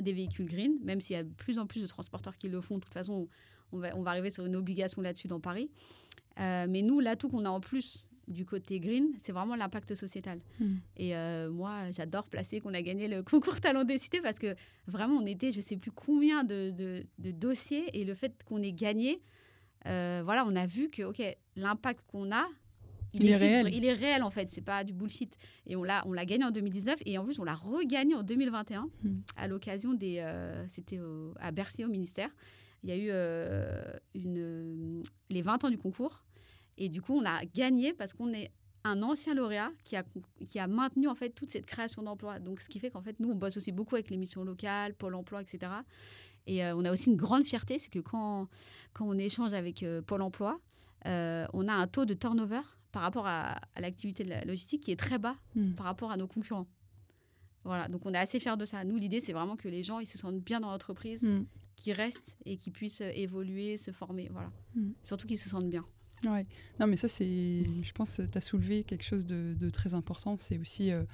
des 0.00 0.12
véhicules 0.12 0.46
green, 0.46 0.78
même 0.82 1.00
s'il 1.00 1.14
y 1.16 1.18
a 1.18 1.24
de 1.24 1.32
plus 1.32 1.58
en 1.58 1.66
plus 1.66 1.80
de 1.80 1.86
transporteurs 1.86 2.36
qui 2.36 2.48
le 2.48 2.60
font. 2.60 2.76
De 2.76 2.84
toute 2.84 2.92
façon, 2.92 3.28
on 3.72 3.78
va, 3.78 3.96
on 3.96 4.02
va 4.02 4.10
arriver 4.12 4.30
sur 4.30 4.44
une 4.46 4.56
obligation 4.56 5.02
là-dessus 5.02 5.28
dans 5.28 5.40
Paris. 5.40 5.70
Euh, 6.38 6.66
mais 6.68 6.82
nous, 6.82 7.00
l'atout 7.00 7.28
qu'on 7.28 7.44
a 7.44 7.48
en 7.50 7.60
plus 7.60 8.08
du 8.28 8.44
côté 8.44 8.80
green, 8.80 9.06
c'est 9.20 9.32
vraiment 9.32 9.54
l'impact 9.54 9.94
sociétal. 9.94 10.40
Mm. 10.60 10.74
Et 10.96 11.16
euh, 11.16 11.48
moi, 11.50 11.90
j'adore 11.92 12.26
placer 12.26 12.60
qu'on 12.60 12.74
a 12.74 12.82
gagné 12.82 13.06
le 13.08 13.22
concours 13.30 13.60
Talent 13.60 13.84
des 13.84 13.98
Cités 13.98 14.20
parce 14.20 14.38
que 14.38 14.54
vraiment, 14.86 15.16
on 15.16 15.26
était, 15.26 15.50
je 15.52 15.60
sais 15.60 15.76
plus 15.76 15.92
combien 15.92 16.42
de, 16.44 16.70
de- 16.70 17.06
de 17.18 17.30
dossiers 17.30 17.98
et 17.98 18.04
le 18.04 18.14
fait 18.14 18.32
qu'on 18.44 18.62
ait 18.62 18.72
gagné, 18.72 19.22
euh, 19.86 20.22
voilà, 20.24 20.44
on 20.46 20.56
a 20.56 20.66
vu 20.66 20.90
que, 20.90 21.04
ok, 21.04 21.22
l'impact 21.54 22.00
qu'on 22.08 22.32
a, 22.32 22.46
Il 23.14 23.24
est 23.26 23.30
existe, 23.30 23.52
réel. 23.52 23.72
Il 23.72 23.84
est 23.84 23.92
réel 23.92 24.22
en 24.24 24.30
fait, 24.30 24.48
c'est 24.50 24.60
pas 24.64 24.82
du 24.82 24.92
bullshit. 24.92 25.36
Et 25.66 25.76
on 25.76 25.84
l'a, 25.84 26.02
on 26.06 26.12
l'a 26.12 26.26
gagné 26.26 26.44
en 26.44 26.50
2019 26.50 26.98
et 27.06 27.16
en 27.18 27.24
plus 27.24 27.38
on 27.38 27.44
l'a 27.44 27.54
regagné 27.54 28.14
en 28.16 28.24
2021 28.24 28.88
Mm. 29.04 29.10
à 29.36 29.46
l'occasion 29.46 29.94
des, 29.94 30.18
euh, 30.18 30.66
c'était 30.66 30.98
à 31.38 31.52
Bercy 31.52 31.84
au 31.84 31.88
ministère. 31.88 32.28
Il 32.86 32.90
y 32.90 32.92
a 32.92 32.96
eu 32.96 33.08
euh, 33.10 33.82
une, 34.14 35.02
les 35.28 35.42
20 35.42 35.64
ans 35.64 35.70
du 35.70 35.76
concours 35.78 36.22
et 36.78 36.88
du 36.88 37.02
coup 37.02 37.14
on 37.14 37.24
a 37.26 37.44
gagné 37.46 37.92
parce 37.92 38.12
qu'on 38.12 38.32
est 38.32 38.52
un 38.84 39.02
ancien 39.02 39.34
lauréat 39.34 39.72
qui 39.82 39.96
a, 39.96 40.04
qui 40.46 40.60
a 40.60 40.68
maintenu 40.68 41.08
en 41.08 41.16
fait 41.16 41.30
toute 41.30 41.50
cette 41.50 41.66
création 41.66 42.02
d'emplois. 42.02 42.38
Donc 42.38 42.60
ce 42.60 42.68
qui 42.68 42.78
fait 42.78 42.90
qu'en 42.90 43.02
fait 43.02 43.18
nous 43.18 43.28
on 43.30 43.34
bosse 43.34 43.56
aussi 43.56 43.72
beaucoup 43.72 43.96
avec 43.96 44.08
les 44.08 44.16
missions 44.16 44.44
locales, 44.44 44.94
Pôle 44.94 45.16
Emploi, 45.16 45.42
etc. 45.42 45.72
Et 46.46 46.64
euh, 46.64 46.76
on 46.76 46.84
a 46.84 46.92
aussi 46.92 47.10
une 47.10 47.16
grande 47.16 47.44
fierté, 47.44 47.78
c'est 47.80 47.90
que 47.90 47.98
quand, 47.98 48.46
quand 48.92 49.04
on 49.08 49.18
échange 49.18 49.52
avec 49.52 49.82
euh, 49.82 50.00
Pôle 50.02 50.22
Emploi, 50.22 50.60
euh, 51.06 51.44
on 51.52 51.66
a 51.66 51.72
un 51.72 51.88
taux 51.88 52.04
de 52.04 52.14
turnover 52.14 52.60
par 52.92 53.02
rapport 53.02 53.26
à, 53.26 53.58
à 53.74 53.80
l'activité 53.80 54.22
de 54.22 54.30
la 54.30 54.44
logistique 54.44 54.84
qui 54.84 54.92
est 54.92 54.96
très 54.96 55.18
bas 55.18 55.34
Mm. 55.56 55.72
par 55.72 55.86
rapport 55.86 56.12
à 56.12 56.16
nos 56.16 56.28
concurrents. 56.28 56.68
Voilà, 57.64 57.88
donc 57.88 58.06
on 58.06 58.14
est 58.14 58.18
assez 58.18 58.38
fiers 58.38 58.56
de 58.56 58.64
ça. 58.64 58.84
Nous, 58.84 58.94
l'idée, 58.96 59.18
c'est 59.20 59.32
vraiment 59.32 59.56
que 59.56 59.66
les 59.68 59.82
gens 59.82 59.98
ils 59.98 60.06
se 60.06 60.18
sentent 60.18 60.38
bien 60.40 60.60
dans 60.60 60.70
l'entreprise, 60.70 61.20
Mm. 61.22 61.46
Qu'ils 61.76 61.92
restent 61.92 62.36
et 62.44 62.56
qu'ils 62.56 62.72
puissent 62.72 63.02
euh, 63.02 63.12
évoluer, 63.14 63.76
se 63.76 63.90
former. 63.90 64.28
Voilà. 64.32 64.50
Mm. 64.74 64.90
Surtout 65.02 65.26
qu'ils 65.26 65.38
se 65.38 65.48
sentent 65.48 65.70
bien. 65.70 65.84
Ouais. 66.24 66.46
Non, 66.80 66.86
mais 66.86 66.96
ça, 66.96 67.08
c'est. 67.08 67.64
Je 67.82 67.92
pense 67.92 68.20
tu 68.30 68.38
as 68.38 68.40
soulevé 68.40 68.84
quelque 68.84 69.04
chose 69.04 69.26
de, 69.26 69.54
de 69.58 69.70
très 69.70 69.94
important. 69.94 70.36
C'est 70.38 70.58
aussi 70.58 70.90
euh, 70.90 71.04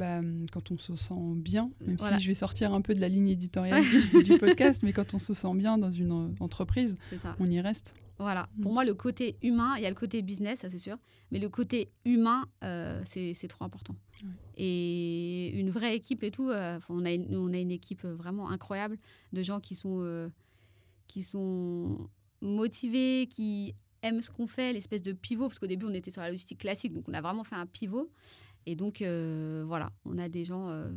bah, 0.00 0.22
quand 0.50 0.70
on 0.70 0.78
se 0.78 0.96
sent 0.96 1.14
bien, 1.36 1.70
même 1.86 1.96
Voilà. 1.98 2.16
si 2.16 2.24
je 2.24 2.28
vais 2.28 2.34
sortir 2.34 2.72
un 2.72 2.80
peu 2.80 2.94
de 2.94 3.00
la 3.00 3.08
ligne 3.10 3.28
éditoriale 3.28 3.84
du, 4.14 4.22
du 4.22 4.38
podcast, 4.38 4.82
mais 4.82 4.94
quand 4.94 5.12
on 5.12 5.18
se 5.18 5.34
sent 5.34 5.54
bien 5.54 5.76
dans 5.76 5.90
une 5.92 6.12
euh, 6.12 6.34
entreprise, 6.40 6.96
on 7.38 7.46
y 7.46 7.60
reste. 7.60 7.94
Voilà. 8.18 8.48
Mm. 8.56 8.62
Pour 8.62 8.72
moi, 8.72 8.84
le 8.86 8.94
côté 8.94 9.36
humain, 9.42 9.74
il 9.76 9.82
y 9.82 9.86
a 9.86 9.90
le 9.90 9.94
côté 9.94 10.22
business, 10.22 10.60
ça 10.60 10.70
c'est 10.70 10.78
sûr, 10.78 10.96
mais 11.30 11.38
le 11.38 11.50
côté 11.50 11.90
humain, 12.06 12.46
euh, 12.64 13.02
c'est 13.04 13.48
trop 13.48 13.64
important. 13.66 13.94
Ouais. 14.22 14.28
Et 14.56 15.48
une 15.58 15.70
vraie 15.70 15.96
équipe 15.96 16.22
et 16.22 16.30
tout, 16.30 16.48
euh, 16.48 16.78
on, 16.88 17.04
a 17.04 17.12
une, 17.12 17.36
on 17.36 17.52
a 17.52 17.58
une 17.58 17.70
équipe 17.70 18.04
vraiment 18.04 18.50
incroyable 18.50 18.98
de 19.34 19.42
gens 19.42 19.60
qui 19.60 19.74
sont, 19.74 20.00
euh, 20.00 20.28
qui 21.08 21.22
sont 21.22 22.08
motivés, 22.40 23.26
qui 23.30 23.74
aiment 24.02 24.22
ce 24.22 24.30
qu'on 24.30 24.46
fait, 24.46 24.72
l'espèce 24.72 25.02
de 25.02 25.12
pivot, 25.12 25.48
parce 25.48 25.58
qu'au 25.58 25.66
début, 25.66 25.84
on 25.84 25.92
était 25.92 26.10
sur 26.10 26.22
la 26.22 26.28
logistique 26.28 26.58
classique, 26.60 26.94
donc 26.94 27.06
on 27.06 27.12
a 27.12 27.20
vraiment 27.20 27.44
fait 27.44 27.56
un 27.56 27.66
pivot. 27.66 28.10
Et 28.66 28.76
donc, 28.76 29.02
euh, 29.02 29.64
voilà, 29.66 29.90
on 30.04 30.18
a 30.18 30.28
des 30.28 30.44
gens, 30.44 30.68
euh, 30.68 30.88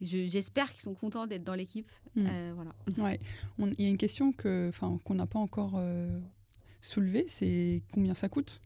je- 0.00 0.28
j'espère 0.28 0.72
qu'ils 0.72 0.82
sont 0.82 0.94
contents 0.94 1.26
d'être 1.26 1.44
dans 1.44 1.54
l'équipe. 1.54 1.90
Mm. 2.14 2.26
Euh, 2.28 2.52
voilà. 2.54 2.72
Ouais. 2.98 3.18
On- 3.58 3.66
Il 3.78 3.82
y 3.82 3.86
a 3.86 3.88
une 3.88 3.96
question 3.98 4.32
que, 4.32 4.70
qu'on 5.04 5.14
n'a 5.14 5.26
pas 5.26 5.38
encore 5.38 5.72
euh, 5.76 6.20
soulevée, 6.80 7.24
c'est 7.28 7.82
combien 7.92 8.14
ça 8.14 8.28
coûte? 8.28 8.60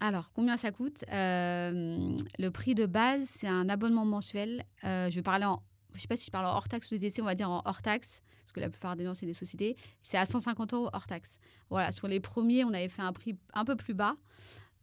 Alors, 0.00 0.30
combien 0.34 0.56
ça 0.56 0.70
coûte? 0.70 1.04
Euh, 1.12 2.16
Le 2.38 2.48
prix 2.50 2.74
de 2.74 2.84
base, 2.84 3.26
c'est 3.28 3.48
un 3.48 3.68
abonnement 3.68 4.04
mensuel. 4.04 4.64
Je 4.82 5.10
vais 5.14 5.22
parler 5.22 5.44
en. 5.46 5.62
Je 5.94 6.00
sais 6.00 6.08
pas 6.08 6.16
si 6.16 6.26
je 6.26 6.30
parle 6.32 6.46
en 6.46 6.54
hors 6.56 6.68
taxe 6.68 6.90
ou 6.90 6.98
DTC, 6.98 7.22
on 7.22 7.24
va 7.24 7.36
dire 7.36 7.48
en 7.48 7.62
hors 7.64 7.80
taxe, 7.80 8.20
parce 8.42 8.52
que 8.52 8.58
la 8.58 8.68
plupart 8.68 8.96
des 8.96 9.04
gens, 9.04 9.14
c'est 9.14 9.26
des 9.26 9.32
sociétés. 9.32 9.76
C'est 10.02 10.18
à 10.18 10.26
150 10.26 10.74
euros 10.74 10.90
hors 10.92 11.06
taxe. 11.06 11.38
Voilà, 11.70 11.92
sur 11.92 12.08
les 12.08 12.18
premiers, 12.20 12.64
on 12.64 12.74
avait 12.74 12.88
fait 12.88 13.00
un 13.02 13.12
prix 13.12 13.36
un 13.54 13.64
peu 13.64 13.76
plus 13.76 13.94
bas. 13.94 14.16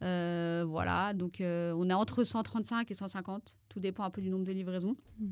Euh, 0.02 0.64
voilà, 0.66 1.14
donc 1.14 1.40
euh, 1.40 1.72
on 1.76 1.88
est 1.88 1.92
entre 1.94 2.24
135 2.24 2.90
et 2.90 2.94
150. 2.94 3.56
Tout 3.68 3.80
dépend 3.80 4.04
un 4.04 4.10
peu 4.10 4.20
du 4.20 4.30
nombre 4.30 4.44
de 4.44 4.52
livraisons. 4.52 4.96
Mm. 5.18 5.26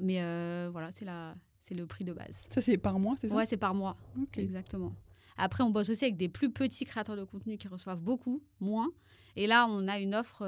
Mais 0.00 0.22
euh, 0.22 0.68
voilà, 0.70 0.92
c'est 0.92 1.04
la, 1.04 1.34
c'est 1.66 1.74
le 1.74 1.86
prix 1.86 2.04
de 2.04 2.12
base. 2.12 2.40
Ça, 2.50 2.60
c'est 2.60 2.78
par 2.78 2.98
mois, 2.98 3.16
c'est 3.16 3.28
ça? 3.28 3.36
Ouais, 3.36 3.46
c'est 3.46 3.56
par 3.56 3.74
mois. 3.74 3.96
Exactement. 4.36 4.92
Après, 5.38 5.64
on 5.64 5.70
bosse 5.70 5.88
aussi 5.88 6.04
avec 6.04 6.16
des 6.16 6.28
plus 6.28 6.50
petits 6.52 6.84
créateurs 6.84 7.16
de 7.16 7.24
contenu 7.24 7.56
qui 7.56 7.68
reçoivent 7.68 8.00
beaucoup, 8.00 8.42
moins. 8.60 8.88
Et 9.34 9.46
là, 9.46 9.66
on 9.68 9.88
a 9.88 9.98
une 9.98 10.14
offre 10.14 10.42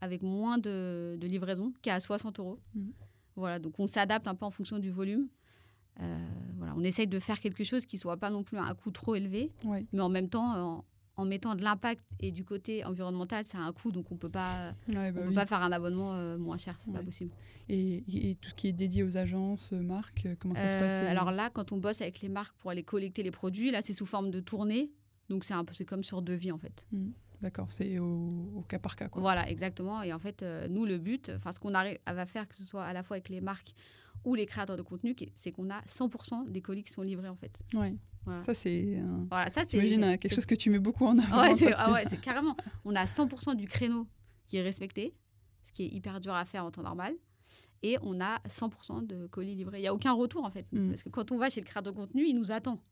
avec 0.00 0.22
moins 0.22 0.56
de, 0.58 1.16
de 1.20 1.26
livraison 1.26 1.72
qui 1.82 1.90
est 1.90 1.92
à 1.92 2.00
60 2.00 2.38
euros. 2.40 2.58
Mhm. 2.74 2.92
Voilà, 3.36 3.58
donc 3.58 3.78
on 3.78 3.86
s'adapte 3.86 4.26
un 4.26 4.34
peu 4.34 4.46
en 4.46 4.50
fonction 4.50 4.78
du 4.78 4.90
volume. 4.90 5.28
Voilà, 6.56 6.74
on 6.76 6.82
essaye 6.82 7.06
de 7.06 7.18
faire 7.18 7.40
quelque 7.40 7.62
chose 7.64 7.84
qui 7.84 7.98
soit 7.98 8.16
pas 8.16 8.30
non 8.30 8.42
plus 8.42 8.56
à 8.56 8.62
un 8.64 8.74
coût 8.74 8.90
trop 8.90 9.14
élevé, 9.14 9.52
Ouais. 9.64 9.86
mais 9.92 10.00
en 10.00 10.08
même 10.08 10.28
temps, 10.30 10.84
en 11.16 11.24
mettant 11.24 11.54
de 11.54 11.62
l'impact 11.62 12.04
et 12.20 12.30
du 12.30 12.44
côté 12.44 12.84
environnemental, 12.84 13.46
ça 13.46 13.58
a 13.58 13.62
un 13.62 13.72
coût, 13.72 13.90
donc 13.90 14.12
on 14.12 14.16
peut 14.16 14.28
pas, 14.28 14.74
Ouais, 14.88 15.10
bah 15.12 15.20
on 15.20 15.22
peut 15.22 15.28
oui. 15.28 15.34
pas 15.34 15.46
faire 15.46 15.62
un 15.62 15.72
abonnement 15.72 16.14
euh, 16.14 16.36
moins 16.36 16.58
cher, 16.58 16.76
c'est 16.80 16.90
Ouais. 16.90 16.98
pas 16.98 17.02
possible. 17.04 17.32
Et, 17.68 18.04
et 18.30 18.34
tout 18.36 18.50
ce 18.50 18.54
qui 18.54 18.68
est 18.68 18.72
dédié 18.72 19.02
aux 19.02 19.16
agences, 19.16 19.72
euh, 19.72 19.80
marques, 19.80 20.26
euh, 20.26 20.36
comment 20.38 20.54
ça 20.54 20.68
se 20.68 20.76
passe 20.76 20.94
alors 21.00 21.30
là, 21.32 21.48
quand 21.50 21.72
on 21.72 21.78
bosse 21.78 22.02
avec 22.02 22.20
les 22.20 22.28
marques 22.28 22.54
pour 22.58 22.70
aller 22.70 22.82
collecter 22.82 23.22
les 23.22 23.30
produits, 23.30 23.70
là 23.70 23.80
c'est 23.82 23.94
sous 23.94 24.04
forme 24.06 24.30
de 24.30 24.40
tournée, 24.40 24.90
donc 25.30 25.44
c'est 25.44 25.54
un 25.54 25.64
peu, 25.64 25.72
c'est 25.74 25.86
comme 25.86 26.04
sur 26.04 26.20
devis 26.22 26.52
en 26.52 26.58
fait. 26.58 26.86
D'accord, 27.40 27.68
c'est 27.70 27.98
au, 27.98 28.50
au 28.56 28.62
cas 28.68 28.78
par 28.78 28.94
cas. 28.96 29.08
Quoi. 29.08 29.20
Voilà, 29.20 29.48
exactement. 29.50 30.02
Et 30.02 30.12
en 30.12 30.18
fait, 30.18 30.42
euh, 30.42 30.68
nous 30.68 30.86
le 30.86 30.96
but, 30.98 31.30
enfin 31.36 31.52
ce 31.52 31.58
qu'on 31.58 31.74
arrive 31.74 31.98
à 32.06 32.26
faire, 32.26 32.48
que 32.48 32.54
ce 32.56 32.64
soit 32.64 32.84
à 32.84 32.92
la 32.92 33.02
fois 33.02 33.16
avec 33.16 33.28
les 33.30 33.40
marques 33.42 33.74
ou 34.24 34.34
les 34.34 34.46
créateurs 34.46 34.76
de 34.76 34.82
contenu, 34.82 35.14
c'est 35.34 35.52
qu'on 35.52 35.70
a 35.70 35.80
100% 35.82 36.50
des 36.50 36.60
colis 36.62 36.82
qui 36.82 36.92
sont 36.92 37.02
livrés 37.02 37.28
en 37.28 37.36
fait. 37.36 37.62
Ouais. 37.74 37.94
Voilà. 38.26 38.42
Ça, 38.42 38.52
c'est 38.54 38.98
un- 38.98 39.26
Voilà, 39.30 39.50
ça 39.52 39.62
c'est. 39.68 39.80
c'est- 39.80 40.18
quelque 40.18 40.34
chose 40.34 40.44
que 40.46 40.54
tu 40.54 40.68
mets 40.68 40.78
beaucoup 40.78 41.06
en 41.06 41.18
avant. 41.18 41.40
Ouais, 41.42 41.54
c'est 41.54 41.72
ah 41.76 41.92
ouais, 41.92 42.04
c'est 42.10 42.20
carrément. 42.20 42.56
On 42.84 42.94
a 42.94 43.04
100% 43.06 43.54
du 43.54 43.66
créneau 43.66 44.06
qui 44.46 44.56
est 44.58 44.62
respecté, 44.62 45.14
ce 45.64 45.72
qui 45.72 45.84
est 45.84 45.88
hyper 45.88 46.20
dur 46.20 46.34
à 46.34 46.44
faire 46.44 46.64
en 46.64 46.70
temps 46.70 46.82
normal. 46.82 47.14
Et 47.82 47.96
on 48.02 48.20
a 48.20 48.40
100% 48.48 49.00
de 49.06 49.26
colis 49.28 49.54
livrés. 49.54 49.78
Il 49.78 49.82
n'y 49.82 49.86
a 49.88 49.94
aucun 49.94 50.12
retour 50.12 50.44
en 50.44 50.50
fait. 50.50 50.66
Mm. 50.72 50.88
Parce 50.88 51.02
que 51.04 51.08
quand 51.08 51.30
on 51.32 51.38
va 51.38 51.48
chez 51.50 51.60
le 51.60 51.66
créateur 51.66 51.92
de 51.92 51.98
contenu, 51.98 52.24
il 52.26 52.34
nous 52.34 52.50
attend. 52.50 52.82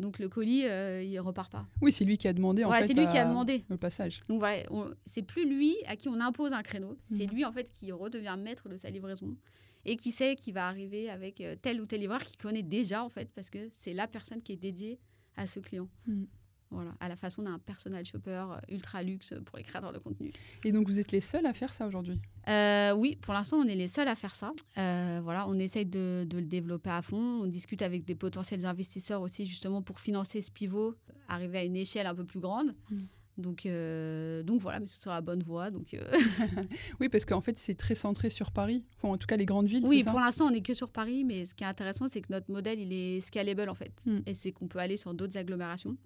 Donc 0.00 0.18
le 0.18 0.28
colis, 0.28 0.66
euh, 0.66 1.02
il 1.04 1.16
repart 1.20 1.52
pas. 1.52 1.68
Oui, 1.80 1.92
c'est 1.92 2.04
lui 2.04 2.18
qui 2.18 2.26
a 2.26 2.32
demandé. 2.32 2.64
En 2.64 2.72
fait, 2.72 2.88
c'est 2.88 2.94
lui 2.94 3.06
qui 3.06 3.16
a 3.16 3.26
demandé. 3.26 3.64
Au 3.70 3.76
passage. 3.76 4.24
Donc 4.28 4.40
voilà, 4.40 4.64
on- 4.70 4.90
c'est 5.06 5.22
plus 5.22 5.48
lui 5.48 5.76
à 5.86 5.94
qui 5.94 6.08
on 6.08 6.18
impose 6.20 6.52
un 6.52 6.62
créneau. 6.64 6.96
C'est 7.12 7.26
Mm. 7.30 7.34
lui 7.34 7.44
en 7.44 7.52
fait 7.52 7.70
qui 7.72 7.92
redevient 7.92 8.34
maître 8.36 8.68
de 8.68 8.76
sa 8.76 8.90
livraison 8.90 9.36
et 9.84 9.96
qui 9.96 10.12
sait 10.12 10.36
qu'il 10.36 10.54
va 10.54 10.68
arriver 10.68 11.10
avec 11.10 11.40
euh, 11.40 11.56
tel 11.60 11.80
ou 11.80 11.86
tel 11.86 12.00
livreur 12.00 12.20
qu'il 12.24 12.38
connaît 12.38 12.62
déjà 12.62 13.02
en 13.02 13.08
fait 13.08 13.30
parce 13.34 13.50
que 13.50 13.70
c'est 13.76 13.94
la 13.94 14.06
personne 14.06 14.42
qui 14.42 14.52
est 14.52 14.56
dédiée 14.56 14.98
à 15.36 15.46
ce 15.46 15.60
client. 15.60 15.88
Mm. 16.06 16.24
Voilà, 16.70 16.92
à 16.98 17.08
la 17.08 17.14
façon 17.14 17.42
d'un 17.42 17.58
personal 17.60 18.04
shopper 18.04 18.30
euh, 18.50 18.74
ultra 18.74 19.02
luxe 19.02 19.32
pour 19.44 19.56
les 19.58 19.62
créateurs 19.62 19.92
de 19.92 19.98
contenu. 19.98 20.32
Et 20.64 20.72
donc, 20.72 20.88
vous 20.88 20.98
êtes 20.98 21.12
les 21.12 21.20
seuls 21.20 21.46
à 21.46 21.52
faire 21.52 21.72
ça 21.72 21.86
aujourd'hui? 21.86 22.20
Euh, 22.48 22.92
oui, 22.92 23.16
pour 23.16 23.32
l'instant, 23.32 23.58
on 23.58 23.68
est 23.68 23.76
les 23.76 23.86
seuls 23.86 24.08
à 24.08 24.16
faire 24.16 24.34
ça. 24.34 24.52
Euh, 24.76 25.20
voilà, 25.22 25.46
on 25.46 25.56
essaye 25.58 25.86
de, 25.86 26.26
de 26.28 26.38
le 26.38 26.46
développer 26.46 26.90
à 26.90 27.00
fond. 27.00 27.42
On 27.42 27.46
discute 27.46 27.80
avec 27.82 28.04
des 28.04 28.16
potentiels 28.16 28.66
investisseurs 28.66 29.20
aussi, 29.20 29.46
justement, 29.46 29.82
pour 29.82 30.00
financer 30.00 30.40
ce 30.40 30.50
pivot, 30.50 30.96
arriver 31.28 31.58
à 31.58 31.64
une 31.64 31.76
échelle 31.76 32.08
un 32.08 32.14
peu 32.14 32.24
plus 32.24 32.40
grande. 32.40 32.74
Mm. 32.90 33.02
Donc, 33.36 33.66
euh, 33.66 34.42
donc 34.42 34.60
voilà, 34.60 34.80
mais 34.80 34.86
c'est 34.86 35.02
sur 35.02 35.10
la 35.10 35.20
bonne 35.20 35.42
voie. 35.42 35.70
Donc, 35.70 35.94
euh, 35.94 36.04
Oui, 37.00 37.08
parce 37.08 37.24
qu'en 37.24 37.40
fait, 37.40 37.58
c'est 37.58 37.74
très 37.74 37.94
centré 37.94 38.30
sur 38.30 38.52
Paris. 38.52 38.84
Enfin, 38.96 39.12
en 39.12 39.18
tout 39.18 39.26
cas, 39.26 39.36
les 39.36 39.46
grandes 39.46 39.66
villes, 39.66 39.84
oui, 39.86 40.04
pour 40.04 40.20
l'instant, 40.20 40.46
on 40.46 40.50
n'est 40.50 40.62
que 40.62 40.74
sur 40.74 40.88
Paris, 40.88 41.24
mais 41.24 41.44
ce 41.44 41.54
qui 41.54 41.64
est 41.64 41.66
intéressant, 41.66 42.08
c'est 42.08 42.20
que 42.20 42.32
notre 42.32 42.50
modèle, 42.50 42.78
il 42.78 42.92
est 42.92 43.20
scalable 43.20 43.68
en 43.68 43.74
fait. 43.74 43.92
Mm. 44.06 44.18
Et 44.26 44.34
c'est 44.34 44.52
qu'on 44.52 44.68
peut 44.68 44.78
aller 44.78 44.96
sur 44.96 45.14
d'autres 45.14 45.36
agglomérations. 45.36 45.96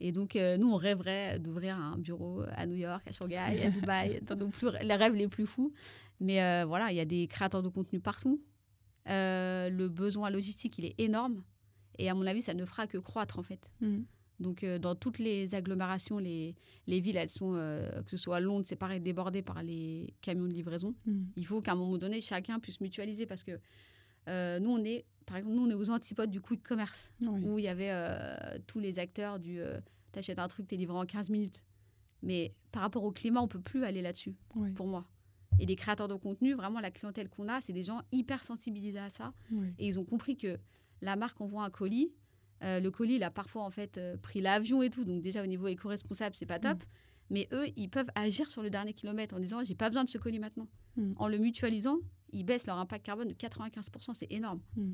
Et 0.00 0.12
donc, 0.12 0.36
euh, 0.36 0.56
nous, 0.56 0.70
on 0.70 0.76
rêverait 0.76 1.38
d'ouvrir 1.38 1.76
un 1.76 1.98
bureau 1.98 2.42
à 2.56 2.66
New 2.66 2.76
York, 2.76 3.06
à 3.06 3.12
Shanghai, 3.12 3.36
à 3.36 3.70
Dubaï, 3.70 4.20
dans 4.26 4.36
nos 4.36 4.48
plus, 4.48 4.68
les 4.82 4.94
rêves 4.94 5.14
les 5.14 5.28
plus 5.28 5.46
fous. 5.46 5.72
Mais 6.20 6.64
voilà, 6.64 6.90
il 6.90 6.96
y 6.96 7.00
a 7.00 7.04
des 7.04 7.26
créateurs 7.28 7.62
de 7.62 7.68
contenu 7.68 8.00
partout. 8.00 8.42
Le 9.06 9.88
besoin 9.88 10.30
logistique, 10.30 10.78
il 10.78 10.86
est 10.86 10.94
énorme. 10.98 11.42
Et 11.98 12.08
à 12.08 12.14
mon 12.14 12.26
avis, 12.26 12.40
ça 12.40 12.54
ne 12.54 12.64
fera 12.64 12.86
que 12.86 12.96
croître, 12.96 13.38
en 13.38 13.42
fait. 13.42 13.70
Mm. 13.82 14.00
Donc, 14.40 14.64
euh, 14.64 14.78
dans 14.78 14.94
toutes 14.94 15.18
les 15.18 15.54
agglomérations, 15.54 16.18
les, 16.18 16.54
les 16.86 17.00
villes, 17.00 17.16
elles 17.18 17.28
sont, 17.30 17.52
euh, 17.54 18.02
que 18.02 18.10
ce 18.10 18.16
soit 18.16 18.36
à 18.36 18.40
Londres, 18.40 18.64
c'est 18.66 18.76
pareil, 18.76 18.98
débordées 19.00 19.42
par 19.42 19.62
les 19.62 20.14
camions 20.22 20.46
de 20.46 20.52
livraison. 20.52 20.94
Mm. 21.06 21.22
Il 21.36 21.46
faut 21.46 21.60
qu'à 21.60 21.72
un 21.72 21.76
moment 21.76 21.98
donné, 21.98 22.20
chacun 22.20 22.58
puisse 22.58 22.80
mutualiser 22.80 23.26
parce 23.26 23.42
que 23.44 23.60
euh, 24.28 24.58
nous, 24.58 24.70
on 24.70 24.82
est, 24.84 25.04
par 25.26 25.36
exemple, 25.36 25.54
nous, 25.56 25.66
on 25.66 25.70
est 25.70 25.74
aux 25.74 25.90
antipodes 25.90 26.30
du 26.30 26.40
quick 26.40 26.62
commerce 26.62 27.12
Oui. 27.22 27.40
où 27.44 27.58
il 27.58 27.64
y 27.64 27.68
avait 27.68 27.92
tous 28.66 28.78
les 28.80 28.98
acteurs 28.98 29.38
du 29.38 29.60
t'achètes 30.12 30.38
un 30.40 30.48
truc, 30.48 30.66
t'es 30.66 30.76
livré 30.76 30.96
en 30.96 31.06
15 31.06 31.30
minutes. 31.30 31.62
Mais 32.22 32.52
par 32.72 32.82
rapport 32.82 33.04
au 33.04 33.12
climat, 33.12 33.40
on 33.40 33.48
peut 33.48 33.60
plus 33.60 33.84
aller 33.84 34.02
là-dessus, 34.02 34.34
Oui. 34.56 34.72
pour 34.72 34.86
moi. 34.86 35.06
Et 35.58 35.66
les 35.66 35.76
créateurs 35.76 36.08
de 36.08 36.14
contenu, 36.14 36.54
vraiment, 36.54 36.80
la 36.80 36.90
clientèle 36.90 37.28
qu'on 37.28 37.48
a, 37.48 37.60
c'est 37.60 37.72
des 37.72 37.82
gens 37.82 38.00
hyper 38.12 38.42
sensibilisés 38.42 38.98
à 38.98 39.10
ça. 39.10 39.32
Oui. 39.52 39.68
Et 39.78 39.86
ils 39.86 39.98
ont 39.98 40.04
compris 40.04 40.36
que 40.36 40.58
la 41.02 41.16
marque 41.16 41.40
envoie 41.40 41.64
un 41.64 41.70
colis. 41.70 42.12
Euh, 42.62 42.80
le 42.80 42.90
colis, 42.90 43.14
il 43.14 43.22
a 43.22 43.30
parfois 43.30 43.62
en 43.62 43.70
fait 43.70 43.96
euh, 43.98 44.16
pris 44.16 44.40
l'avion 44.40 44.82
et 44.82 44.90
tout. 44.90 45.04
Donc 45.04 45.22
déjà 45.22 45.42
au 45.42 45.46
niveau 45.46 45.68
éco-responsable, 45.68 46.36
c'est 46.36 46.46
pas 46.46 46.58
top. 46.58 46.82
Mais 47.30 47.48
eux, 47.52 47.68
ils 47.76 47.88
peuvent 47.88 48.10
agir 48.14 48.50
sur 48.50 48.62
le 48.62 48.70
dernier 48.70 48.92
kilomètre 48.92 49.34
en 49.34 49.38
disant 49.38 49.62
j'ai 49.64 49.74
pas 49.74 49.88
besoin 49.88 50.04
de 50.04 50.10
ce 50.10 50.18
colis 50.18 50.38
maintenant. 50.38 50.68
Mm. 50.96 51.12
En 51.16 51.28
le 51.28 51.38
mutualisant, 51.38 51.98
ils 52.32 52.44
baissent 52.44 52.66
leur 52.66 52.78
impact 52.78 53.06
carbone 53.06 53.28
de 53.28 53.34
95%. 53.34 54.14
C'est 54.14 54.30
énorme. 54.30 54.60
Mm. 54.76 54.92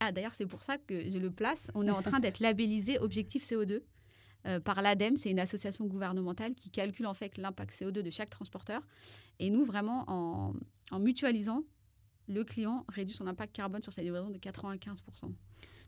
Ah 0.00 0.12
d'ailleurs, 0.12 0.34
c'est 0.34 0.46
pour 0.46 0.62
ça 0.62 0.78
que 0.78 1.08
je 1.10 1.18
le 1.18 1.30
place. 1.30 1.70
On 1.74 1.86
est 1.86 1.90
en 1.90 2.02
train 2.02 2.20
d'être 2.20 2.40
labellisé 2.40 2.98
Objectif 3.00 3.44
CO2 3.44 3.82
euh, 4.46 4.60
par 4.60 4.82
l'ADEME. 4.82 5.16
C'est 5.16 5.30
une 5.30 5.38
association 5.38 5.86
gouvernementale 5.86 6.54
qui 6.54 6.70
calcule 6.70 7.06
en 7.06 7.14
fait 7.14 7.38
l'impact 7.38 7.72
CO2 7.72 8.02
de 8.02 8.10
chaque 8.10 8.30
transporteur. 8.30 8.82
Et 9.38 9.50
nous, 9.50 9.64
vraiment, 9.64 10.04
en, 10.08 10.54
en 10.90 10.98
mutualisant, 10.98 11.62
le 12.28 12.42
client 12.42 12.84
réduit 12.88 13.14
son 13.14 13.26
impact 13.26 13.54
carbone 13.54 13.82
sur 13.82 13.92
sa 13.92 14.02
livraison 14.02 14.30
de 14.30 14.38
95%. 14.38 15.32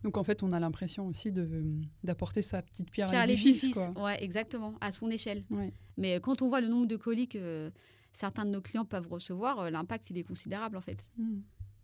Donc, 0.05 0.17
en 0.17 0.23
fait, 0.25 0.43
on 0.43 0.53
a 0.53 0.61
l'impression 0.61 1.07
aussi 1.09 1.33
de- 1.33 1.65
d'apporter 2.05 2.43
sa 2.43 2.63
petite 2.63 2.91
pierre, 2.91 3.09
Pierre 3.09 3.23
à 3.23 3.27
l'édifice. 3.27 3.77
ouais, 3.97 4.23
exactement, 4.23 4.75
à 4.81 4.91
son 4.93 5.11
échelle. 5.11 5.45
Ouais. 5.51 5.73
Mais 5.97 6.17
euh, 6.17 6.21
quand 6.21 6.41
on 6.43 6.49
voit 6.49 6.61
le 6.61 6.69
nombre 6.69 6.87
de 6.87 6.97
colis 6.97 7.29
que 7.29 7.73
certains 8.13 8.45
de 8.45 8.51
nos 8.51 8.61
clients 8.61 8.85
peuvent 8.85 9.09
recevoir, 9.09 9.59
euh, 9.61 9.71
l'impact, 9.71 10.11
il 10.11 10.19
est 10.19 10.25
considérable 10.25 10.77
en 10.77 10.81
fait. 10.81 11.09
Mm. 11.17 11.39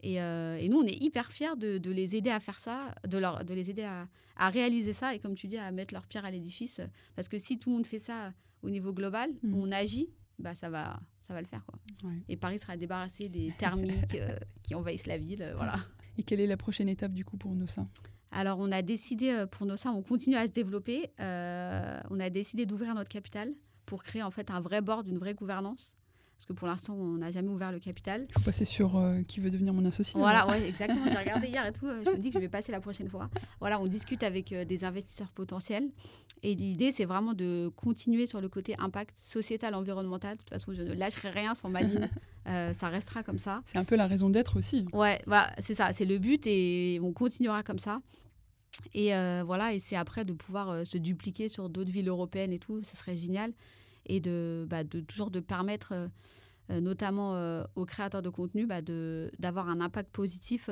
Et, 0.06 0.20
euh, 0.20 0.56
et 0.58 0.68
nous, 0.68 0.78
on 0.78 0.84
est 0.86 1.02
hyper 1.02 1.32
fiers 1.32 1.56
de, 1.56 1.78
de 1.78 1.90
les 1.90 2.14
aider 2.14 2.30
à 2.30 2.38
faire 2.38 2.58
ça, 2.58 2.94
de, 3.08 3.16
leur, 3.18 3.44
de 3.44 3.54
les 3.54 3.70
aider 3.70 3.84
à, 3.84 4.06
à 4.36 4.50
réaliser 4.50 4.92
ça 4.92 5.14
et, 5.14 5.18
comme 5.18 5.34
tu 5.34 5.46
dis, 5.48 5.56
à 5.56 5.70
mettre 5.72 5.94
leur 5.94 6.06
pierre 6.06 6.24
à 6.26 6.30
l'édifice. 6.30 6.80
Parce 7.16 7.28
que 7.28 7.38
si 7.38 7.58
tout 7.58 7.70
le 7.70 7.76
monde 7.76 7.86
fait 7.86 7.98
ça 7.98 8.32
au 8.62 8.70
niveau 8.70 8.92
global, 8.92 9.30
Mm. 9.42 9.54
on 9.54 9.72
agit, 9.72 10.08
bah, 10.38 10.54
ça, 10.54 10.68
va, 10.68 11.00
ça 11.22 11.32
va 11.34 11.40
le 11.40 11.46
faire. 11.46 11.64
Quoi. 11.64 11.78
Ouais. 12.10 12.18
Et 12.28 12.36
Paris 12.36 12.58
sera 12.58 12.76
débarrassé 12.76 13.28
des 13.28 13.50
thermiques 13.58 14.14
euh, 14.14 14.36
qui 14.62 14.74
envahissent 14.74 15.06
la 15.06 15.16
ville. 15.18 15.42
euh, 15.42 15.54
voilà. 15.56 15.76
Et 16.18 16.22
quelle 16.22 16.40
est 16.40 16.46
la 16.46 16.56
prochaine 16.56 16.88
étape, 16.88 17.12
du 17.12 17.24
coup, 17.24 17.36
pour 17.36 17.54
Nossa? 17.54 17.86
Alors, 18.30 18.58
on 18.58 18.72
a 18.72 18.82
décidé 18.82 19.30
euh, 19.30 19.46
pour 19.46 19.66
nos 19.66 19.76
seins, 19.76 19.92
on 19.92 20.02
continue 20.02 20.36
à 20.36 20.46
se 20.46 20.52
développer. 20.52 21.10
Euh, 21.20 22.00
on 22.10 22.18
a 22.20 22.30
décidé 22.30 22.66
d'ouvrir 22.66 22.94
notre 22.94 23.10
capital 23.10 23.52
pour 23.86 24.02
créer 24.02 24.22
en 24.22 24.30
fait 24.30 24.50
un 24.50 24.60
vrai 24.60 24.80
board, 24.80 25.06
une 25.06 25.18
vraie 25.18 25.34
gouvernance. 25.34 25.96
Parce 26.36 26.46
que 26.46 26.52
pour 26.52 26.66
l'instant, 26.66 26.94
on 26.94 27.18
n'a 27.18 27.30
jamais 27.30 27.48
ouvert 27.48 27.70
le 27.70 27.78
capital. 27.78 28.26
Il 28.28 28.32
faut 28.32 28.44
passer 28.44 28.64
sur 28.64 28.96
euh, 28.96 29.22
qui 29.22 29.40
veut 29.40 29.50
devenir 29.50 29.72
mon 29.72 29.84
associé. 29.84 30.18
Voilà, 30.18 30.46
ouais, 30.48 30.66
exactement. 30.68 31.08
J'ai 31.08 31.16
regardé 31.16 31.46
hier 31.48 31.64
et 31.64 31.72
tout. 31.72 31.86
Je 32.04 32.10
me 32.10 32.18
dis 32.18 32.30
que 32.30 32.34
je 32.34 32.40
vais 32.40 32.48
passer 32.48 32.72
la 32.72 32.80
prochaine 32.80 33.08
fois. 33.08 33.30
Voilà, 33.60 33.80
on 33.80 33.86
discute 33.86 34.22
avec 34.22 34.52
euh, 34.52 34.64
des 34.64 34.84
investisseurs 34.84 35.30
potentiels. 35.30 35.88
Et 36.42 36.54
l'idée, 36.54 36.90
c'est 36.90 37.04
vraiment 37.04 37.34
de 37.34 37.70
continuer 37.76 38.26
sur 38.26 38.40
le 38.40 38.48
côté 38.48 38.74
impact 38.78 39.16
sociétal, 39.18 39.74
environnemental. 39.74 40.34
De 40.34 40.38
toute 40.38 40.50
façon, 40.50 40.74
je 40.74 40.82
ne 40.82 40.92
lâcherai 40.92 41.30
rien 41.30 41.54
sur 41.54 41.68
ma 41.68 41.82
ligne. 41.82 42.10
Euh, 42.46 42.72
ça 42.74 42.88
restera 42.88 43.22
comme 43.22 43.38
ça. 43.38 43.62
C'est 43.66 43.78
un 43.78 43.84
peu 43.84 43.96
la 43.96 44.06
raison 44.06 44.30
d'être 44.30 44.58
aussi. 44.58 44.86
Ouais, 44.92 45.22
bah, 45.26 45.50
c'est 45.58 45.74
ça, 45.74 45.92
c'est 45.92 46.04
le 46.04 46.18
but 46.18 46.46
et 46.46 47.00
on 47.02 47.12
continuera 47.12 47.62
comme 47.62 47.78
ça. 47.78 48.00
Et 48.92 49.14
euh, 49.14 49.42
voilà, 49.46 49.72
et 49.72 49.78
c'est 49.78 49.96
après 49.96 50.24
de 50.24 50.32
pouvoir 50.32 50.70
euh, 50.70 50.84
se 50.84 50.98
dupliquer 50.98 51.48
sur 51.48 51.68
d'autres 51.68 51.90
villes 51.90 52.08
européennes 52.08 52.52
et 52.52 52.58
tout, 52.58 52.82
ce 52.82 52.96
serait 52.96 53.16
génial. 53.16 53.52
Et 54.06 54.20
de, 54.20 54.66
bah, 54.68 54.84
de 54.84 55.00
toujours 55.00 55.30
de 55.30 55.40
permettre, 55.40 55.94
notamment 56.68 57.64
aux 57.74 57.86
créateurs 57.86 58.20
de 58.20 58.28
contenu, 58.28 58.66
bah, 58.66 58.82
d'avoir 58.82 59.70
un 59.70 59.80
impact 59.80 60.10
positif 60.10 60.68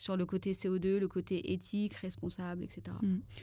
sur 0.00 0.16
le 0.16 0.24
côté 0.24 0.54
CO2, 0.54 0.96
le 0.96 1.08
côté 1.08 1.52
éthique, 1.52 1.94
responsable, 1.96 2.64
etc. 2.64 2.96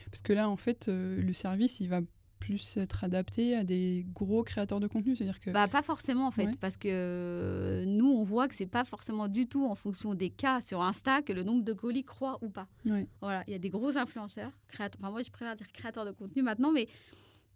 Parce 0.09 0.23
que 0.23 0.33
là, 0.33 0.49
en 0.49 0.57
fait, 0.57 0.87
euh, 0.87 1.21
le 1.21 1.33
service, 1.33 1.79
il 1.79 1.87
va 1.87 2.01
plus 2.39 2.77
être 2.77 3.03
adapté 3.03 3.55
à 3.55 3.63
des 3.63 4.05
gros 4.13 4.43
créateurs 4.43 4.79
de 4.79 4.87
contenu. 4.87 5.15
C'est-à-dire 5.15 5.39
que. 5.39 5.49
Bah, 5.51 5.67
pas 5.67 5.81
forcément 5.81 6.27
en 6.27 6.31
fait, 6.31 6.45
Ouais. 6.45 6.55
parce 6.59 6.77
que 6.77 6.87
euh, 6.91 7.85
nous, 7.85 8.07
on 8.09 8.23
voit 8.23 8.47
que 8.47 8.55
c'est 8.55 8.65
pas 8.67 8.83
forcément 8.85 9.27
du 9.27 9.47
tout 9.47 9.65
en 9.65 9.75
fonction 9.75 10.13
des 10.13 10.29
cas 10.29 10.61
sur 10.61 10.81
Insta 10.81 11.21
que 11.21 11.33
le 11.33 11.43
nombre 11.43 11.63
de 11.63 11.73
colis 11.73 12.03
croît 12.03 12.37
ou 12.41 12.49
pas. 12.49 12.67
Ouais. 12.85 13.07
Voilà, 13.21 13.43
il 13.47 13.51
y 13.51 13.55
a 13.55 13.59
des 13.59 13.69
gros 13.69 13.97
influenceurs, 13.97 14.51
créateurs, 14.67 14.99
enfin 15.01 15.11
moi 15.11 15.21
je 15.21 15.29
préfère 15.31 15.55
dire 15.55 15.67
créateurs 15.73 16.05
de 16.05 16.11
contenu 16.11 16.41
maintenant, 16.41 16.71
mais 16.71 16.87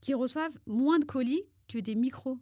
qui 0.01 0.13
reçoivent 0.13 0.57
moins 0.65 0.99
de 0.99 1.05
colis 1.05 1.43
que 1.67 1.77
des 1.79 1.95
micros. 1.95 2.37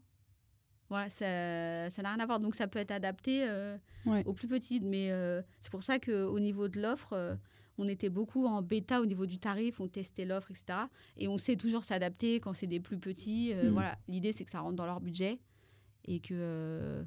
Voilà, 0.90 1.10
ça 1.10 1.90
ça 1.92 2.02
n'a 2.02 2.14
rien 2.14 2.20
à 2.20 2.26
voir. 2.26 2.40
Donc 2.40 2.56
ça 2.56 2.68
peut 2.68 2.80
être 2.80 2.92
adapté 2.92 3.44
euh, 3.48 3.78
Ouais. 4.06 4.24
aux 4.26 4.34
plus 4.34 4.48
petites. 4.48 4.84
Mais 4.84 5.12
euh, 5.12 5.42
c'est 5.62 5.70
pour 5.72 5.84
ça 5.84 6.00
qu'au 6.00 6.40
niveau 6.40 6.68
de 6.68 6.82
l'offre, 6.82 7.14
euh, 7.14 7.36
on 7.80 7.88
était 7.88 8.10
beaucoup 8.10 8.46
en 8.46 8.62
bêta 8.62 9.02
au 9.02 9.06
niveau 9.06 9.26
du 9.26 9.40
tarif, 9.40 9.80
on 9.80 9.88
testait 9.88 10.26
l'offre, 10.26 10.52
etc. 10.52 10.80
Et 11.18 11.28
on 11.28 11.38
sait 11.38 11.56
toujours 11.56 11.86
s'adapter 11.86 12.40
quand 12.40 12.54
c'est 12.54 12.68
des 12.68 12.82
plus 12.82 13.00
petits. 13.00 13.54
euh, 13.54 13.70
Mm. 13.70 13.74
Voilà, 13.74 13.98
l'idée 14.08 14.34
c'est 14.34 14.44
que 14.46 14.52
ça 14.52 14.60
rentre 14.60 14.76
dans 14.76 14.86
leur 14.86 15.00
budget 15.00 15.40
et 16.06 16.20
que 16.20 16.34
euh, 16.34 17.04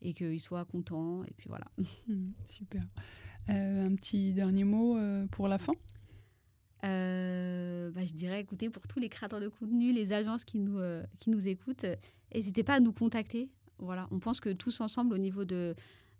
et 0.00 0.14
qu'ils 0.14 0.40
soient 0.40 0.64
contents. 0.64 1.24
Et 1.24 1.32
puis 1.36 1.48
voilà. 1.48 1.66
Hmm, 2.06 2.30
super. 2.46 2.82
Euh, 3.50 3.86
un 3.86 3.94
petit 3.96 4.32
dernier 4.32 4.64
mot 4.64 4.96
pour 5.32 5.48
la 5.48 5.58
fin? 5.58 5.72
Bah, 6.82 8.04
je 8.04 8.12
dirais, 8.14 8.40
écoutez, 8.40 8.70
pour 8.70 8.86
tous 8.88 8.98
les 8.98 9.08
créateurs 9.08 9.40
de 9.40 9.48
contenu, 9.48 9.92
les 9.92 10.12
agences 10.12 10.44
qui 10.44 10.58
nous, 10.58 10.80
qui 11.18 11.30
nous 11.30 11.46
écoutent, 11.46 11.84
n'hésitez 12.34 12.62
pas 12.62 12.74
à 12.74 12.80
nous 12.80 12.92
contacter. 12.92 13.50
Voilà, 13.78 14.08
on 14.10 14.18
pense 14.18 14.40
que 14.40 14.50
tous 14.50 14.80
ensemble, 14.80 15.14
au 15.14 15.18
niveau 15.18 15.44
de, 15.44 15.74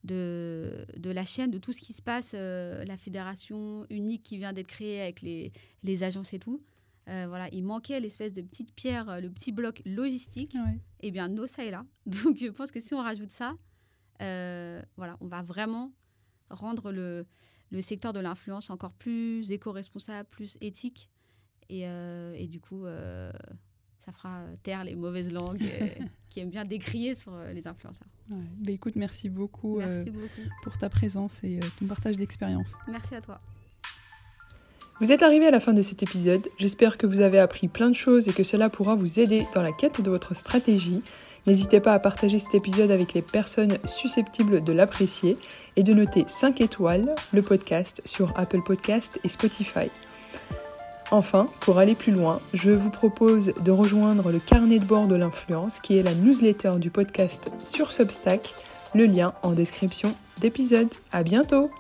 de, 0.05 0.85
de 0.97 1.11
la 1.11 1.25
chaîne, 1.25 1.51
de 1.51 1.59
tout 1.59 1.73
ce 1.73 1.81
qui 1.81 1.93
se 1.93 2.03
passe, 2.03 2.33
euh, 2.35 2.85
la 2.85 2.97
fédération 2.97 3.87
unique 3.91 4.23
qui 4.23 4.37
vient 4.39 4.53
d'être 4.53 4.67
créée 4.67 5.01
avec 5.01 5.23
les, 5.23 5.53
les 5.83 6.03
agences 6.03 6.33
et 6.35 6.39
tout, 6.39 6.61
Euh, 7.09 7.27
voilà, 7.27 7.49
il 7.51 7.65
manquait 7.65 7.99
l'espèce 7.99 8.33
de 8.33 8.43
petite 8.43 8.73
pierre, 8.77 9.09
euh, 9.09 9.21
le 9.21 9.29
petit 9.29 9.51
bloc 9.51 9.83
logistique. 9.85 10.55
Ouais. 10.55 10.79
Et 11.01 11.11
bien, 11.11 11.29
Nosa 11.29 11.65
est 11.65 11.73
là. 11.73 11.85
Donc, 12.07 12.39
je 12.39 12.47
pense 12.49 12.71
que 12.71 12.81
si 12.81 12.95
on 12.95 13.03
rajoute 13.03 13.33
ça, 13.33 13.57
euh, 14.21 14.81
voilà, 14.97 15.17
on 15.21 15.27
va 15.27 15.43
vraiment 15.43 15.91
rendre 16.49 16.93
le, 16.93 17.27
le 17.71 17.81
secteur 17.83 18.13
de 18.13 18.21
l'influence 18.21 18.71
encore 18.71 18.93
plus 18.93 19.51
éco-responsable, 19.51 20.29
plus 20.31 20.57
éthique. 20.61 21.11
Et, 21.69 21.83
et 22.37 22.47
du 22.47 22.61
coup, 22.61 22.85
ça 24.05 24.13
fera 24.13 24.41
taire 24.63 24.85
les 24.85 24.95
mauvaises 24.95 25.33
langues 25.33 25.63
euh, 25.63 25.89
qui 26.31 26.41
aiment 26.41 26.51
bien 26.51 26.65
décrier 26.65 27.15
sur 27.15 27.33
euh, 27.35 27.53
les 27.53 27.67
influenceurs. 27.67 28.09
Ouais. 28.31 28.37
Bah, 28.65 28.73
écoute, 28.73 28.97
merci 28.97 29.29
beaucoup 29.29 29.81
euh, 29.81 29.87
Merci 29.87 30.11
beaucoup. 30.11 30.51
pour 30.63 30.79
ta 30.79 30.89
présence 30.89 31.39
et 31.43 31.59
euh, 31.59 31.67
ton 31.79 31.87
partage 31.87 32.17
d'expérience. 32.17 32.75
Merci 32.89 33.15
à 33.15 33.21
toi. 33.21 33.41
Vous 35.01 35.11
êtes 35.11 35.23
arrivé 35.23 35.47
à 35.47 35.51
la 35.51 35.61
fin 35.61 35.73
de 35.73 35.83
cet 35.83 36.03
épisode, 36.03 36.49
j'espère 36.59 36.97
que 36.97 37.07
vous 37.07 37.21
avez 37.21 37.39
appris 37.39 37.67
plein 37.67 37.91
de 37.91 37.97
choses 37.97 38.29
et 38.29 38.33
que 38.33 38.45
cela 38.45 38.71
pourra 38.71 38.95
vous 38.95 39.19
aider 39.19 39.47
dans 39.55 39.63
la 39.63 39.73
quête 39.73 40.01
de 40.01 40.11
votre 40.11 40.35
stratégie. 40.35 41.03
N'hésitez 41.47 41.81
pas 41.81 41.95
à 41.95 41.99
partager 41.99 42.39
cet 42.39 42.55
épisode 42.55 42.93
avec 42.93 43.13
les 43.15 43.23
personnes 43.23 43.79
susceptibles 43.85 44.63
de 44.63 44.73
l'apprécier 44.73 45.37
et 45.75 45.83
de 45.83 45.93
noter 45.93 46.25
5 46.29 46.61
étoiles 46.61 47.15
le 47.33 47.43
podcast 47.43 48.01
sur 48.05 48.33
Apple 48.39 48.63
Podcast 48.63 49.19
et 49.25 49.29
Spotify. 49.29 49.91
Enfin, 51.13 51.49
pour 51.61 51.79
aller 51.79 51.95
plus 51.95 52.11
loin, 52.11 52.41
je 52.55 52.71
vous 52.71 52.89
propose 52.89 53.53
de 53.63 53.71
rejoindre 53.71 54.33
le 54.33 54.39
carnet 54.39 54.79
de 54.79 54.87
bord 54.87 55.09
de 55.09 55.15
l'influence 55.15 55.79
qui 55.79 55.99
est 55.99 56.03
la 56.03 56.15
newsletter 56.15 56.77
du 56.79 56.89
podcast 56.89 57.53
sur 57.65 57.93
Substack, 57.93 58.55
le 58.95 59.05
lien 59.05 59.35
en 59.43 59.53
description 59.53 60.17
d'épisode. 60.41 60.89
À 61.13 61.23
bientôt! 61.23 61.71